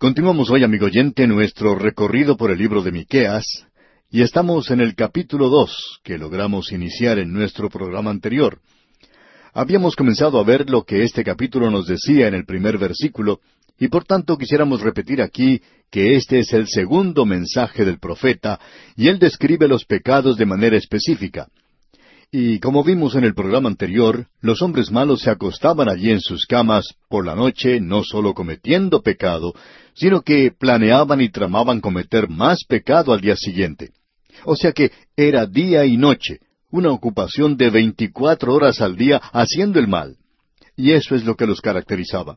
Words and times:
Continuamos 0.00 0.48
hoy, 0.48 0.62
amigo 0.62 0.86
oyente, 0.86 1.26
nuestro 1.26 1.74
recorrido 1.74 2.36
por 2.36 2.52
el 2.52 2.58
libro 2.58 2.82
de 2.82 2.92
Miqueas, 2.92 3.66
y 4.12 4.22
estamos 4.22 4.70
en 4.70 4.80
el 4.80 4.94
capítulo 4.94 5.48
dos, 5.48 5.98
que 6.04 6.18
logramos 6.18 6.70
iniciar 6.70 7.18
en 7.18 7.32
nuestro 7.32 7.68
programa 7.68 8.12
anterior. 8.12 8.60
Habíamos 9.52 9.96
comenzado 9.96 10.38
a 10.38 10.44
ver 10.44 10.70
lo 10.70 10.84
que 10.84 11.02
este 11.02 11.24
capítulo 11.24 11.68
nos 11.72 11.88
decía 11.88 12.28
en 12.28 12.34
el 12.34 12.44
primer 12.44 12.78
versículo, 12.78 13.40
y 13.76 13.88
por 13.88 14.04
tanto 14.04 14.38
quisiéramos 14.38 14.82
repetir 14.82 15.20
aquí 15.20 15.62
que 15.90 16.14
este 16.14 16.38
es 16.38 16.52
el 16.52 16.68
segundo 16.68 17.26
mensaje 17.26 17.84
del 17.84 17.98
profeta, 17.98 18.60
y 18.94 19.08
él 19.08 19.18
describe 19.18 19.66
los 19.66 19.84
pecados 19.84 20.36
de 20.36 20.46
manera 20.46 20.76
específica. 20.76 21.48
Y 22.30 22.60
como 22.60 22.84
vimos 22.84 23.14
en 23.14 23.24
el 23.24 23.34
programa 23.34 23.70
anterior, 23.70 24.26
los 24.42 24.60
hombres 24.60 24.90
malos 24.90 25.22
se 25.22 25.30
acostaban 25.30 25.88
allí 25.88 26.10
en 26.10 26.20
sus 26.20 26.44
camas 26.44 26.94
por 27.08 27.24
la 27.24 27.34
noche 27.34 27.80
no 27.80 28.04
solo 28.04 28.34
cometiendo 28.34 29.00
pecado, 29.00 29.54
sino 29.94 30.20
que 30.20 30.50
planeaban 30.50 31.22
y 31.22 31.30
tramaban 31.30 31.80
cometer 31.80 32.28
más 32.28 32.64
pecado 32.68 33.14
al 33.14 33.22
día 33.22 33.34
siguiente. 33.34 33.92
O 34.44 34.56
sea 34.56 34.72
que 34.72 34.92
era 35.16 35.46
día 35.46 35.86
y 35.86 35.96
noche, 35.96 36.40
una 36.70 36.90
ocupación 36.90 37.56
de 37.56 37.70
veinticuatro 37.70 38.52
horas 38.52 38.82
al 38.82 38.96
día 38.96 39.16
haciendo 39.32 39.78
el 39.78 39.88
mal. 39.88 40.16
Y 40.76 40.92
eso 40.92 41.14
es 41.14 41.24
lo 41.24 41.34
que 41.34 41.46
los 41.46 41.62
caracterizaba. 41.62 42.36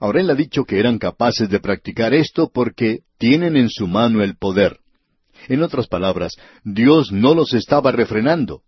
Ahora 0.00 0.20
él 0.20 0.30
ha 0.30 0.34
dicho 0.34 0.64
que 0.64 0.80
eran 0.80 0.98
capaces 0.98 1.48
de 1.48 1.60
practicar 1.60 2.12
esto 2.12 2.50
porque 2.52 3.02
tienen 3.18 3.56
en 3.56 3.70
su 3.70 3.86
mano 3.86 4.20
el 4.24 4.36
poder. 4.36 4.78
En 5.46 5.62
otras 5.62 5.86
palabras, 5.86 6.32
Dios 6.64 7.12
no 7.12 7.34
los 7.34 7.54
estaba 7.54 7.92
refrenando. 7.92 8.62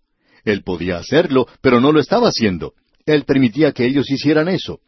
Él 0.45 0.63
podía 0.63 0.99
hacerlo, 0.99 1.47
pero 1.61 1.81
no 1.81 1.93
lo 1.93 2.01
estaba 2.01 2.29
haciendo. 2.29 2.75
Él 3.07 3.25
permitía 3.25 3.73
que 3.73 3.85
ellos 3.85 4.11
hicieran 4.11 4.49
eso. 4.49 4.81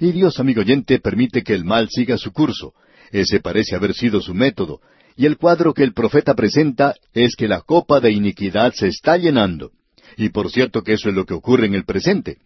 Y 0.00 0.12
Dios, 0.12 0.40
amigo 0.40 0.60
oyente, 0.60 0.98
permite 0.98 1.42
que 1.42 1.54
el 1.54 1.64
mal 1.64 1.88
siga 1.90 2.16
su 2.18 2.32
curso. 2.32 2.74
Ese 3.10 3.40
parece 3.40 3.76
haber 3.76 3.94
sido 3.94 4.20
su 4.20 4.34
método. 4.34 4.80
Y 5.16 5.26
el 5.26 5.36
cuadro 5.36 5.74
que 5.74 5.84
el 5.84 5.92
profeta 5.92 6.34
presenta 6.34 6.94
es 7.12 7.36
que 7.36 7.46
la 7.46 7.60
copa 7.60 8.00
de 8.00 8.10
iniquidad 8.10 8.72
se 8.72 8.88
está 8.88 9.16
llenando. 9.16 9.70
Y 10.16 10.30
por 10.30 10.50
cierto 10.50 10.82
que 10.82 10.94
eso 10.94 11.08
es 11.08 11.14
lo 11.14 11.24
que 11.24 11.34
ocurre 11.34 11.66
en 11.66 11.74
el 11.74 11.84
presente. 11.84 12.38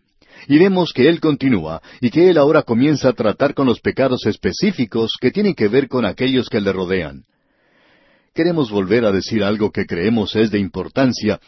Y 0.49 0.59
vemos 0.59 0.93
que 0.93 1.09
Él 1.09 1.21
continúa 1.21 1.81
y 2.01 2.11
que 2.11 2.29
Él 2.29 2.39
ahora 2.39 2.63
comienza 2.63 3.09
a 3.09 3.13
tratar 3.13 3.55
con 3.55 3.67
los 3.67 3.81
pecados 3.81 4.27
específicos 4.27 5.13
que 5.21 5.31
tienen 5.31 5.55
que 5.55 5.69
ver 5.69 5.89
con 5.89 6.05
aquellos 6.05 6.49
que 6.49 6.61
le 6.61 6.73
rodean. 6.73 7.25
Queremos 8.35 8.71
volver 8.71 9.07
a 9.07 9.13
decir 9.13 9.43
algo 9.43 9.71
que 9.71 9.87
creemos 9.87 10.37
es 10.37 10.51
de 10.51 10.59
importancia 10.59 11.41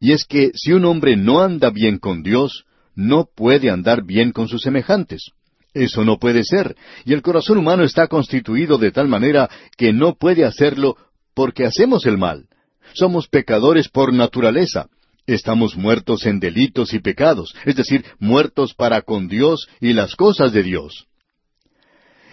y 0.00 0.12
es 0.12 0.24
que 0.24 0.50
si 0.54 0.72
un 0.72 0.86
hombre 0.86 1.16
no 1.16 1.40
anda 1.40 1.70
bien 1.70 1.98
con 1.98 2.22
Dios, 2.22 2.64
no 2.96 3.28
puede 3.36 3.70
andar 3.70 4.04
bien 4.04 4.32
con 4.32 4.48
sus 4.48 4.62
semejantes. 4.62 5.30
Eso 5.74 6.04
no 6.04 6.18
puede 6.18 6.42
ser, 6.42 6.74
y 7.04 7.12
el 7.12 7.22
corazón 7.22 7.58
humano 7.58 7.84
está 7.84 8.08
constituido 8.08 8.78
de 8.78 8.90
tal 8.90 9.06
manera 9.06 9.48
que 9.76 9.92
no 9.92 10.14
puede 10.14 10.44
hacerlo 10.44 10.96
porque 11.34 11.64
hacemos 11.64 12.06
el 12.06 12.18
mal. 12.18 12.48
Somos 12.94 13.28
pecadores 13.28 13.88
por 13.88 14.12
naturaleza. 14.12 14.88
Estamos 15.26 15.76
muertos 15.76 16.26
en 16.26 16.40
delitos 16.40 16.92
y 16.92 16.98
pecados, 16.98 17.54
es 17.64 17.76
decir, 17.76 18.04
muertos 18.18 18.74
para 18.74 19.02
con 19.02 19.28
Dios 19.28 19.68
y 19.80 19.92
las 19.92 20.16
cosas 20.16 20.52
de 20.52 20.64
Dios. 20.64 21.06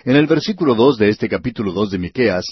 En 0.04 0.16
el 0.16 0.26
versículo 0.26 0.74
dos 0.74 0.98
de 0.98 1.10
este 1.10 1.30
capítulo 1.30 1.74
dos 1.74 1.92
de 1.92 2.00
Miqueas, 2.00 2.46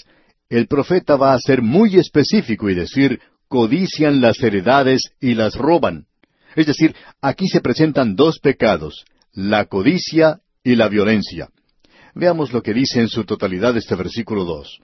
el 0.48 0.68
profeta 0.68 1.16
va 1.16 1.32
a 1.32 1.40
ser 1.40 1.62
muy 1.62 1.96
específico 1.96 2.70
y 2.70 2.74
decir 2.74 3.18
codician 3.48 4.20
las 4.20 4.42
heredades 4.42 5.10
y 5.20 5.34
las 5.34 5.54
roban. 5.54 6.06
Es 6.54 6.66
decir, 6.66 6.94
aquí 7.20 7.48
se 7.48 7.60
presentan 7.60 8.16
dos 8.16 8.38
pecados, 8.38 9.04
la 9.32 9.66
codicia 9.66 10.40
y 10.64 10.76
la 10.76 10.88
violencia. 10.88 11.50
Veamos 12.14 12.52
lo 12.52 12.62
que 12.62 12.72
dice 12.72 13.00
en 13.00 13.08
su 13.08 13.24
totalidad 13.24 13.76
este 13.76 13.94
versículo 13.94 14.44
dos. 14.44 14.80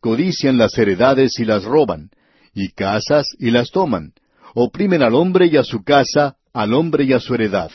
Codician 0.00 0.58
las 0.58 0.76
heredades 0.76 1.38
y 1.38 1.44
las 1.44 1.64
roban, 1.64 2.10
y 2.54 2.68
casas 2.70 3.26
y 3.38 3.50
las 3.50 3.70
toman. 3.70 4.12
Oprimen 4.54 5.02
al 5.02 5.14
hombre 5.14 5.46
y 5.46 5.56
a 5.56 5.64
su 5.64 5.82
casa, 5.82 6.36
al 6.52 6.74
hombre 6.74 7.04
y 7.04 7.12
a 7.12 7.20
su 7.20 7.34
heredad. 7.34 7.70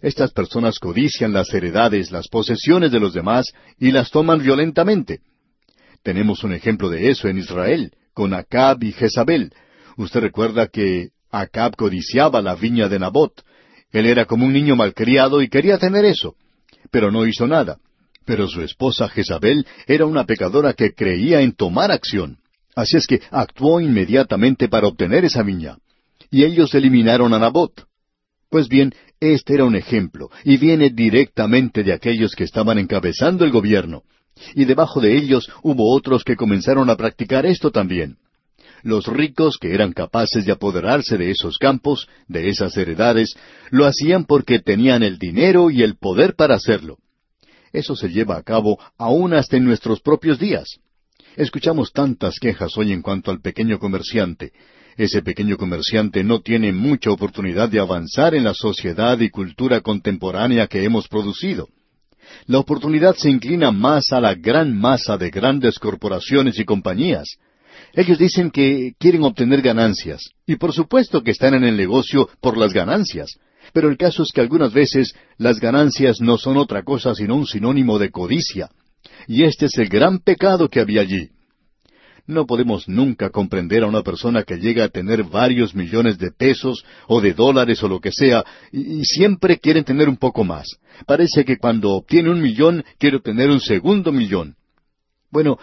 Estas 0.00 0.30
personas 0.30 0.78
codician 0.78 1.32
las 1.32 1.52
heredades, 1.52 2.12
las 2.12 2.28
posesiones 2.28 2.92
de 2.92 3.00
los 3.00 3.12
demás, 3.12 3.52
y 3.78 3.90
las 3.90 4.10
toman 4.10 4.40
violentamente. 4.40 5.20
Tenemos 6.04 6.44
un 6.44 6.54
ejemplo 6.54 6.88
de 6.88 7.10
eso 7.10 7.28
en 7.28 7.38
Israel 7.38 7.92
con 8.18 8.34
Acab 8.34 8.82
y 8.82 8.90
Jezabel. 8.90 9.52
Usted 9.96 10.18
recuerda 10.18 10.66
que 10.66 11.10
Acab 11.30 11.76
codiciaba 11.76 12.42
la 12.42 12.56
viña 12.56 12.88
de 12.88 12.98
Nabot. 12.98 13.44
Él 13.92 14.06
era 14.06 14.24
como 14.24 14.44
un 14.44 14.52
niño 14.52 14.74
malcriado 14.74 15.40
y 15.40 15.48
quería 15.48 15.78
tener 15.78 16.04
eso, 16.04 16.34
pero 16.90 17.12
no 17.12 17.26
hizo 17.26 17.46
nada. 17.46 17.78
Pero 18.24 18.48
su 18.48 18.60
esposa 18.62 19.08
Jezabel 19.08 19.64
era 19.86 20.04
una 20.04 20.24
pecadora 20.24 20.72
que 20.72 20.94
creía 20.94 21.42
en 21.42 21.52
tomar 21.52 21.92
acción. 21.92 22.38
Así 22.74 22.96
es 22.96 23.06
que 23.06 23.20
actuó 23.30 23.80
inmediatamente 23.80 24.68
para 24.68 24.88
obtener 24.88 25.24
esa 25.24 25.44
viña. 25.44 25.78
Y 26.28 26.42
ellos 26.42 26.74
eliminaron 26.74 27.32
a 27.34 27.38
Nabot. 27.38 27.86
Pues 28.50 28.66
bien, 28.66 28.92
este 29.20 29.54
era 29.54 29.64
un 29.64 29.76
ejemplo, 29.76 30.28
y 30.42 30.56
viene 30.56 30.90
directamente 30.90 31.84
de 31.84 31.92
aquellos 31.92 32.34
que 32.34 32.42
estaban 32.42 32.80
encabezando 32.80 33.44
el 33.44 33.52
gobierno. 33.52 34.02
Y 34.54 34.64
debajo 34.64 35.00
de 35.00 35.16
ellos 35.16 35.50
hubo 35.62 35.94
otros 35.94 36.24
que 36.24 36.36
comenzaron 36.36 36.90
a 36.90 36.96
practicar 36.96 37.46
esto 37.46 37.70
también. 37.70 38.16
Los 38.82 39.06
ricos 39.06 39.58
que 39.58 39.74
eran 39.74 39.92
capaces 39.92 40.44
de 40.44 40.52
apoderarse 40.52 41.16
de 41.18 41.30
esos 41.30 41.58
campos, 41.58 42.08
de 42.28 42.48
esas 42.48 42.76
heredades, 42.76 43.34
lo 43.70 43.86
hacían 43.86 44.24
porque 44.24 44.60
tenían 44.60 45.02
el 45.02 45.18
dinero 45.18 45.70
y 45.70 45.82
el 45.82 45.96
poder 45.96 46.34
para 46.34 46.54
hacerlo. 46.54 46.98
Eso 47.72 47.96
se 47.96 48.08
lleva 48.08 48.36
a 48.36 48.42
cabo 48.42 48.78
aún 48.96 49.34
hasta 49.34 49.56
en 49.56 49.64
nuestros 49.64 50.00
propios 50.00 50.38
días. 50.38 50.78
Escuchamos 51.36 51.92
tantas 51.92 52.38
quejas 52.38 52.76
hoy 52.76 52.92
en 52.92 53.02
cuanto 53.02 53.30
al 53.30 53.40
pequeño 53.40 53.78
comerciante. 53.78 54.52
Ese 54.96 55.22
pequeño 55.22 55.56
comerciante 55.56 56.24
no 56.24 56.40
tiene 56.40 56.72
mucha 56.72 57.10
oportunidad 57.10 57.68
de 57.68 57.78
avanzar 57.78 58.34
en 58.34 58.44
la 58.44 58.54
sociedad 58.54 59.18
y 59.20 59.30
cultura 59.30 59.80
contemporánea 59.80 60.66
que 60.66 60.82
hemos 60.84 61.08
producido 61.08 61.68
la 62.46 62.58
oportunidad 62.58 63.14
se 63.16 63.30
inclina 63.30 63.70
más 63.70 64.12
a 64.12 64.20
la 64.20 64.34
gran 64.34 64.78
masa 64.78 65.16
de 65.16 65.30
grandes 65.30 65.78
corporaciones 65.78 66.58
y 66.58 66.64
compañías. 66.64 67.36
Ellos 67.92 68.18
dicen 68.18 68.50
que 68.50 68.92
quieren 68.98 69.22
obtener 69.22 69.62
ganancias, 69.62 70.30
y 70.46 70.56
por 70.56 70.72
supuesto 70.72 71.22
que 71.22 71.30
están 71.30 71.54
en 71.54 71.64
el 71.64 71.76
negocio 71.76 72.28
por 72.40 72.56
las 72.56 72.72
ganancias, 72.72 73.38
pero 73.72 73.88
el 73.88 73.96
caso 73.96 74.22
es 74.22 74.32
que 74.32 74.40
algunas 74.40 74.72
veces 74.72 75.14
las 75.36 75.58
ganancias 75.60 76.20
no 76.20 76.38
son 76.38 76.56
otra 76.56 76.82
cosa 76.82 77.14
sino 77.14 77.36
un 77.36 77.46
sinónimo 77.46 77.98
de 77.98 78.10
codicia, 78.10 78.70
y 79.26 79.44
este 79.44 79.66
es 79.66 79.78
el 79.78 79.88
gran 79.88 80.18
pecado 80.18 80.68
que 80.68 80.80
había 80.80 81.02
allí. 81.02 81.30
No 82.28 82.44
podemos 82.44 82.86
nunca 82.90 83.30
comprender 83.30 83.82
a 83.82 83.86
una 83.86 84.02
persona 84.02 84.42
que 84.42 84.58
llega 84.58 84.84
a 84.84 84.88
tener 84.90 85.24
varios 85.24 85.74
millones 85.74 86.18
de 86.18 86.30
pesos 86.30 86.84
o 87.06 87.22
de 87.22 87.32
dólares 87.32 87.82
o 87.82 87.88
lo 87.88 88.00
que 88.00 88.12
sea, 88.12 88.44
y, 88.70 89.02
siempre 89.06 89.58
quieren 89.58 89.82
tener 89.82 90.10
un 90.10 90.18
poco 90.18 90.44
más. 90.44 90.66
Parece 91.06 91.42
que 91.46 91.56
cuando 91.56 91.92
obtiene 91.92 92.28
un 92.28 92.42
millón 92.42 92.84
quiere 92.98 93.16
obtener 93.16 93.48
un 93.48 93.60
segundo 93.60 94.12
millón. 94.12 94.56
Bueno, 95.30 95.58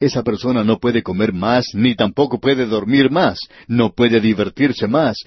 esa 0.00 0.24
persona 0.24 0.64
no 0.64 0.80
puede 0.80 1.04
comer 1.04 1.32
más, 1.32 1.68
ni 1.74 1.94
tampoco 1.94 2.40
puede 2.40 2.66
dormir 2.66 3.12
más, 3.12 3.38
no 3.68 3.92
puede 3.92 4.20
divertirse 4.20 4.88
más, 4.88 5.18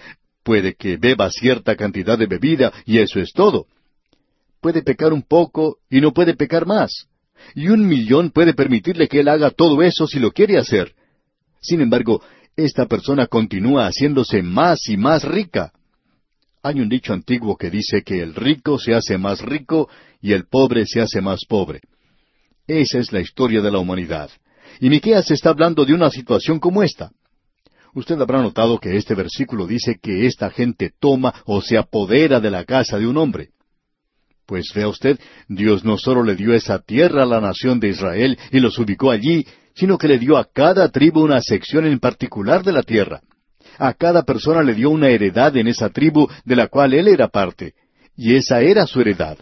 puede 0.43 0.75
que 0.75 0.97
beba 0.97 1.29
cierta 1.29 1.77
cantidad 1.77 2.19
de 2.19 2.25
bebida, 2.25 2.73
y 2.85 2.97
eso 2.97 3.21
es 3.21 3.31
todo. 3.31 3.65
Puede 4.59 4.83
pecar 4.83 5.13
un 5.13 5.21
poco 5.21 5.77
y 5.89 6.01
no 6.01 6.11
puede 6.11 6.35
pecar 6.35 6.65
más. 6.65 7.07
Y 7.55 7.67
un 7.67 7.87
millón 7.87 8.31
puede 8.31 8.53
permitirle 8.53 9.07
que 9.07 9.19
él 9.19 9.27
haga 9.27 9.51
todo 9.51 9.81
eso 9.81 10.07
si 10.07 10.19
lo 10.19 10.31
quiere 10.31 10.57
hacer. 10.57 10.93
Sin 11.61 11.81
embargo, 11.81 12.21
esta 12.55 12.85
persona 12.85 13.27
continúa 13.27 13.87
haciéndose 13.87 14.41
más 14.41 14.87
y 14.89 14.97
más 14.97 15.23
rica. 15.23 15.71
Hay 16.63 16.79
un 16.79 16.89
dicho 16.89 17.13
antiguo 17.13 17.57
que 17.57 17.69
dice 17.69 18.03
que 18.03 18.21
el 18.21 18.35
rico 18.35 18.77
se 18.77 18.93
hace 18.93 19.17
más 19.17 19.41
rico 19.41 19.89
y 20.21 20.33
el 20.33 20.45
pobre 20.45 20.85
se 20.85 21.01
hace 21.01 21.21
más 21.21 21.45
pobre. 21.47 21.81
Esa 22.67 22.99
es 22.99 23.11
la 23.11 23.19
historia 23.19 23.61
de 23.61 23.71
la 23.71 23.79
humanidad. 23.79 24.29
Y 24.79 24.89
Miqueas 24.89 25.31
está 25.31 25.49
hablando 25.49 25.85
de 25.85 25.93
una 25.93 26.09
situación 26.09 26.59
como 26.59 26.83
esta. 26.83 27.11
Usted 27.93 28.19
habrá 28.21 28.41
notado 28.41 28.79
que 28.79 28.95
este 28.95 29.15
versículo 29.15 29.67
dice 29.67 29.99
que 30.01 30.25
esta 30.25 30.49
gente 30.49 30.91
toma 30.99 31.33
o 31.45 31.61
se 31.61 31.77
apodera 31.77 32.39
de 32.39 32.51
la 32.51 32.63
casa 32.63 32.97
de 32.97 33.07
un 33.07 33.17
hombre. 33.17 33.49
Pues 34.51 34.73
vea 34.75 34.89
usted, 34.89 35.17
Dios 35.47 35.85
no 35.85 35.97
solo 35.97 36.25
le 36.25 36.35
dio 36.35 36.53
esa 36.53 36.79
tierra 36.79 37.23
a 37.23 37.25
la 37.25 37.39
nación 37.39 37.79
de 37.79 37.87
Israel 37.87 38.37
y 38.51 38.59
los 38.59 38.77
ubicó 38.79 39.09
allí, 39.09 39.47
sino 39.75 39.97
que 39.97 40.09
le 40.09 40.19
dio 40.19 40.35
a 40.35 40.43
cada 40.43 40.89
tribu 40.89 41.23
una 41.23 41.41
sección 41.41 41.85
en 41.85 41.99
particular 41.99 42.61
de 42.61 42.73
la 42.73 42.83
tierra. 42.83 43.21
A 43.77 43.93
cada 43.93 44.23
persona 44.23 44.61
le 44.61 44.73
dio 44.73 44.89
una 44.89 45.07
heredad 45.07 45.55
en 45.55 45.69
esa 45.69 45.87
tribu 45.87 46.27
de 46.43 46.57
la 46.57 46.67
cual 46.67 46.93
él 46.93 47.07
era 47.07 47.29
parte, 47.29 47.75
y 48.17 48.35
esa 48.35 48.59
era 48.59 48.85
su 48.87 48.99
heredad. 48.99 49.37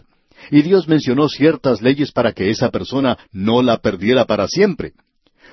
Y 0.52 0.62
Dios 0.62 0.86
mencionó 0.86 1.28
ciertas 1.28 1.82
leyes 1.82 2.12
para 2.12 2.30
que 2.30 2.48
esa 2.48 2.70
persona 2.70 3.18
no 3.32 3.62
la 3.62 3.78
perdiera 3.78 4.26
para 4.26 4.46
siempre. 4.46 4.92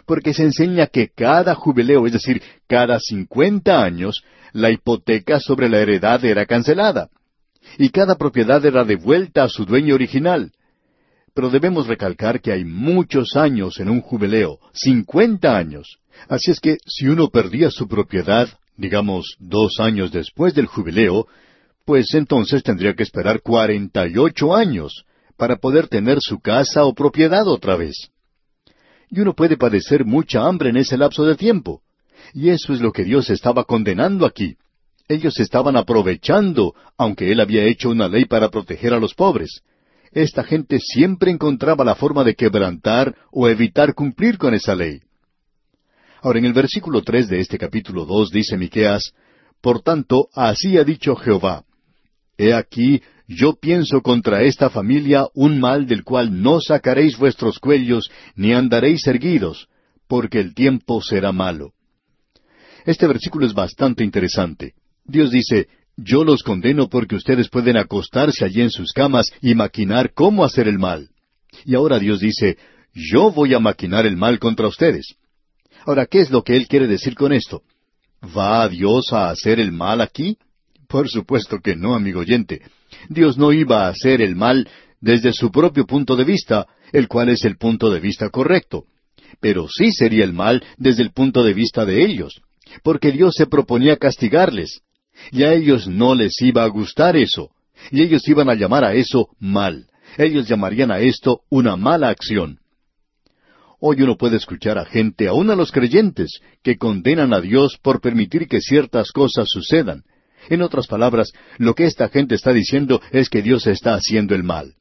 Porque 0.06 0.36
se 0.36 0.44
enseña 0.44 0.86
que 0.86 1.10
cada 1.10 1.56
jubileo, 1.56 2.06
es 2.06 2.14
decir, 2.14 2.44
cada 2.68 3.00
cincuenta 3.00 3.84
años, 3.84 4.22
la 4.54 4.70
hipoteca 4.70 5.40
sobre 5.40 5.68
la 5.68 5.80
heredad 5.80 6.24
era 6.24 6.46
cancelada 6.46 7.10
y 7.78 7.90
cada 7.90 8.16
propiedad 8.16 8.66
era 8.66 8.84
devuelta 8.84 9.44
a 9.44 9.50
su 9.50 9.66
dueño 9.66 9.96
original. 9.96 10.52
pero 11.38 11.52
debemos 11.52 11.86
recalcar 11.86 12.42
que 12.42 12.52
hay 12.52 12.66
muchos 12.66 13.36
años 13.36 13.80
en 13.80 13.90
un 13.90 14.02
jubileo, 14.02 14.58
cincuenta 14.74 15.56
años. 15.56 16.00
Así 16.28 16.50
es 16.50 16.60
que 16.60 16.78
si 16.88 17.08
uno 17.08 17.28
perdía 17.28 17.70
su 17.70 17.88
propiedad, 17.88 18.50
digamos 18.76 19.36
dos 19.38 19.80
años 19.80 20.12
después 20.12 20.56
del 20.56 20.66
jubileo, 20.66 21.28
pues 21.86 22.16
entonces 22.16 22.64
tendría 22.64 22.96
que 22.96 23.04
esperar 23.04 23.44
cuarenta 23.44 24.08
y 24.08 24.18
ocho 24.18 24.56
años 24.56 25.06
para 25.38 25.58
poder 25.58 25.88
tener 25.88 26.18
su 26.22 26.40
casa 26.40 26.86
o 26.86 26.96
propiedad 26.96 27.48
otra 27.48 27.76
vez. 27.76 28.10
Y 29.12 29.20
uno 29.20 29.36
puede 29.36 29.58
padecer 29.58 30.06
mucha 30.06 30.44
hambre 30.44 30.72
en 30.72 30.78
ese 30.78 30.98
lapso 30.98 31.24
de 31.24 31.36
tiempo. 31.36 31.84
Y 32.34 32.50
eso 32.50 32.74
es 32.74 32.82
lo 32.82 32.92
que 32.92 33.04
Dios 33.04 33.30
estaba 33.30 33.64
condenando 33.64 34.26
aquí. 34.26 34.58
Ellos 35.08 35.40
estaban 35.40 35.78
aprovechando, 35.78 36.74
aunque 36.98 37.32
Él 37.32 37.40
había 37.40 37.64
hecho 37.64 37.90
una 37.90 38.08
ley 38.08 38.26
para 38.26 38.50
proteger 38.50 38.94
a 38.94 39.00
los 39.00 39.14
pobres. 39.14 39.62
Esta 40.12 40.44
gente 40.44 40.80
siempre 40.80 41.32
encontraba 41.32 41.86
la 41.86 41.96
forma 41.96 42.24
de 42.24 42.36
quebrantar 42.36 43.16
o 43.32 43.48
evitar 43.48 43.94
cumplir 43.94 44.38
con 44.38 44.54
esa 44.54 44.76
ley. 44.76 45.02
Ahora 46.22 46.40
en 46.40 46.46
el 46.46 46.54
versículo 46.54 47.04
tres 47.04 47.30
de 47.30 47.40
este 47.40 47.58
capítulo 47.58 48.06
dos 48.06 48.32
dice 48.32 48.58
Miqueas, 48.58 49.14
Por 49.62 49.82
tanto, 49.82 50.28
así 50.34 50.78
ha 50.78 50.84
dicho 50.84 51.16
Jehová, 51.16 51.64
He 52.38 52.54
aquí, 52.54 53.02
yo 53.28 53.54
pienso 53.54 54.02
contra 54.02 54.44
esta 54.44 54.70
familia 54.70 55.28
un 55.34 55.60
mal 55.60 55.88
del 55.88 56.04
cual 56.04 56.42
no 56.42 56.60
sacaréis 56.62 57.18
vuestros 57.18 57.60
cuellos, 57.60 58.10
ni 58.36 58.54
andaréis 58.54 59.06
erguidos, 59.08 59.68
porque 60.08 60.40
el 60.40 60.54
tiempo 60.54 61.02
será 61.02 61.32
malo. 61.32 61.74
Este 62.86 63.08
versículo 63.08 63.46
es 63.46 63.54
bastante 63.54 64.04
interesante. 64.04 64.74
Dios 65.08 65.32
dice, 65.32 65.68
yo 65.96 66.24
los 66.24 66.44
condeno 66.44 66.90
porque 66.90 67.16
ustedes 67.16 67.50
pueden 67.50 67.78
acostarse 67.78 68.46
allí 68.46 68.62
en 68.62 68.70
sus 68.70 68.94
camas 68.94 69.32
y 69.42 69.56
maquinar 69.56 70.14
cómo 70.14 70.44
hacer 70.44 70.68
el 70.68 70.78
mal. 70.78 71.10
Y 71.66 71.76
ahora 71.76 71.98
Dios 71.98 72.20
dice, 72.20 72.58
yo 72.94 73.32
voy 73.32 73.54
a 73.54 73.60
maquinar 73.60 74.06
el 74.06 74.18
mal 74.18 74.38
contra 74.40 74.68
ustedes. 74.68 75.16
Ahora, 75.86 76.06
¿qué 76.06 76.20
es 76.20 76.30
lo 76.30 76.44
que 76.44 76.56
Él 76.56 76.68
quiere 76.68 76.88
decir 76.88 77.16
con 77.16 77.32
esto? 77.32 77.64
¿Va 78.36 78.68
Dios 78.68 79.14
a 79.14 79.30
hacer 79.30 79.60
el 79.60 79.72
mal 79.72 80.02
aquí? 80.02 80.38
Por 80.88 81.10
supuesto 81.10 81.60
que 81.60 81.76
no, 81.76 81.96
amigo 81.96 82.20
oyente. 82.20 82.62
Dios 83.10 83.38
no 83.38 83.52
iba 83.52 83.86
a 83.86 83.90
hacer 83.90 84.22
el 84.22 84.36
mal 84.36 84.68
desde 85.02 85.34
su 85.34 85.52
propio 85.52 85.86
punto 85.86 86.16
de 86.16 86.24
vista, 86.24 86.68
el 86.92 87.08
cual 87.08 87.30
es 87.30 87.46
el 87.46 87.58
punto 87.58 87.90
de 87.92 88.00
vista 88.00 88.30
correcto. 88.30 88.86
Pero 89.40 89.68
sí 89.68 89.92
sería 89.92 90.24
el 90.24 90.34
mal 90.34 90.64
desde 90.78 91.04
el 91.04 91.12
punto 91.12 91.44
de 91.44 91.54
vista 91.54 91.86
de 91.86 92.04
ellos, 92.04 92.42
porque 92.84 93.12
Dios 93.12 93.36
se 93.36 93.46
proponía 93.46 93.98
castigarles, 93.98 94.82
y 95.32 95.44
a 95.44 95.54
ellos 95.54 95.88
no 95.88 96.16
les 96.16 96.42
iba 96.42 96.64
a 96.64 96.68
gustar 96.68 97.16
eso, 97.16 97.52
y 97.92 98.02
ellos 98.02 98.28
iban 98.28 98.50
a 98.50 98.56
llamar 98.56 98.84
a 98.84 98.94
eso 98.94 99.30
mal. 99.40 99.88
Ellos 100.18 100.48
llamarían 100.48 100.92
a 100.92 101.00
esto 101.00 101.42
una 101.50 101.76
mala 101.76 102.10
acción. 102.10 102.60
Hoy 103.80 104.02
uno 104.02 104.18
puede 104.18 104.38
escuchar 104.38 104.78
a 104.78 104.86
gente, 104.86 105.28
aun 105.28 105.52
a 105.52 105.56
los 105.56 105.72
creyentes, 105.72 106.40
que 106.64 106.78
condenan 106.78 107.34
a 107.34 107.42
Dios 107.42 107.78
por 107.82 108.02
permitir 108.02 108.48
que 108.48 108.62
ciertas 108.62 109.12
cosas 109.12 109.48
sucedan, 109.50 110.04
en 110.50 110.62
otras 110.62 110.88
palabras, 110.88 111.34
lo 111.58 111.74
que 111.76 111.86
esta 111.86 112.10
gente 112.10 112.36
está 112.36 112.54
diciendo 112.54 113.02
es 113.12 113.30
que 113.30 113.42
Dios 113.42 113.68
está 113.68 113.96
haciendo 113.96 114.36
el 114.36 114.44
mal. 114.44 114.76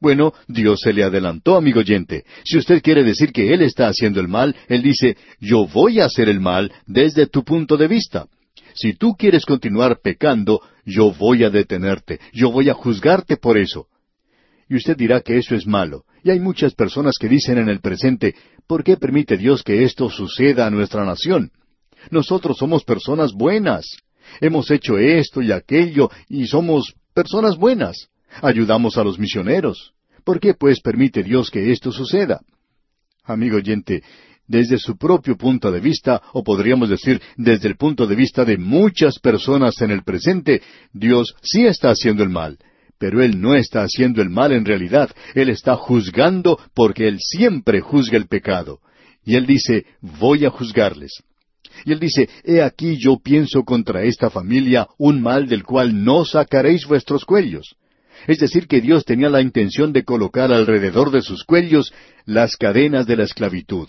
Bueno, 0.00 0.32
Dios 0.46 0.80
se 0.82 0.92
le 0.92 1.02
adelantó, 1.02 1.56
amigo 1.56 1.80
oyente. 1.80 2.24
Si 2.44 2.56
usted 2.56 2.82
quiere 2.82 3.02
decir 3.02 3.32
que 3.32 3.52
Él 3.52 3.62
está 3.62 3.88
haciendo 3.88 4.20
el 4.20 4.28
mal, 4.28 4.54
Él 4.68 4.82
dice, 4.82 5.16
yo 5.40 5.66
voy 5.66 6.00
a 6.00 6.04
hacer 6.04 6.28
el 6.28 6.40
mal 6.40 6.72
desde 6.86 7.26
tu 7.26 7.44
punto 7.44 7.76
de 7.76 7.88
vista. 7.88 8.26
Si 8.78 8.92
tú 8.92 9.16
quieres 9.16 9.44
continuar 9.44 9.98
pecando, 10.00 10.60
yo 10.84 11.12
voy 11.12 11.42
a 11.42 11.50
detenerte, 11.50 12.20
yo 12.32 12.52
voy 12.52 12.68
a 12.68 12.74
juzgarte 12.74 13.36
por 13.36 13.58
eso. 13.58 13.88
Y 14.68 14.76
usted 14.76 14.96
dirá 14.96 15.20
que 15.20 15.36
eso 15.36 15.56
es 15.56 15.66
malo. 15.66 16.04
Y 16.22 16.30
hay 16.30 16.38
muchas 16.38 16.74
personas 16.74 17.14
que 17.18 17.28
dicen 17.28 17.58
en 17.58 17.68
el 17.68 17.80
presente, 17.80 18.36
¿por 18.68 18.84
qué 18.84 18.96
permite 18.96 19.36
Dios 19.36 19.64
que 19.64 19.82
esto 19.82 20.08
suceda 20.08 20.64
a 20.64 20.70
nuestra 20.70 21.04
nación? 21.04 21.50
Nosotros 22.12 22.56
somos 22.56 22.84
personas 22.84 23.32
buenas. 23.32 23.84
Hemos 24.40 24.70
hecho 24.70 24.96
esto 24.96 25.42
y 25.42 25.50
aquello 25.50 26.08
y 26.28 26.46
somos 26.46 26.94
personas 27.14 27.56
buenas. 27.56 28.10
Ayudamos 28.42 28.96
a 28.96 29.02
los 29.02 29.18
misioneros. 29.18 29.92
¿Por 30.22 30.38
qué 30.38 30.54
pues 30.54 30.80
permite 30.80 31.24
Dios 31.24 31.50
que 31.50 31.72
esto 31.72 31.90
suceda? 31.90 32.42
Amigo 33.24 33.56
oyente, 33.56 34.04
desde 34.48 34.78
su 34.78 34.96
propio 34.96 35.36
punto 35.36 35.70
de 35.70 35.80
vista, 35.80 36.20
o 36.32 36.42
podríamos 36.42 36.88
decir 36.88 37.20
desde 37.36 37.68
el 37.68 37.76
punto 37.76 38.06
de 38.06 38.16
vista 38.16 38.44
de 38.44 38.58
muchas 38.58 39.18
personas 39.20 39.80
en 39.80 39.90
el 39.90 40.02
presente, 40.02 40.62
Dios 40.92 41.36
sí 41.42 41.66
está 41.66 41.90
haciendo 41.90 42.22
el 42.24 42.30
mal, 42.30 42.58
pero 42.98 43.22
Él 43.22 43.40
no 43.40 43.54
está 43.54 43.82
haciendo 43.82 44.22
el 44.22 44.30
mal 44.30 44.52
en 44.52 44.64
realidad, 44.64 45.10
Él 45.34 45.50
está 45.50 45.76
juzgando 45.76 46.58
porque 46.74 47.06
Él 47.06 47.18
siempre 47.20 47.80
juzga 47.80 48.16
el 48.16 48.26
pecado. 48.26 48.80
Y 49.24 49.36
Él 49.36 49.46
dice, 49.46 49.84
voy 50.00 50.46
a 50.46 50.50
juzgarles. 50.50 51.22
Y 51.84 51.92
él 51.92 52.00
dice, 52.00 52.28
He 52.44 52.62
aquí 52.62 52.96
yo 52.96 53.18
pienso 53.22 53.62
contra 53.62 54.02
esta 54.02 54.30
familia 54.30 54.88
un 54.98 55.20
mal 55.20 55.48
del 55.48 55.64
cual 55.64 56.04
no 56.04 56.24
sacaréis 56.24 56.86
vuestros 56.86 57.24
cuellos. 57.24 57.76
Es 58.26 58.38
decir, 58.38 58.66
que 58.66 58.80
Dios 58.80 59.04
tenía 59.04 59.28
la 59.28 59.40
intención 59.40 59.92
de 59.92 60.04
colocar 60.04 60.52
alrededor 60.52 61.10
de 61.10 61.22
sus 61.22 61.44
cuellos 61.44 61.92
las 62.24 62.56
cadenas 62.56 63.06
de 63.06 63.16
la 63.16 63.24
esclavitud. 63.24 63.88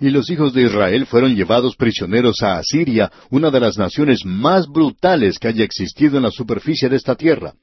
Y 0.00 0.10
los 0.10 0.30
hijos 0.30 0.52
de 0.52 0.62
Israel 0.62 1.06
fueron 1.06 1.34
llevados 1.34 1.76
prisioneros 1.76 2.42
a 2.42 2.58
Asiria, 2.58 3.10
una 3.30 3.50
de 3.50 3.60
las 3.60 3.78
naciones 3.78 4.24
más 4.24 4.66
brutales 4.66 5.38
que 5.38 5.48
haya 5.48 5.64
existido 5.64 6.16
en 6.16 6.24
la 6.24 6.30
superficie 6.30 6.88
de 6.88 6.96
esta 6.96 7.14
tierra. 7.14 7.54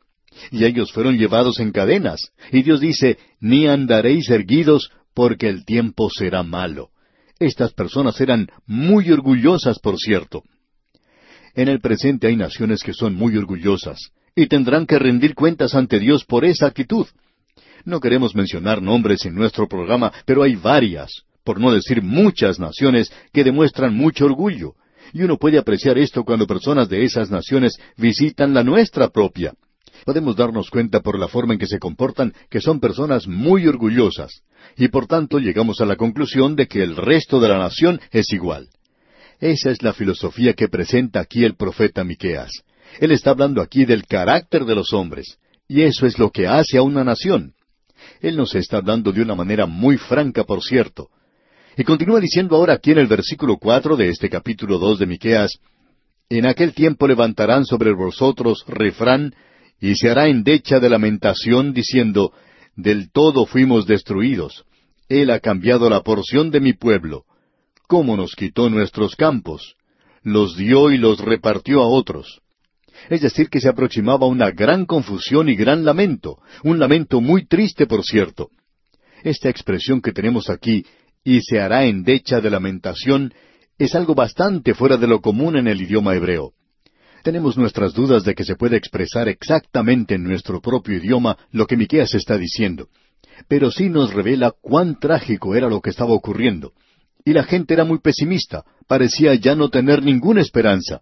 Y 0.52 0.64
ellos 0.64 0.92
fueron 0.92 1.18
llevados 1.18 1.60
en 1.60 1.72
cadenas. 1.72 2.32
Y 2.52 2.62
Dios 2.64 2.80
dice, 2.80 3.18
Ni 3.40 3.68
andaréis 3.68 4.30
erguidos, 4.30 4.92
porque 5.14 5.50
el 5.50 5.66
tiempo 5.66 6.10
será 6.10 6.44
malo. 6.44 6.90
Estas 7.40 7.74
personas 7.74 8.20
eran 8.22 8.48
muy 8.66 9.12
orgullosas, 9.12 9.80
por 9.80 9.98
cierto. 9.98 10.44
En 11.56 11.68
el 11.68 11.80
presente 11.80 12.28
hay 12.28 12.36
naciones 12.36 12.84
que 12.84 12.94
son 12.94 13.16
muy 13.16 13.36
orgullosas 13.36 14.12
y 14.36 14.48
tendrán 14.48 14.86
que 14.86 15.00
rendir 15.00 15.36
cuentas 15.36 15.76
ante 15.76 16.00
Dios 16.00 16.26
por 16.26 16.46
esa 16.46 16.68
actitud. 16.68 17.08
No 17.86 18.00
queremos 18.00 18.36
mencionar 18.36 18.82
nombres 18.82 19.26
en 19.26 19.36
nuestro 19.36 19.68
programa, 19.68 20.12
pero 20.26 20.44
hay 20.44 20.56
varias, 20.56 21.24
por 21.50 21.60
no 21.60 21.72
decir 21.72 22.04
muchas 22.04 22.60
naciones 22.60 23.12
que 23.34 23.44
demuestran 23.44 23.96
mucho 23.96 24.26
orgullo. 24.26 24.76
Y 25.14 25.24
uno 25.24 25.38
puede 25.38 25.58
apreciar 25.58 25.98
esto 25.98 26.24
cuando 26.24 26.46
personas 26.46 26.90
de 26.90 27.04
esas 27.04 27.32
naciones 27.32 27.76
visitan 27.98 28.54
la 28.54 28.64
nuestra 28.64 29.10
propia. 29.10 29.56
Podemos 30.06 30.36
darnos 30.36 30.70
cuenta 30.70 31.00
por 31.00 31.18
la 31.18 31.28
forma 31.28 31.54
en 31.54 31.60
que 31.60 31.66
se 31.66 31.80
comportan 31.80 32.36
que 32.52 32.62
son 32.62 32.80
personas 32.80 33.28
muy 33.28 33.66
orgullosas 33.66 34.44
y 34.78 34.90
por 34.90 35.08
tanto 35.08 35.40
llegamos 35.40 35.82
a 35.82 35.88
la 35.88 35.96
conclusión 35.96 36.56
de 36.56 36.68
que 36.68 36.84
el 36.84 36.96
resto 36.96 37.40
de 37.40 37.50
la 37.50 37.58
nación 37.58 38.00
es 38.12 38.32
igual. 38.32 38.70
Esa 39.40 39.72
es 39.72 39.82
la 39.82 39.94
filosofía 39.94 40.54
que 40.54 40.68
presenta 40.68 41.20
aquí 41.20 41.46
el 41.46 41.56
profeta 41.56 42.04
Miqueas. 42.04 42.52
Él 43.00 43.10
está 43.10 43.32
hablando 43.32 43.64
aquí 43.64 43.86
del 43.86 44.06
carácter 44.06 44.66
de 44.66 44.76
los 44.76 44.94
hombres, 44.94 45.40
y 45.68 45.82
eso 45.82 46.06
es 46.06 46.20
lo 46.20 46.30
que 46.30 46.46
hace 46.46 46.78
a 46.78 46.84
una 46.84 47.04
nación. 47.04 47.56
Él 48.22 48.38
nos 48.38 48.54
está 48.54 48.78
hablando 48.78 49.12
de 49.12 49.24
una 49.24 49.34
manera 49.34 49.66
muy 49.66 49.98
franca, 49.98 50.44
por 50.44 50.62
cierto. 50.62 51.10
Y 51.80 51.86
continúa 51.86 52.20
diciendo 52.20 52.58
ahora 52.58 52.74
aquí 52.74 52.92
en 52.92 52.98
el 52.98 53.08
versículo 53.08 53.56
cuatro 53.56 53.96
de 53.96 54.10
este 54.10 54.30
capítulo 54.30 54.80
dos 54.80 55.00
de 55.00 55.06
Miqueas, 55.06 55.62
En 56.28 56.46
aquel 56.46 56.74
tiempo 56.74 57.08
levantarán 57.08 57.64
sobre 57.64 57.94
vosotros 57.94 58.66
refrán, 58.68 59.34
y 59.80 59.96
se 59.96 60.10
hará 60.10 60.28
endecha 60.28 60.82
de 60.82 60.90
lamentación, 60.90 61.74
diciendo, 61.74 62.34
Del 62.76 63.10
todo 63.14 63.46
fuimos 63.46 63.88
destruidos, 63.88 64.66
él 65.08 65.32
ha 65.32 65.40
cambiado 65.40 65.90
la 65.90 66.02
porción 66.02 66.52
de 66.52 66.60
mi 66.60 66.74
pueblo. 66.74 67.24
¿Cómo 67.88 68.18
nos 68.18 68.36
quitó 68.36 68.70
nuestros 68.70 69.16
campos? 69.16 69.76
Los 70.22 70.58
dio 70.58 70.92
y 70.92 70.98
los 70.98 71.22
repartió 71.22 71.82
a 71.82 71.88
otros. 71.88 72.42
Es 73.10 73.22
decir, 73.22 73.48
que 73.48 73.62
se 73.62 73.70
aproximaba 73.70 74.28
una 74.28 74.52
gran 74.52 74.86
confusión 74.86 75.48
y 75.48 75.56
gran 75.56 75.86
lamento, 75.86 76.40
un 76.62 76.78
lamento 76.78 77.22
muy 77.22 77.46
triste, 77.46 77.88
por 77.88 78.04
cierto. 78.04 78.50
Esta 79.24 79.48
expresión 79.48 80.02
que 80.02 80.12
tenemos 80.12 80.50
aquí, 80.50 80.86
y 81.24 81.42
se 81.42 81.60
hará 81.60 81.86
endecha 81.86 82.42
de 82.42 82.50
lamentación, 82.50 83.34
es 83.78 83.96
algo 83.96 84.16
bastante 84.16 84.74
fuera 84.74 84.98
de 84.98 85.08
lo 85.08 85.22
común 85.22 85.58
en 85.58 85.68
el 85.68 85.82
idioma 85.82 86.16
hebreo. 86.16 86.54
Tenemos 87.24 87.58
nuestras 87.58 87.94
dudas 87.94 88.24
de 88.24 88.34
que 88.34 88.46
se 88.46 88.56
pueda 88.56 88.78
expresar 88.78 89.28
exactamente 89.28 90.16
en 90.16 90.24
nuestro 90.24 90.62
propio 90.62 90.98
idioma 90.98 91.38
lo 91.52 91.68
que 91.68 91.78
Miqueas 91.78 92.14
está 92.14 92.38
diciendo 92.38 92.90
pero 93.48 93.72
sí 93.72 93.90
nos 93.90 94.14
revela 94.14 94.52
cuán 94.62 95.00
trágico 95.00 95.56
era 95.56 95.70
lo 95.70 95.82
que 95.82 95.90
estaba 95.90 96.14
ocurriendo. 96.14 96.74
Y 97.26 97.34
la 97.34 97.44
gente 97.44 97.74
era 97.74 97.84
muy 97.84 98.00
pesimista, 98.00 98.64
parecía 98.88 99.36
ya 99.36 99.56
no 99.56 99.70
tener 99.70 100.04
ninguna 100.04 100.42
esperanza. 100.42 101.02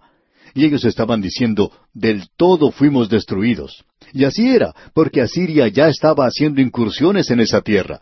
Y 0.53 0.65
ellos 0.65 0.86
estaban 0.86 1.21
diciendo, 1.21 1.71
del 1.93 2.29
todo 2.36 2.71
fuimos 2.71 3.09
destruidos. 3.09 3.86
Y 4.13 4.25
así 4.25 4.50
era, 4.50 4.74
porque 4.93 5.21
Asiria 5.21 5.67
ya 5.67 5.88
estaba 5.88 6.25
haciendo 6.25 6.62
incursiones 6.62 7.29
en 7.29 7.39
esa 7.39 7.62
tierra. 7.62 8.01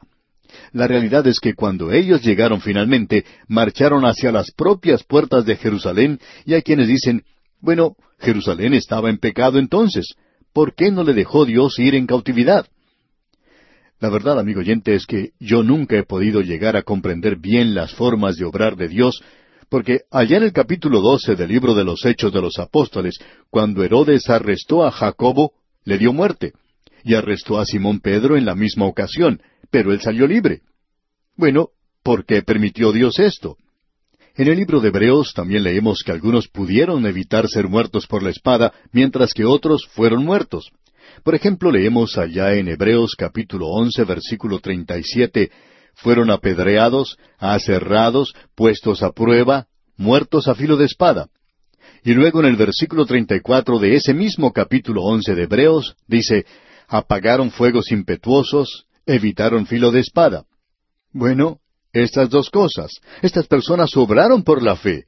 La 0.72 0.88
realidad 0.88 1.26
es 1.28 1.40
que 1.40 1.54
cuando 1.54 1.92
ellos 1.92 2.22
llegaron 2.22 2.62
finalmente, 2.62 3.26
marcharon 3.48 4.06
hacia 4.06 4.32
las 4.32 4.52
propias 4.52 5.04
puertas 5.04 5.46
de 5.46 5.56
Jerusalén, 5.56 6.20
y 6.46 6.54
hay 6.54 6.62
quienes 6.62 6.88
dicen, 6.88 7.24
bueno, 7.62 7.96
Jerusalén 8.20 8.74
estaba 8.74 9.10
en 9.10 9.18
pecado 9.18 9.60
entonces. 9.60 10.16
¿Por 10.54 10.74
qué 10.74 10.92
no 10.92 11.04
le 11.04 11.14
dejó 11.14 11.46
Dios 11.46 11.80
ir 11.80 11.96
en 11.96 12.08
cautividad? 12.08 12.68
La 14.00 14.10
verdad, 14.10 14.40
amigo 14.40 14.60
oyente, 14.60 14.94
es 14.94 15.06
que 15.06 15.32
yo 15.40 15.64
nunca 15.64 15.98
he 15.98 16.04
podido 16.04 16.42
llegar 16.42 16.76
a 16.76 16.84
comprender 16.84 17.38
bien 17.38 17.74
las 17.74 17.94
formas 17.94 18.36
de 18.36 18.46
obrar 18.46 18.76
de 18.76 18.88
Dios, 18.88 19.22
porque 19.70 20.02
allá 20.12 20.38
en 20.38 20.44
el 20.44 20.54
capítulo 20.54 21.02
doce 21.02 21.36
del 21.36 21.50
libro 21.50 21.74
de 21.74 21.84
los 21.84 22.06
Hechos 22.06 22.32
de 22.32 22.42
los 22.42 22.60
Apóstoles, 22.60 23.18
cuando 23.50 23.84
Herodes 23.84 24.30
arrestó 24.30 24.86
a 24.86 24.92
Jacobo, 24.92 25.54
le 25.86 25.98
dio 25.98 26.14
muerte, 26.14 26.54
y 27.04 27.16
arrestó 27.16 27.60
a 27.60 27.66
Simón 27.66 28.00
Pedro 28.00 28.38
en 28.38 28.46
la 28.46 28.56
misma 28.56 28.86
ocasión, 28.86 29.42
pero 29.76 29.92
él 29.92 30.00
salió 30.00 30.26
libre. 30.26 30.62
Bueno, 31.36 31.72
¿por 32.02 32.26
qué 32.26 32.42
permitió 32.42 32.94
Dios 32.94 33.20
esto? 33.20 33.58
En 34.38 34.48
el 34.48 34.56
libro 34.56 34.80
de 34.80 34.88
Hebreos 34.88 35.34
también 35.36 35.64
leemos 35.64 36.02
que 36.02 36.14
algunos 36.14 36.48
pudieron 36.48 37.06
evitar 37.06 37.50
ser 37.50 37.68
muertos 37.68 38.08
por 38.08 38.24
la 38.24 38.30
espada, 38.30 38.72
mientras 38.94 39.34
que 39.34 39.44
otros 39.44 39.86
fueron 39.92 40.24
muertos. 40.24 40.72
Por 41.26 41.36
ejemplo, 41.36 41.74
leemos 41.74 42.18
allá 42.18 42.54
en 42.54 42.70
Hebreos 42.70 43.16
capítulo 43.18 43.68
once, 43.68 44.06
versículo 44.06 44.60
treinta 44.60 44.98
y 44.98 45.04
siete, 45.04 45.52
fueron 45.94 46.32
apedreados, 46.32 47.18
aserrados, 47.38 48.34
puestos 48.56 49.04
a 49.04 49.12
prueba, 49.12 49.68
muertos 49.98 50.48
a 50.48 50.56
filo 50.56 50.78
de 50.78 50.86
espada. 50.86 51.28
Y 52.02 52.14
luego 52.14 52.40
en 52.40 52.46
el 52.46 52.56
versículo 52.56 53.06
treinta 53.06 53.36
y 53.36 53.42
cuatro 53.42 53.78
de 53.78 53.96
ese 53.96 54.14
mismo 54.14 54.54
capítulo 54.54 55.04
once 55.04 55.36
de 55.36 55.44
Hebreos, 55.44 55.98
dice, 56.08 56.46
apagaron 56.88 57.52
fuegos 57.52 57.92
impetuosos, 57.92 58.85
evitaron 59.06 59.66
filo 59.66 59.92
de 59.92 60.00
espada. 60.00 60.46
Bueno, 61.12 61.60
estas 61.94 62.30
dos 62.30 62.50
cosas. 62.50 62.92
Estas 63.22 63.48
personas 63.48 63.96
obraron 63.96 64.44
por 64.44 64.62
la 64.62 64.76
fe. 64.76 65.06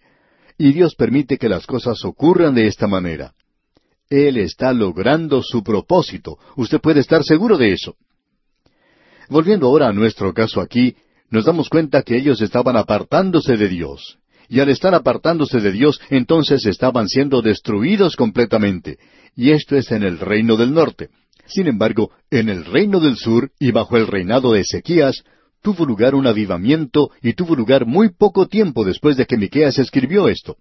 Y 0.57 0.71
Dios 0.71 0.95
permite 0.95 1.37
que 1.37 1.49
las 1.49 1.67
cosas 1.67 2.03
ocurran 2.05 2.55
de 2.55 2.67
esta 2.67 2.87
manera. 2.87 3.33
Él 4.09 4.37
está 4.37 4.73
logrando 4.73 5.43
su 5.43 5.63
propósito. 5.63 6.37
Usted 6.55 6.79
puede 6.79 7.01
estar 7.01 7.23
seguro 7.23 7.57
de 7.57 7.73
eso. 7.73 7.95
Volviendo 9.29 9.67
ahora 9.67 9.89
a 9.89 9.93
nuestro 9.93 10.33
caso 10.33 10.61
aquí, 10.61 10.95
nos 11.29 11.45
damos 11.45 11.67
cuenta 11.69 12.03
que 12.03 12.15
ellos 12.15 12.41
estaban 12.41 12.77
apartándose 12.77 13.57
de 13.57 13.67
Dios. 13.67 14.17
Y 14.47 14.61
al 14.61 14.69
estar 14.69 14.95
apartándose 14.95 15.59
de 15.59 15.73
Dios, 15.73 15.99
entonces 16.09 16.65
estaban 16.65 17.09
siendo 17.09 17.41
destruidos 17.41 18.15
completamente. 18.15 18.97
Y 19.35 19.51
esto 19.51 19.75
es 19.75 19.91
en 19.91 20.03
el 20.03 20.19
reino 20.19 20.55
del 20.55 20.73
norte. 20.73 21.09
Sin 21.47 21.67
embargo, 21.67 22.11
en 22.29 22.49
el 22.49 22.65
reino 22.65 22.99
del 22.99 23.17
sur 23.17 23.51
y 23.59 23.71
bajo 23.71 23.97
el 23.97 24.07
reinado 24.07 24.51
de 24.51 24.61
Ezequías, 24.61 25.23
tuvo 25.61 25.85
lugar 25.85 26.13
un 26.13 26.27
avivamiento 26.27 27.09
y 27.21 27.33
tuvo 27.33 27.55
lugar 27.55 27.85
muy 27.85 28.09
poco 28.09 28.47
tiempo 28.47 28.83
después 28.83 29.17
de 29.17 29.25
que 29.25 29.37
Miqueas 29.37 29.79
escribió 29.79 30.27
esto. 30.27 30.57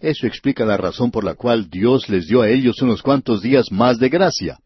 Eso 0.00 0.26
explica 0.26 0.64
la 0.64 0.76
razón 0.76 1.10
por 1.10 1.24
la 1.24 1.34
cual 1.34 1.68
Dios 1.70 2.08
les 2.08 2.26
dio 2.26 2.42
a 2.42 2.48
ellos 2.48 2.80
unos 2.82 3.02
cuantos 3.02 3.42
días 3.42 3.66
más 3.70 3.98
de 3.98 4.08
gracia. 4.08 4.58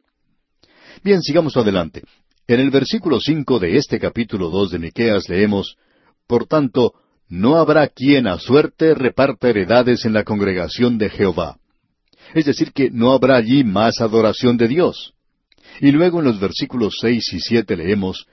Bien, 1.03 1.23
sigamos 1.23 1.57
adelante. 1.57 2.03
En 2.47 2.61
el 2.61 2.71
versículo 2.71 3.21
cinco 3.21 3.59
de 3.59 3.77
este 3.77 3.99
capítulo 3.99 4.49
dos 4.49 4.71
de 4.71 4.79
Miqueas 4.79 5.29
leemos 5.29 5.77
Por 6.27 6.47
tanto, 6.47 6.95
no 7.29 7.57
habrá 7.57 7.89
quien 7.89 8.27
a 8.27 8.39
suerte 8.39 8.95
reparta 8.95 9.51
heredades 9.51 10.05
en 10.05 10.13
la 10.13 10.25
congregación 10.25 10.99
de 10.99 11.11
Jehová. 11.11 11.59
Es 12.35 12.47
decir, 12.47 12.73
que 12.73 12.91
no 12.91 13.13
habrá 13.13 13.37
allí 13.37 13.65
más 13.65 14.01
adoración 14.01 14.57
de 14.57 14.69
Dios. 14.69 15.15
Y 15.81 15.93
luego 15.93 16.19
en 16.19 16.27
los 16.27 16.41
versículos 16.41 16.97
seis 17.01 17.33
y 17.33 17.41
siete 17.41 17.77
leemos 17.77 18.27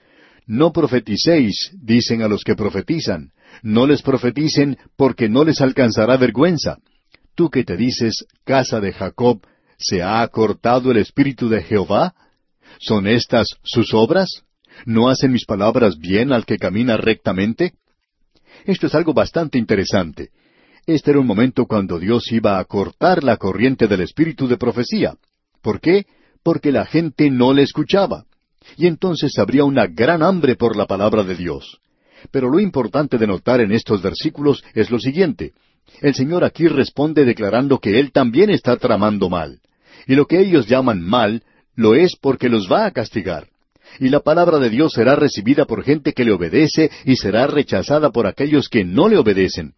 no 0.46 0.72
profeticéis, 0.72 1.72
dicen 1.74 2.22
a 2.22 2.28
los 2.28 2.44
que 2.44 2.54
profetizan. 2.54 3.32
No 3.62 3.86
les 3.86 4.02
profeticen 4.02 4.78
porque 4.96 5.28
no 5.28 5.44
les 5.44 5.60
alcanzará 5.60 6.16
vergüenza. 6.16 6.78
Tú 7.34 7.50
que 7.50 7.64
te 7.64 7.76
dices, 7.76 8.24
casa 8.44 8.80
de 8.80 8.92
Jacob, 8.92 9.40
¿se 9.76 10.02
ha 10.02 10.22
acortado 10.22 10.92
el 10.92 10.98
espíritu 10.98 11.48
de 11.48 11.62
Jehová? 11.62 12.14
¿Son 12.78 13.06
estas 13.08 13.48
sus 13.62 13.92
obras? 13.92 14.44
¿No 14.84 15.08
hacen 15.08 15.32
mis 15.32 15.44
palabras 15.44 15.98
bien 15.98 16.32
al 16.32 16.44
que 16.44 16.58
camina 16.58 16.96
rectamente? 16.96 17.74
Esto 18.64 18.86
es 18.86 18.94
algo 18.94 19.14
bastante 19.14 19.58
interesante. 19.58 20.30
Este 20.86 21.10
era 21.10 21.20
un 21.20 21.26
momento 21.26 21.66
cuando 21.66 21.98
Dios 21.98 22.30
iba 22.30 22.58
a 22.58 22.64
cortar 22.64 23.24
la 23.24 23.36
corriente 23.36 23.88
del 23.88 24.02
espíritu 24.02 24.46
de 24.46 24.56
profecía. 24.56 25.16
¿Por 25.60 25.80
qué? 25.80 26.06
Porque 26.46 26.70
la 26.70 26.86
gente 26.86 27.28
no 27.28 27.52
le 27.52 27.62
escuchaba 27.62 28.24
y 28.76 28.86
entonces 28.86 29.36
habría 29.36 29.64
una 29.64 29.88
gran 29.88 30.22
hambre 30.22 30.54
por 30.54 30.76
la 30.76 30.86
palabra 30.86 31.24
de 31.24 31.34
Dios. 31.34 31.80
Pero 32.30 32.48
lo 32.48 32.60
importante 32.60 33.18
de 33.18 33.26
notar 33.26 33.60
en 33.60 33.72
estos 33.72 34.00
versículos 34.00 34.62
es 34.72 34.88
lo 34.92 35.00
siguiente. 35.00 35.54
El 36.00 36.14
Señor 36.14 36.44
aquí 36.44 36.68
responde 36.68 37.24
declarando 37.24 37.80
que 37.80 37.98
Él 37.98 38.12
también 38.12 38.50
está 38.50 38.76
tramando 38.76 39.28
mal. 39.28 39.58
Y 40.06 40.14
lo 40.14 40.26
que 40.26 40.38
ellos 40.38 40.68
llaman 40.68 41.02
mal, 41.02 41.42
lo 41.74 41.96
es 41.96 42.14
porque 42.14 42.48
los 42.48 42.70
va 42.70 42.86
a 42.86 42.92
castigar. 42.92 43.48
Y 43.98 44.08
la 44.08 44.20
palabra 44.20 44.60
de 44.60 44.70
Dios 44.70 44.92
será 44.92 45.16
recibida 45.16 45.64
por 45.64 45.82
gente 45.82 46.12
que 46.12 46.24
le 46.24 46.30
obedece 46.30 46.92
y 47.04 47.16
será 47.16 47.48
rechazada 47.48 48.12
por 48.12 48.28
aquellos 48.28 48.68
que 48.68 48.84
no 48.84 49.08
le 49.08 49.18
obedecen. 49.18 49.74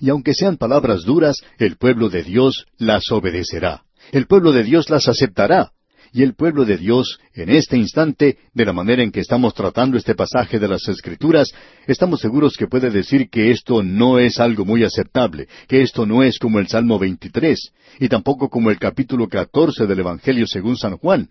Y 0.00 0.10
aunque 0.10 0.34
sean 0.34 0.56
palabras 0.56 1.04
duras, 1.04 1.36
el 1.60 1.76
pueblo 1.76 2.08
de 2.08 2.24
Dios 2.24 2.66
las 2.78 3.12
obedecerá. 3.12 3.84
El 4.10 4.26
pueblo 4.26 4.50
de 4.50 4.64
Dios 4.64 4.90
las 4.90 5.06
aceptará 5.06 5.70
y 6.12 6.22
el 6.22 6.34
pueblo 6.34 6.64
de 6.64 6.76
Dios, 6.76 7.18
en 7.34 7.50
este 7.50 7.76
instante, 7.76 8.38
de 8.52 8.64
la 8.64 8.72
manera 8.72 9.02
en 9.02 9.12
que 9.12 9.20
estamos 9.20 9.54
tratando 9.54 9.96
este 9.96 10.14
pasaje 10.14 10.58
de 10.58 10.68
las 10.68 10.88
Escrituras, 10.88 11.52
estamos 11.86 12.20
seguros 12.20 12.56
que 12.56 12.66
puede 12.66 12.90
decir 12.90 13.28
que 13.30 13.50
esto 13.50 13.82
no 13.82 14.18
es 14.18 14.40
algo 14.40 14.64
muy 14.64 14.82
aceptable, 14.82 15.46
que 15.68 15.82
esto 15.82 16.06
no 16.06 16.22
es 16.22 16.38
como 16.38 16.58
el 16.58 16.68
Salmo 16.68 16.98
23, 16.98 17.72
y 18.00 18.08
tampoco 18.08 18.48
como 18.48 18.70
el 18.70 18.78
capítulo 18.78 19.28
14 19.28 19.86
del 19.86 20.00
Evangelio 20.00 20.46
según 20.46 20.76
San 20.76 20.96
Juan, 20.96 21.28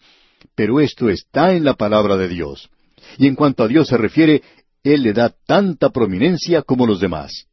pero 0.55 0.79
esto 0.79 1.09
está 1.09 1.53
en 1.53 1.65
la 1.65 1.73
palabra 1.73 2.15
de 2.15 2.29
Dios. 2.29 2.69
Y 3.17 3.27
en 3.27 3.35
cuanto 3.35 3.63
a 3.63 3.67
Dios 3.67 3.87
se 3.87 3.97
refiere, 3.97 4.41
Él 4.83 5.03
le 5.03 5.13
da 5.13 5.33
tanta 5.45 5.89
prominencia 5.89 6.61
como 6.61 6.85
los 6.85 6.99
demás. 6.99 7.48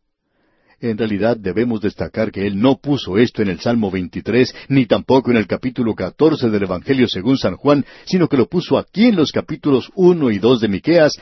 En 0.80 0.98
realidad 0.98 1.38
debemos 1.38 1.80
destacar 1.80 2.30
que 2.30 2.46
Él 2.46 2.60
no 2.60 2.76
puso 2.76 3.16
esto 3.16 3.40
en 3.40 3.48
el 3.48 3.60
Salmo 3.60 3.90
23, 3.90 4.54
ni 4.68 4.84
tampoco 4.84 5.30
en 5.30 5.38
el 5.38 5.46
capítulo 5.46 5.94
14 5.94 6.50
del 6.50 6.64
Evangelio 6.64 7.08
según 7.08 7.38
San 7.38 7.56
Juan, 7.56 7.84
sino 8.04 8.28
que 8.28 8.36
lo 8.36 8.46
puso 8.46 8.76
aquí 8.76 9.06
en 9.06 9.16
los 9.16 9.32
capítulos 9.32 9.90
1 9.94 10.30
y 10.30 10.38
2 10.38 10.60
de 10.60 10.68
Miqueas, 10.68 11.12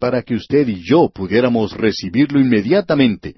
para 0.00 0.22
que 0.22 0.34
usted 0.34 0.66
y 0.66 0.82
yo 0.82 1.10
pudiéramos 1.14 1.72
recibirlo 1.72 2.40
inmediatamente. 2.40 3.36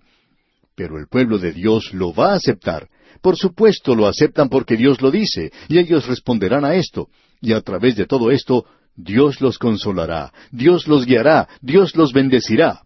Pero 0.75 0.99
el 0.99 1.09
pueblo 1.09 1.39
de 1.39 1.53
Dios 1.53 1.93
lo 1.93 2.15
va 2.15 2.33
a 2.33 2.37
aceptar. 2.37 2.89
Por 3.21 3.37
supuesto 3.37 3.95
lo 3.95 4.07
aceptan 4.07 4.49
porque 4.49 4.77
Dios 4.77 5.03
lo 5.03 5.11
dice, 5.11 5.53
y 5.69 5.79
ellos 5.79 6.07
responderán 6.07 6.65
a 6.65 6.75
esto. 6.75 7.09
Y 7.43 7.53
a 7.53 7.61
través 7.61 7.97
de 7.97 8.07
todo 8.07 8.31
esto, 8.31 8.65
Dios 8.97 9.43
los 9.43 9.59
consolará, 9.59 10.33
Dios 10.51 10.89
los 10.89 11.05
guiará, 11.05 11.49
Dios 11.61 11.95
los 11.97 12.15
bendecirá. 12.15 12.86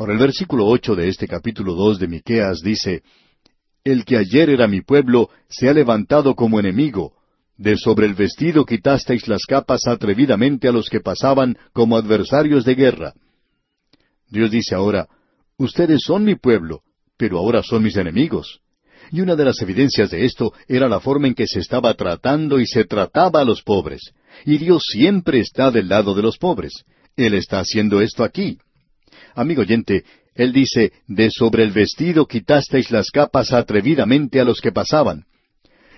Ahora 0.00 0.14
el 0.14 0.18
versículo 0.18 0.66
ocho 0.66 0.96
de 0.96 1.08
este 1.08 1.28
capítulo 1.28 1.74
dos 1.74 1.98
de 1.98 2.08
Miqueas 2.08 2.62
dice 2.62 3.02
El 3.84 4.06
que 4.06 4.16
ayer 4.16 4.48
era 4.48 4.66
mi 4.66 4.80
pueblo 4.80 5.28
se 5.50 5.68
ha 5.68 5.74
levantado 5.74 6.34
como 6.34 6.58
enemigo. 6.58 7.12
De 7.58 7.76
sobre 7.76 8.06
el 8.06 8.14
vestido 8.14 8.64
quitasteis 8.64 9.28
las 9.28 9.44
capas 9.44 9.86
atrevidamente 9.86 10.68
a 10.68 10.72
los 10.72 10.88
que 10.88 11.00
pasaban 11.00 11.58
como 11.74 11.98
adversarios 11.98 12.64
de 12.64 12.76
guerra. 12.76 13.12
Dios 14.30 14.50
dice 14.50 14.74
ahora, 14.74 15.06
Ustedes 15.58 16.00
son 16.00 16.24
mi 16.24 16.34
pueblo, 16.34 16.80
pero 17.18 17.36
ahora 17.36 17.62
son 17.62 17.82
mis 17.82 17.96
enemigos. 17.96 18.60
Y 19.12 19.20
una 19.20 19.36
de 19.36 19.44
las 19.44 19.60
evidencias 19.60 20.10
de 20.10 20.24
esto 20.24 20.54
era 20.66 20.88
la 20.88 21.00
forma 21.00 21.28
en 21.28 21.34
que 21.34 21.46
se 21.46 21.58
estaba 21.58 21.92
tratando 21.92 22.58
y 22.58 22.66
se 22.66 22.86
trataba 22.86 23.42
a 23.42 23.44
los 23.44 23.62
pobres. 23.62 24.00
Y 24.46 24.56
Dios 24.56 24.82
siempre 24.90 25.40
está 25.40 25.70
del 25.70 25.90
lado 25.90 26.14
de 26.14 26.22
los 26.22 26.38
pobres. 26.38 26.86
Él 27.16 27.34
está 27.34 27.60
haciendo 27.60 28.00
esto 28.00 28.24
aquí. 28.24 28.56
Amigo 29.40 29.62
oyente, 29.62 30.04
él 30.34 30.52
dice, 30.52 30.92
de 31.06 31.30
sobre 31.30 31.62
el 31.62 31.70
vestido 31.70 32.26
quitasteis 32.26 32.90
las 32.90 33.10
capas 33.10 33.54
atrevidamente 33.54 34.38
a 34.38 34.44
los 34.44 34.60
que 34.60 34.70
pasaban. 34.70 35.24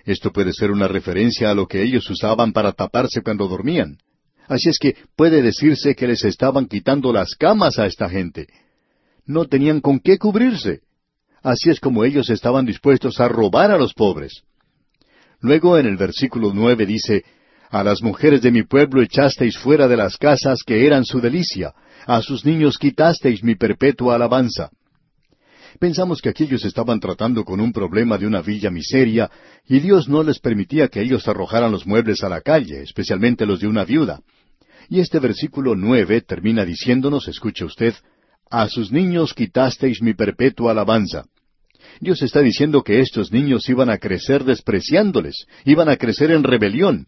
Esto 0.04 0.32
puede 0.32 0.52
ser 0.52 0.70
una 0.70 0.86
referencia 0.86 1.50
a 1.50 1.54
lo 1.54 1.66
que 1.66 1.82
ellos 1.82 2.08
usaban 2.08 2.52
para 2.52 2.70
taparse 2.70 3.20
cuando 3.20 3.48
dormían. 3.48 3.98
Así 4.46 4.68
es 4.68 4.78
que 4.78 4.94
puede 5.16 5.42
decirse 5.42 5.96
que 5.96 6.06
les 6.06 6.24
estaban 6.24 6.66
quitando 6.66 7.12
las 7.12 7.34
camas 7.34 7.80
a 7.80 7.86
esta 7.86 8.08
gente. 8.08 8.46
No 9.26 9.46
tenían 9.46 9.80
con 9.80 9.98
qué 9.98 10.18
cubrirse. 10.18 10.82
Así 11.42 11.68
es 11.68 11.80
como 11.80 12.04
ellos 12.04 12.30
estaban 12.30 12.64
dispuestos 12.64 13.18
a 13.18 13.26
robar 13.26 13.72
a 13.72 13.76
los 13.76 13.92
pobres. 13.92 14.44
Luego 15.40 15.78
en 15.78 15.86
el 15.86 15.96
versículo 15.96 16.52
nueve 16.54 16.86
dice, 16.86 17.24
A 17.72 17.82
las 17.82 18.02
mujeres 18.02 18.42
de 18.42 18.50
mi 18.50 18.64
pueblo 18.64 19.00
echasteis 19.00 19.56
fuera 19.56 19.88
de 19.88 19.96
las 19.96 20.18
casas 20.18 20.62
que 20.62 20.84
eran 20.86 21.06
su 21.06 21.22
delicia, 21.22 21.72
a 22.06 22.20
sus 22.20 22.44
niños 22.44 22.76
quitasteis 22.76 23.42
mi 23.42 23.54
perpetua 23.54 24.16
alabanza. 24.16 24.68
Pensamos 25.80 26.20
que 26.20 26.28
aquellos 26.28 26.66
estaban 26.66 27.00
tratando 27.00 27.46
con 27.46 27.60
un 27.60 27.72
problema 27.72 28.18
de 28.18 28.26
una 28.26 28.42
villa 28.42 28.70
miseria, 28.70 29.30
y 29.66 29.80
Dios 29.80 30.06
no 30.06 30.22
les 30.22 30.38
permitía 30.38 30.88
que 30.88 31.00
ellos 31.00 31.26
arrojaran 31.28 31.72
los 31.72 31.86
muebles 31.86 32.22
a 32.22 32.28
la 32.28 32.42
calle, 32.42 32.82
especialmente 32.82 33.46
los 33.46 33.60
de 33.60 33.68
una 33.68 33.86
viuda. 33.86 34.20
Y 34.90 35.00
este 35.00 35.18
versículo 35.18 35.74
nueve 35.74 36.20
termina 36.20 36.66
diciéndonos, 36.66 37.26
escuche 37.26 37.64
usted, 37.64 37.94
A 38.50 38.68
sus 38.68 38.92
niños 38.92 39.32
quitasteis 39.32 40.02
mi 40.02 40.12
perpetua 40.12 40.72
alabanza. 40.72 41.24
Dios 42.00 42.20
está 42.20 42.40
diciendo 42.40 42.82
que 42.82 43.00
estos 43.00 43.32
niños 43.32 43.66
iban 43.70 43.88
a 43.88 43.96
crecer 43.96 44.44
despreciándoles, 44.44 45.46
iban 45.64 45.88
a 45.88 45.96
crecer 45.96 46.32
en 46.32 46.44
rebelión, 46.44 47.06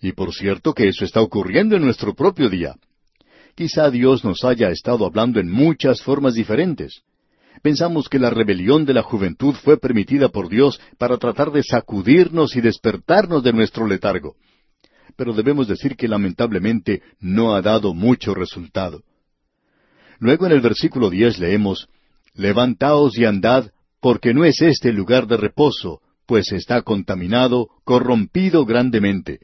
Y 0.00 0.12
por 0.12 0.32
cierto 0.32 0.72
que 0.72 0.88
eso 0.88 1.04
está 1.04 1.20
ocurriendo 1.20 1.76
en 1.76 1.82
nuestro 1.82 2.14
propio 2.14 2.48
día. 2.48 2.74
Quizá 3.54 3.90
Dios 3.90 4.24
nos 4.24 4.44
haya 4.44 4.70
estado 4.70 5.04
hablando 5.04 5.40
en 5.40 5.50
muchas 5.50 6.02
formas 6.02 6.34
diferentes. 6.34 7.02
Pensamos 7.62 8.08
que 8.08 8.18
la 8.18 8.30
rebelión 8.30 8.86
de 8.86 8.94
la 8.94 9.02
juventud 9.02 9.54
fue 9.54 9.76
permitida 9.76 10.30
por 10.30 10.48
Dios 10.48 10.80
para 10.96 11.18
tratar 11.18 11.50
de 11.50 11.62
sacudirnos 11.62 12.56
y 12.56 12.62
despertarnos 12.62 13.42
de 13.42 13.52
nuestro 13.52 13.86
letargo. 13.86 14.36
Pero 15.16 15.34
debemos 15.34 15.68
decir 15.68 15.96
que 15.96 16.08
lamentablemente 16.08 17.02
no 17.18 17.54
ha 17.54 17.60
dado 17.60 17.92
mucho 17.92 18.34
resultado. 18.34 19.02
Luego 20.18 20.46
en 20.46 20.52
el 20.52 20.60
versículo 20.60 21.10
diez 21.10 21.38
leemos 21.38 21.88
Levantaos 22.34 23.18
y 23.18 23.24
andad, 23.24 23.72
porque 24.00 24.32
no 24.32 24.44
es 24.44 24.62
este 24.62 24.92
lugar 24.92 25.26
de 25.26 25.36
reposo, 25.36 26.00
pues 26.26 26.52
está 26.52 26.82
contaminado, 26.82 27.68
corrompido 27.84 28.64
grandemente. 28.64 29.40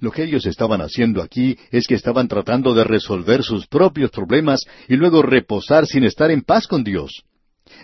Lo 0.00 0.10
que 0.10 0.24
ellos 0.24 0.46
estaban 0.46 0.80
haciendo 0.80 1.22
aquí 1.22 1.58
es 1.70 1.86
que 1.86 1.94
estaban 1.94 2.28
tratando 2.28 2.74
de 2.74 2.84
resolver 2.84 3.42
sus 3.42 3.66
propios 3.66 4.10
problemas 4.10 4.60
y 4.88 4.96
luego 4.96 5.22
reposar 5.22 5.86
sin 5.86 6.04
estar 6.04 6.30
en 6.30 6.42
paz 6.42 6.66
con 6.66 6.84
Dios. 6.84 7.22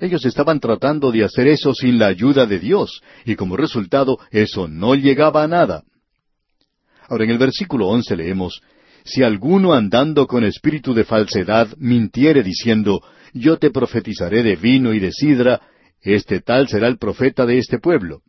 Ellos 0.01 0.25
estaban 0.25 0.61
tratando 0.61 1.11
de 1.11 1.25
hacer 1.25 1.49
eso 1.49 1.75
sin 1.75 1.99
la 1.99 2.07
ayuda 2.07 2.47
de 2.47 2.59
Dios, 2.59 3.03
y 3.25 3.35
como 3.35 3.57
resultado 3.57 4.19
eso 4.31 4.69
no 4.69 4.95
llegaba 4.95 5.43
a 5.43 5.49
nada. 5.49 5.83
Ahora 7.09 7.25
en 7.25 7.31
el 7.31 7.39
versículo 7.39 7.89
once 7.89 8.17
leemos, 8.17 8.61
Si 9.05 9.25
alguno 9.25 9.73
andando 9.73 10.29
con 10.29 10.45
espíritu 10.45 10.95
de 10.95 11.05
falsedad 11.05 11.69
mintiere 11.77 12.43
diciendo, 12.43 13.03
Yo 13.33 13.59
te 13.59 13.71
profetizaré 13.71 14.43
de 14.43 14.55
vino 14.57 14.95
y 14.95 15.01
de 15.01 15.11
sidra, 15.11 15.61
este 16.01 16.41
tal 16.41 16.69
será 16.69 16.89
el 16.89 16.99
profeta 16.99 17.45
de 17.47 17.59
este 17.59 17.79
pueblo. 17.79 18.23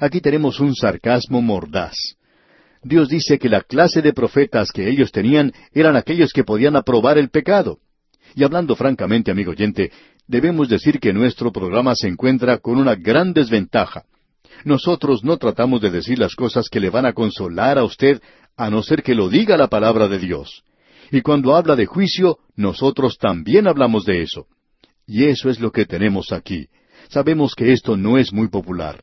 Aquí 0.00 0.20
tenemos 0.20 0.60
un 0.60 0.74
sarcasmo 0.74 1.42
mordaz. 1.42 1.94
Dios 2.82 3.08
dice 3.08 3.38
que 3.38 3.48
la 3.48 3.60
clase 3.60 4.00
de 4.00 4.12
profetas 4.12 4.72
que 4.72 4.88
ellos 4.88 5.12
tenían 5.12 5.52
eran 5.72 5.96
aquellos 5.96 6.32
que 6.32 6.44
podían 6.44 6.76
aprobar 6.76 7.18
el 7.18 7.30
pecado. 7.30 7.78
Y 8.34 8.44
hablando 8.44 8.74
francamente, 8.76 9.30
amigo 9.30 9.50
oyente, 9.50 9.90
debemos 10.26 10.68
decir 10.68 10.98
que 10.98 11.12
nuestro 11.12 11.52
programa 11.52 11.94
se 11.94 12.08
encuentra 12.08 12.58
con 12.58 12.78
una 12.78 12.94
gran 12.94 13.32
desventaja. 13.32 14.04
Nosotros 14.64 15.24
no 15.24 15.36
tratamos 15.36 15.80
de 15.80 15.90
decir 15.90 16.18
las 16.18 16.34
cosas 16.34 16.68
que 16.68 16.80
le 16.80 16.90
van 16.90 17.06
a 17.06 17.12
consolar 17.12 17.78
a 17.78 17.84
usted, 17.84 18.22
a 18.56 18.70
no 18.70 18.82
ser 18.82 19.02
que 19.02 19.14
lo 19.14 19.28
diga 19.28 19.56
la 19.56 19.68
palabra 19.68 20.08
de 20.08 20.18
Dios. 20.18 20.62
Y 21.10 21.22
cuando 21.22 21.56
habla 21.56 21.76
de 21.76 21.86
juicio, 21.86 22.38
nosotros 22.56 23.18
también 23.18 23.66
hablamos 23.66 24.04
de 24.04 24.22
eso. 24.22 24.46
Y 25.06 25.24
eso 25.24 25.50
es 25.50 25.60
lo 25.60 25.72
que 25.72 25.86
tenemos 25.86 26.30
aquí. 26.32 26.68
Sabemos 27.08 27.54
que 27.54 27.72
esto 27.72 27.96
no 27.96 28.16
es 28.16 28.32
muy 28.32 28.48
popular. 28.48 29.02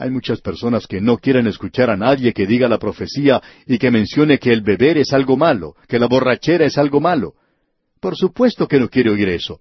Hay 0.00 0.10
muchas 0.10 0.40
personas 0.40 0.86
que 0.86 1.00
no 1.00 1.18
quieren 1.18 1.48
escuchar 1.48 1.90
a 1.90 1.96
nadie 1.96 2.32
que 2.32 2.46
diga 2.46 2.68
la 2.68 2.78
profecía 2.78 3.42
y 3.66 3.78
que 3.78 3.90
mencione 3.90 4.38
que 4.38 4.52
el 4.52 4.60
beber 4.60 4.96
es 4.96 5.12
algo 5.12 5.36
malo, 5.36 5.74
que 5.88 5.98
la 5.98 6.06
borrachera 6.06 6.64
es 6.64 6.78
algo 6.78 7.00
malo. 7.00 7.34
Por 8.00 8.16
supuesto 8.16 8.68
que 8.68 8.78
no 8.78 8.88
quiere 8.88 9.10
oír 9.10 9.28
eso. 9.28 9.58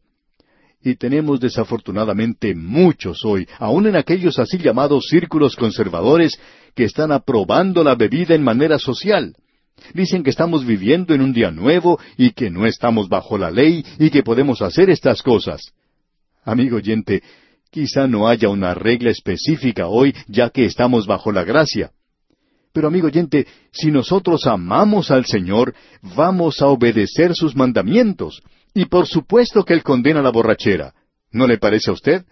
Y 0.79 0.95
tenemos 0.95 1.39
desafortunadamente 1.39 2.53
muchos 2.53 3.25
hoy, 3.25 3.47
aun 3.57 3.87
en 3.87 3.95
aquellos 3.95 4.37
así 4.37 4.59
llamados 4.59 5.07
círculos 5.09 5.55
conservadores, 5.55 6.39
que 6.75 6.83
están 6.83 7.11
aprobando 7.11 7.83
la 7.83 7.95
bebida 7.95 8.35
en 8.35 8.43
manera 8.43 8.77
social. 8.77 9.35
Dicen 9.95 10.21
que 10.21 10.29
estamos 10.29 10.67
viviendo 10.67 11.15
en 11.15 11.21
un 11.21 11.33
día 11.33 11.49
nuevo 11.49 11.99
y 12.15 12.31
que 12.31 12.51
no 12.51 12.67
estamos 12.67 13.09
bajo 13.09 13.39
la 13.39 13.49
ley 13.49 13.83
y 13.97 14.11
que 14.11 14.21
podemos 14.21 14.61
hacer 14.61 14.91
estas 14.91 15.23
cosas. 15.23 15.73
Amigo 16.43 16.77
oyente, 16.77 17.23
Quizá 17.77 18.07
no 18.07 18.27
haya 18.27 18.49
una 18.49 18.73
regla 18.73 19.11
específica 19.11 19.85
hoy, 19.85 20.15
ya 20.27 20.49
que 20.49 20.65
estamos 20.65 21.05
bajo 21.05 21.31
la 21.31 21.43
gracia. 21.43 21.91
Pero 22.73 22.87
amigo 22.87 23.05
oyente, 23.05 23.45
si 23.71 23.91
nosotros 23.91 24.47
amamos 24.47 25.11
al 25.11 25.27
Señor, 25.27 25.75
vamos 26.01 26.59
a 26.63 26.69
obedecer 26.69 27.35
sus 27.35 27.55
mandamientos. 27.55 28.41
Y 28.73 28.85
por 28.85 29.05
supuesto 29.05 29.63
que 29.63 29.75
Él 29.75 29.83
condena 29.83 30.23
la 30.23 30.31
borrachera. 30.31 30.95
¿No 31.31 31.45
le 31.45 31.59
parece 31.59 31.91
a 31.91 31.93
usted? 31.93 32.25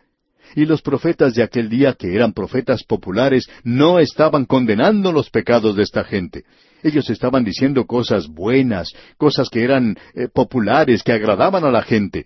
Y 0.55 0.65
los 0.65 0.81
profetas 0.81 1.35
de 1.35 1.43
aquel 1.43 1.69
día, 1.69 1.93
que 1.93 2.15
eran 2.15 2.33
profetas 2.33 2.83
populares, 2.83 3.47
no 3.63 3.99
estaban 3.99 4.45
condenando 4.45 5.11
los 5.11 5.29
pecados 5.29 5.75
de 5.75 5.83
esta 5.83 6.03
gente. 6.03 6.43
Ellos 6.81 7.07
estaban 7.11 7.43
diciendo 7.43 7.85
cosas 7.85 8.27
buenas, 8.27 8.93
cosas 9.17 9.49
que 9.51 9.63
eran 9.63 9.95
eh, 10.15 10.27
populares, 10.27 11.03
que 11.03 11.11
agradaban 11.11 11.65
a 11.65 11.69
la 11.69 11.83
gente 11.83 12.25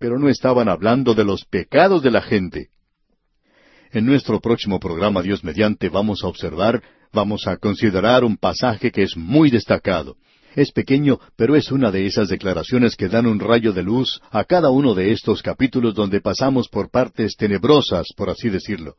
pero 0.00 0.18
no 0.18 0.30
estaban 0.30 0.68
hablando 0.68 1.14
de 1.14 1.24
los 1.24 1.44
pecados 1.44 2.02
de 2.02 2.10
la 2.10 2.22
gente. 2.22 2.70
En 3.92 4.06
nuestro 4.06 4.40
próximo 4.40 4.80
programa 4.80 5.20
Dios 5.20 5.44
mediante 5.44 5.90
vamos 5.90 6.24
a 6.24 6.28
observar, 6.28 6.82
vamos 7.12 7.46
a 7.46 7.58
considerar 7.58 8.24
un 8.24 8.38
pasaje 8.38 8.90
que 8.90 9.02
es 9.02 9.16
muy 9.16 9.50
destacado. 9.50 10.16
Es 10.56 10.72
pequeño, 10.72 11.20
pero 11.36 11.54
es 11.54 11.70
una 11.70 11.90
de 11.92 12.06
esas 12.06 12.28
declaraciones 12.28 12.96
que 12.96 13.08
dan 13.08 13.26
un 13.26 13.38
rayo 13.38 13.72
de 13.72 13.82
luz 13.82 14.20
a 14.30 14.44
cada 14.44 14.70
uno 14.70 14.94
de 14.94 15.12
estos 15.12 15.42
capítulos 15.42 15.94
donde 15.94 16.20
pasamos 16.20 16.68
por 16.68 16.90
partes 16.90 17.36
tenebrosas, 17.36 18.06
por 18.16 18.30
así 18.30 18.48
decirlo. 18.48 18.96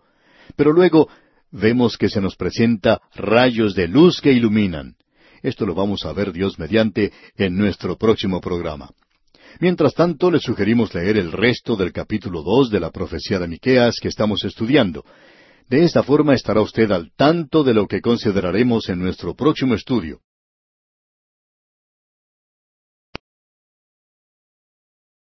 Pero 0.55 0.71
luego 0.71 1.09
vemos 1.51 1.97
que 1.97 2.09
se 2.09 2.21
nos 2.21 2.35
presenta 2.35 3.01
rayos 3.15 3.73
de 3.73 3.87
luz 3.87 4.21
que 4.21 4.31
iluminan. 4.31 4.95
Esto 5.41 5.65
lo 5.65 5.73
vamos 5.73 6.05
a 6.05 6.13
ver 6.13 6.31
Dios 6.31 6.59
mediante 6.59 7.11
en 7.37 7.57
nuestro 7.57 7.97
próximo 7.97 8.39
programa. 8.39 8.91
Mientras 9.59 9.93
tanto, 9.93 10.31
le 10.31 10.39
sugerimos 10.39 10.93
leer 10.93 11.17
el 11.17 11.31
resto 11.31 11.75
del 11.75 11.91
capítulo 11.91 12.41
dos 12.41 12.69
de 12.69 12.79
la 12.79 12.91
profecía 12.91 13.39
de 13.39 13.47
Miqueas 13.47 13.97
que 14.01 14.07
estamos 14.07 14.43
estudiando. 14.43 15.05
De 15.67 15.83
esta 15.83 16.03
forma 16.03 16.33
estará 16.33 16.61
usted 16.61 16.91
al 16.91 17.11
tanto 17.15 17.63
de 17.63 17.73
lo 17.73 17.87
que 17.87 18.01
consideraremos 18.01 18.89
en 18.89 18.99
nuestro 18.99 19.35
próximo 19.35 19.75
estudio. 19.75 20.21